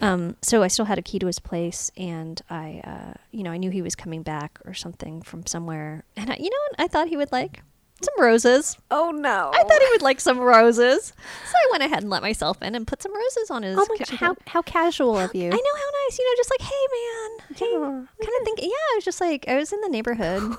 Um, 0.00 0.36
so 0.42 0.62
I 0.62 0.68
still 0.68 0.84
had 0.86 0.98
a 0.98 1.02
key 1.02 1.18
to 1.18 1.26
his 1.26 1.38
place, 1.38 1.90
and 1.96 2.40
I, 2.48 2.80
uh, 2.84 3.14
you 3.30 3.42
know, 3.42 3.50
I 3.50 3.56
knew 3.56 3.70
he 3.70 3.82
was 3.82 3.94
coming 3.94 4.22
back 4.22 4.58
or 4.64 4.74
something 4.74 5.22
from 5.22 5.46
somewhere, 5.46 6.04
and 6.16 6.30
I, 6.30 6.36
you 6.36 6.50
know, 6.50 6.56
what 6.70 6.80
I 6.80 6.86
thought 6.88 7.08
he 7.08 7.16
would 7.16 7.32
like 7.32 7.62
some 8.02 8.14
roses. 8.18 8.78
Oh 8.90 9.10
no. 9.10 9.50
I 9.52 9.62
thought 9.62 9.78
he 9.82 9.88
would 9.92 10.00
like 10.02 10.20
some 10.20 10.38
roses, 10.38 11.08
so 11.08 11.52
I 11.54 11.68
went 11.70 11.82
ahead 11.82 12.00
and 12.02 12.08
let 12.10 12.22
myself 12.22 12.62
in 12.62 12.74
and 12.74 12.86
put 12.86 13.02
some 13.02 13.14
roses 13.14 13.50
on 13.50 13.62
his. 13.62 13.76
Oh 13.78 13.86
my 13.90 13.96
god. 13.98 14.08
How 14.08 14.36
how 14.46 14.62
casual 14.62 15.18
of 15.18 15.34
you. 15.34 15.48
I 15.52 15.56
know 15.56 15.56
how 15.76 15.90
nice, 16.06 16.18
you 16.18 16.24
know, 16.26 16.34
just 16.36 16.50
like, 16.50 16.62
hey 16.62 16.86
man, 16.92 17.56
hey, 17.56 17.66
Yeah. 17.72 18.26
kind 18.26 18.36
of 18.40 18.44
think. 18.44 18.60
Yeah, 18.62 18.68
I 18.68 18.92
was 18.96 19.04
just 19.04 19.20
like, 19.20 19.44
I 19.48 19.56
was 19.56 19.72
in 19.72 19.80
the 19.82 19.88
neighborhood. 19.90 20.56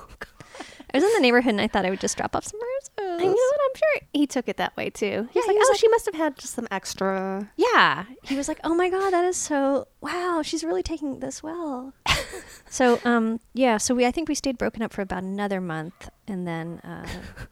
I 0.94 0.98
was 0.98 1.04
in 1.04 1.12
the 1.14 1.20
neighborhood, 1.20 1.50
and 1.50 1.60
I 1.60 1.68
thought 1.68 1.86
I 1.86 1.90
would 1.90 2.00
just 2.00 2.16
drop 2.16 2.36
off 2.36 2.44
some 2.44 2.60
roses. 2.60 2.90
I 2.98 3.24
know, 3.24 3.30
and 3.30 3.30
I'm 3.30 3.76
sure 3.76 4.08
he 4.12 4.26
took 4.26 4.48
it 4.48 4.56
that 4.58 4.76
way 4.76 4.90
too. 4.90 5.28
He's 5.32 5.42
Yeah, 5.42 5.46
like, 5.46 5.52
he 5.54 5.58
was 5.58 5.68
oh, 5.68 5.72
like- 5.72 5.80
she 5.80 5.88
must 5.88 6.06
have 6.06 6.14
had 6.14 6.36
just 6.38 6.54
some 6.54 6.68
extra. 6.70 7.50
Yeah, 7.56 8.04
he 8.24 8.36
was 8.36 8.48
like, 8.48 8.60
oh 8.64 8.74
my 8.74 8.90
god, 8.90 9.12
that 9.12 9.24
is 9.24 9.36
so. 9.36 9.88
Wow, 10.00 10.42
she's 10.44 10.64
really 10.64 10.82
taking 10.82 11.20
this 11.20 11.42
well. 11.42 11.92
so, 12.68 13.00
um, 13.04 13.40
yeah, 13.54 13.76
so 13.78 13.94
we, 13.94 14.04
I 14.04 14.10
think 14.10 14.28
we 14.28 14.34
stayed 14.34 14.58
broken 14.58 14.82
up 14.82 14.92
for 14.92 15.02
about 15.02 15.22
another 15.22 15.60
month, 15.60 16.10
and 16.26 16.46
then 16.46 16.78
uh, 16.80 17.06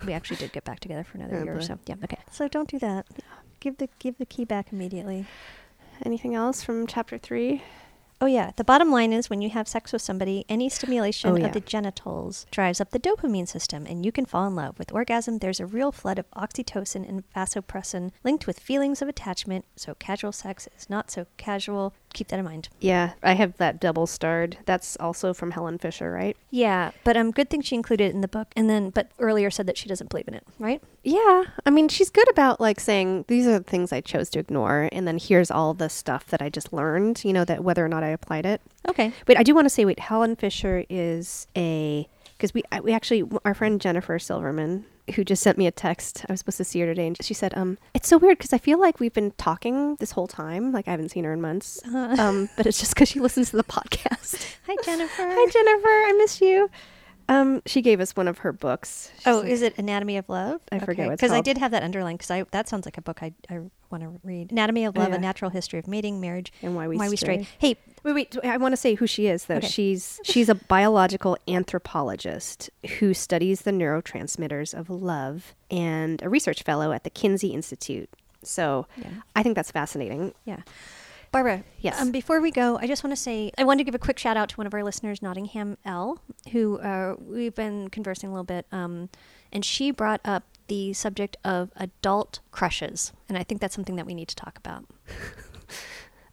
we 0.04 0.12
actually 0.12 0.36
did 0.36 0.52
get 0.52 0.64
back 0.64 0.80
together 0.80 1.04
for 1.04 1.18
another 1.18 1.38
Oh, 1.38 1.44
year 1.44 1.56
or 1.56 1.60
so. 1.62 1.78
Yeah, 1.86 1.94
okay. 2.04 2.18
So 2.30 2.48
don't 2.48 2.68
do 2.68 2.78
that. 2.80 3.06
Give 3.60 3.76
the 3.76 3.88
give 3.98 4.18
the 4.18 4.26
key 4.26 4.44
back 4.44 4.72
immediately. 4.72 5.26
Anything 6.04 6.34
else 6.34 6.62
from 6.62 6.86
chapter 6.86 7.18
three? 7.18 7.62
Oh 8.22 8.26
yeah, 8.26 8.50
the 8.56 8.64
bottom 8.64 8.90
line 8.92 9.14
is 9.14 9.30
when 9.30 9.40
you 9.40 9.48
have 9.48 9.66
sex 9.66 9.94
with 9.94 10.02
somebody, 10.02 10.44
any 10.46 10.68
stimulation 10.68 11.30
Oh, 11.30 11.36
yeah. 11.36 11.46
of 11.46 11.52
the 11.54 11.60
genitals 11.60 12.44
drives 12.50 12.78
up 12.78 12.90
the 12.90 12.98
dopamine 12.98 13.48
system 13.48 13.86
and 13.86 14.04
you 14.04 14.12
can 14.12 14.26
fall 14.26 14.46
in 14.46 14.54
love. 14.54 14.78
With 14.78 14.92
orgasm, 14.92 15.38
there's 15.38 15.58
a 15.58 15.64
real 15.64 15.90
flood 15.90 16.18
of 16.18 16.30
oxytocin 16.32 17.08
and 17.08 17.24
vasopressin 17.34 18.10
linked 18.22 18.46
with 18.46 18.60
feelings 18.60 19.00
of 19.00 19.08
attachment, 19.08 19.64
so 19.74 19.94
casual 19.94 20.32
sex 20.32 20.68
is 20.76 20.90
not 20.90 21.10
so 21.10 21.26
casual. 21.38 21.94
Keep 22.12 22.28
that 22.28 22.38
in 22.38 22.44
mind. 22.44 22.68
Yeah, 22.80 23.12
I 23.22 23.34
have 23.34 23.56
that 23.58 23.80
double 23.80 24.06
starred. 24.06 24.58
That's 24.64 24.96
also 24.96 25.32
from 25.32 25.52
Helen 25.52 25.78
Fisher, 25.78 26.10
right? 26.10 26.36
Yeah, 26.50 26.90
but 27.04 27.16
um 27.16 27.30
good 27.30 27.50
thing 27.50 27.62
she 27.62 27.74
included 27.74 28.04
it 28.10 28.14
in 28.14 28.20
the 28.20 28.28
book 28.28 28.48
and 28.56 28.68
then 28.68 28.90
but 28.90 29.10
earlier 29.18 29.50
said 29.50 29.66
that 29.66 29.76
she 29.78 29.88
doesn't 29.88 30.10
believe 30.10 30.28
in 30.28 30.34
it, 30.34 30.44
right? 30.58 30.82
Yeah, 31.02 31.44
I 31.64 31.70
mean, 31.70 31.88
she's 31.88 32.10
good 32.10 32.28
about 32.30 32.60
like 32.60 32.80
saying 32.80 33.24
these 33.28 33.46
are 33.46 33.58
the 33.58 33.64
things 33.64 33.92
I 33.92 34.00
chose 34.00 34.28
to 34.30 34.38
ignore, 34.38 34.88
and 34.92 35.06
then 35.08 35.18
here's 35.18 35.50
all 35.50 35.72
the 35.72 35.88
stuff 35.88 36.26
that 36.26 36.42
I 36.42 36.48
just 36.50 36.72
learned. 36.72 37.24
You 37.24 37.32
know 37.32 37.44
that 37.44 37.64
whether 37.64 37.84
or 37.84 37.88
not 37.88 38.02
I 38.02 38.08
applied 38.08 38.44
it. 38.46 38.60
Okay. 38.88 39.12
Wait, 39.26 39.38
I 39.38 39.42
do 39.42 39.54
want 39.54 39.64
to 39.66 39.70
say, 39.70 39.84
wait, 39.84 39.98
Helen 40.00 40.36
Fisher 40.36 40.84
is 40.90 41.46
a 41.56 42.06
because 42.36 42.52
we 42.54 42.62
we 42.82 42.92
actually 42.92 43.24
our 43.44 43.54
friend 43.54 43.80
Jennifer 43.80 44.18
Silverman 44.18 44.84
who 45.14 45.24
just 45.24 45.42
sent 45.42 45.58
me 45.58 45.66
a 45.66 45.70
text. 45.70 46.24
I 46.28 46.32
was 46.32 46.40
supposed 46.40 46.58
to 46.58 46.64
see 46.64 46.80
her 46.80 46.86
today, 46.86 47.06
and 47.06 47.16
she 47.22 47.34
said, 47.34 47.52
"Um, 47.56 47.78
it's 47.94 48.08
so 48.08 48.18
weird 48.18 48.38
because 48.38 48.52
I 48.52 48.58
feel 48.58 48.78
like 48.80 49.00
we've 49.00 49.12
been 49.12 49.32
talking 49.32 49.96
this 49.96 50.12
whole 50.12 50.26
time. 50.28 50.72
Like 50.72 50.88
I 50.88 50.92
haven't 50.92 51.10
seen 51.10 51.24
her 51.24 51.32
in 51.32 51.40
months. 51.40 51.80
Uh, 51.86 52.16
Um, 52.18 52.48
but 52.56 52.66
it's 52.66 52.78
just 52.78 52.94
because 52.94 53.08
she 53.08 53.20
listens 53.20 53.50
to 53.50 53.56
the 53.56 53.64
podcast. 53.64 54.56
hi 54.66 54.76
Jennifer. 54.84 55.22
Hi, 55.28 55.50
Jennifer. 55.50 55.88
I 55.88 56.14
miss 56.18 56.40
you. 56.40 56.70
Um, 57.30 57.62
she 57.64 57.80
gave 57.80 58.00
us 58.00 58.16
one 58.16 58.26
of 58.26 58.38
her 58.38 58.52
books. 58.52 59.12
She's 59.18 59.26
Oh, 59.28 59.38
like- 59.38 59.48
is 59.50 59.62
it 59.62 59.78
Anatomy 59.78 60.16
of 60.16 60.28
Love? 60.28 60.60
I 60.72 60.80
forget 60.80 61.06
what 61.06 61.12
it's 61.14 61.20
because 61.22 61.32
I 61.32 61.40
did 61.40 61.58
have 61.58 61.70
that 61.70 61.82
underlined 61.84 62.18
because 62.18 62.30
I 62.30 62.42
that 62.50 62.68
sounds 62.68 62.86
like 62.86 62.98
a 62.98 63.02
book 63.02 63.22
I, 63.22 63.32
I 63.48 63.60
want 63.88 64.02
to 64.02 64.18
read. 64.24 64.50
Anatomy 64.50 64.84
of 64.84 64.96
Oh, 64.96 65.00
Love: 65.00 65.10
yeah. 65.10 65.14
A 65.16 65.18
Natural 65.20 65.50
History 65.50 65.78
of 65.78 65.86
Mating, 65.86 66.20
Marriage, 66.20 66.52
and 66.60 66.74
why 66.74 66.88
we 66.88 66.96
Why 66.96 67.08
We 67.08 67.16
Stray. 67.16 67.46
Hey, 67.58 67.76
Wait, 68.02 68.12
wait. 68.14 68.36
I 68.42 68.56
want 68.56 68.72
to 68.72 68.76
say 68.76 68.94
who 68.94 69.06
she 69.06 69.26
is, 69.28 69.44
though. 69.44 69.56
Okay. 69.56 69.68
She's 69.68 70.18
she's 70.24 70.48
a 70.48 70.54
biological 70.56 71.36
anthropologist 71.46 72.70
who 72.98 73.14
studies 73.14 73.62
the 73.62 73.70
neurotransmitters 73.70 74.74
of 74.74 74.90
love 74.90 75.54
and 75.70 76.22
a 76.22 76.28
research 76.28 76.62
fellow 76.62 76.92
at 76.92 77.04
the 77.04 77.10
Kinsey 77.10 77.48
Institute. 77.48 78.08
So 78.42 78.86
yeah, 78.96 79.08
I 79.36 79.42
think 79.42 79.54
that's 79.54 79.70
fascinating. 79.70 80.32
yeah. 80.44 80.60
Barbara, 81.32 81.62
Yes. 81.78 82.00
Um, 82.00 82.10
before 82.10 82.40
we 82.40 82.50
go, 82.50 82.76
I 82.78 82.86
just 82.86 83.04
want 83.04 83.12
to 83.14 83.20
say 83.20 83.52
I 83.56 83.64
want 83.64 83.78
to 83.78 83.84
give 83.84 83.94
a 83.94 83.98
quick 83.98 84.18
shout 84.18 84.36
out 84.36 84.48
to 84.50 84.56
one 84.56 84.66
of 84.66 84.74
our 84.74 84.82
listeners, 84.82 85.22
Nottingham 85.22 85.78
L, 85.84 86.20
who 86.52 86.78
uh, 86.80 87.14
we've 87.18 87.54
been 87.54 87.88
conversing 87.88 88.28
a 88.28 88.32
little 88.32 88.44
bit, 88.44 88.66
um, 88.72 89.08
and 89.52 89.64
she 89.64 89.90
brought 89.92 90.20
up 90.24 90.42
the 90.66 90.92
subject 90.92 91.36
of 91.44 91.70
adult 91.76 92.40
crushes, 92.50 93.12
and 93.28 93.38
I 93.38 93.44
think 93.44 93.60
that's 93.60 93.74
something 93.74 93.96
that 93.96 94.06
we 94.06 94.14
need 94.14 94.28
to 94.28 94.36
talk 94.36 94.58
about. 94.58 94.84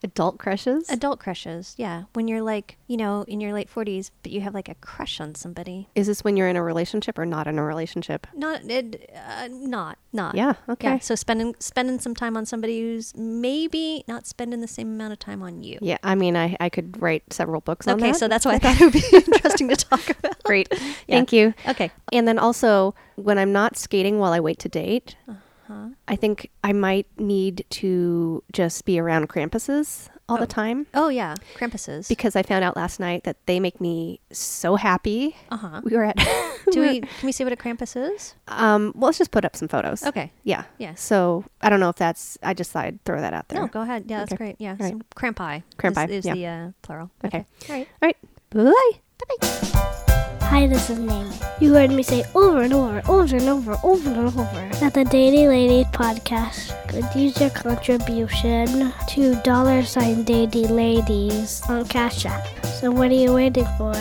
Adult 0.03 0.37
crushes. 0.37 0.89
Adult 0.89 1.19
crushes, 1.19 1.73
yeah. 1.77 2.03
When 2.13 2.27
you're 2.27 2.41
like, 2.41 2.77
you 2.87 2.97
know, 2.97 3.23
in 3.27 3.41
your 3.41 3.51
late 3.53 3.69
40s, 3.73 4.11
but 4.23 4.31
you 4.31 4.41
have 4.41 4.53
like 4.53 4.69
a 4.69 4.75
crush 4.75 5.19
on 5.19 5.33
somebody. 5.35 5.89
is 5.95 6.07
this 6.07 6.23
when 6.23 6.37
you're 6.37 6.47
in 6.47 6.55
a 6.55 6.63
relationship 6.63 7.17
or 7.17 7.25
not 7.25 7.47
in 7.47 7.57
a 7.57 7.63
relationship? 7.63 8.27
Not, 8.35 8.61
it, 8.69 9.09
uh, 9.15 9.47
not, 9.51 9.97
not. 10.13 10.35
Yeah. 10.35 10.53
Okay. 10.69 10.87
Yeah. 10.89 10.99
So 10.99 11.15
spending 11.15 11.55
spending 11.59 11.99
some 11.99 12.13
time 12.15 12.37
on 12.37 12.45
somebody 12.45 12.79
who's 12.81 13.15
maybe 13.17 14.03
not 14.07 14.27
spending 14.27 14.61
the 14.61 14.67
same 14.67 14.87
amount 14.87 15.13
of 15.13 15.19
time 15.19 15.41
on 15.41 15.61
you. 15.63 15.79
Yeah. 15.81 15.97
I 16.03 16.15
mean, 16.15 16.35
I 16.37 16.55
I 16.59 16.69
could 16.69 17.01
write 17.01 17.23
several 17.33 17.61
books 17.61 17.87
on 17.87 17.97
that. 17.97 18.03
Okay, 18.03 18.11
that. 18.11 18.19
so 18.19 18.27
that's 18.27 18.45
why 18.45 18.53
I 18.53 18.59
thought 18.63 18.79
it 18.79 18.83
would 18.85 18.93
be 18.93 19.03
interesting 19.13 19.67
to 19.69 19.75
talk 19.75 20.09
about. 20.09 20.43
great. 20.43 20.67
Yeah. 21.07 21.15
Thank 21.17 21.31
you. 21.33 21.53
Okay. 21.67 21.89
And 22.11 22.27
then 22.27 22.37
also, 22.37 22.93
when 23.15 23.37
I'm 23.37 23.53
not 23.53 23.77
skating 23.77 24.19
while 24.19 24.33
I 24.33 24.39
wait 24.41 24.59
to 24.59 24.69
date, 24.69 25.15
Uh-huh. 25.27 25.39
I 26.07 26.15
think 26.15 26.49
I 26.63 26.73
might 26.73 27.07
need 27.17 27.65
to 27.81 28.43
just 28.53 28.85
be 28.85 28.99
around 28.99 29.29
Krampuses 29.29 30.09
all 30.29 30.37
Oh. 30.37 30.39
the 30.41 30.47
time 30.47 30.87
Oh 30.93 31.07
yeah, 31.07 31.35
Krampuses. 31.55 32.09
because 32.09 32.35
I 32.35 32.43
found 32.43 32.63
out 32.65 32.75
last 32.75 32.99
night 32.99 33.23
that 33.23 33.37
they 33.45 33.59
make 33.61 33.79
me 33.79 34.19
so 34.31 34.75
happy. 34.75 35.35
uh 35.49 35.57
huh. 35.57 35.81
We 35.83 35.95
were 35.95 36.03
at. 36.03 36.17
Do 36.71 36.81
we? 36.81 36.99
Can 37.19 37.25
we 37.25 37.31
see 37.31 37.43
what 37.45 37.53
a 37.53 37.55
Krampus 37.55 37.95
is? 37.95 38.35
Um. 38.49 38.91
Well, 38.95 39.07
let's 39.07 39.17
just 39.19 39.31
put 39.31 39.45
up 39.45 39.55
some 39.55 39.67
photos. 39.69 40.03
Okay. 40.03 40.31
Yeah. 40.43 40.63
Yeah. 40.79 40.95
So 40.95 41.45
I 41.61 41.69
don't 41.69 41.79
know 41.79 41.89
if 41.89 41.95
that's. 41.95 42.37
I 42.43 42.53
just 42.53 42.71
thought 42.71 42.85
I'd 42.85 43.03
throw 43.05 43.21
that 43.21 43.33
out 43.33 43.47
there. 43.47 43.61
No, 43.61 43.67
go 43.67 43.81
ahead. 43.81 44.03
Yeah, 44.07 44.19
that's 44.19 44.33
Okay. 44.33 44.37
great. 44.37 44.55
Yeah. 44.59 44.75
Right. 44.79 44.93
So 44.93 44.99
Crampi. 45.15 45.63
Crampi, 45.77 46.09
is, 46.09 46.11
is 46.11 46.25
yeah. 46.25 46.33
the 46.33 46.45
uh, 46.45 46.71
plural. 46.81 47.09
Okay. 47.23 47.45
All 47.69 47.75
right. 47.75 47.87
All 48.01 48.07
right. 48.07 48.17
Bye. 48.49 48.99
Bye. 49.39 50.23
Hi, 50.49 50.65
this 50.65 50.89
is 50.89 50.97
Name. 50.97 51.29
You 51.59 51.73
heard 51.73 51.91
me 51.91 52.01
say 52.01 52.23
over 52.33 52.61
and 52.61 52.73
over, 52.73 53.01
over 53.09 53.35
and 53.35 53.49
over, 53.49 53.75
over 53.83 54.09
and 54.09 54.27
over 54.27 54.69
that 54.79 54.93
the 54.93 55.03
Daily 55.03 55.45
Ladies 55.45 55.91
podcast 55.91 56.71
could 56.87 57.03
use 57.19 57.39
your 57.39 57.49
contribution 57.49 58.93
to 59.09 59.35
dollar 59.43 59.83
sign 59.83 60.23
Daily 60.23 60.65
Ladies 60.65 61.61
on 61.67 61.85
Cash 61.85 62.25
App. 62.25 62.47
So 62.63 62.89
what 62.89 63.11
are 63.11 63.15
you 63.15 63.33
waiting 63.33 63.67
for? 63.77 63.93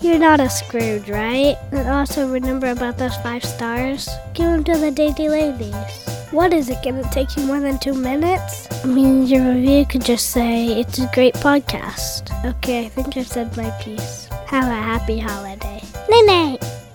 You're 0.00 0.18
not 0.18 0.40
a 0.40 0.48
Scrooge, 0.48 1.10
right? 1.10 1.58
And 1.70 1.86
also 1.86 2.26
remember 2.32 2.70
about 2.70 2.96
those 2.96 3.16
five 3.18 3.44
stars? 3.44 4.08
Give 4.32 4.46
them 4.46 4.64
to 4.64 4.78
the 4.78 4.90
Dainty 4.90 5.28
Ladies. 5.28 6.08
What 6.30 6.54
is 6.54 6.70
it 6.70 6.82
gonna 6.82 7.08
take 7.12 7.36
you 7.36 7.44
more 7.44 7.60
than 7.60 7.78
two 7.78 7.92
minutes? 7.92 8.68
I 8.82 8.86
mean, 8.86 9.26
your 9.26 9.52
review 9.52 9.84
could 9.84 10.06
just 10.06 10.30
say 10.30 10.80
it's 10.80 10.98
a 10.98 11.10
great 11.12 11.34
podcast. 11.34 12.32
Okay, 12.56 12.86
I 12.86 12.88
think 12.88 13.18
I've 13.18 13.28
said 13.28 13.54
my 13.54 13.68
piece. 13.82 14.29
Have 14.50 14.66
a 14.66 14.74
happy 14.74 15.20
holiday. 15.20 15.80
Night 16.08 16.26
night. 16.26 16.89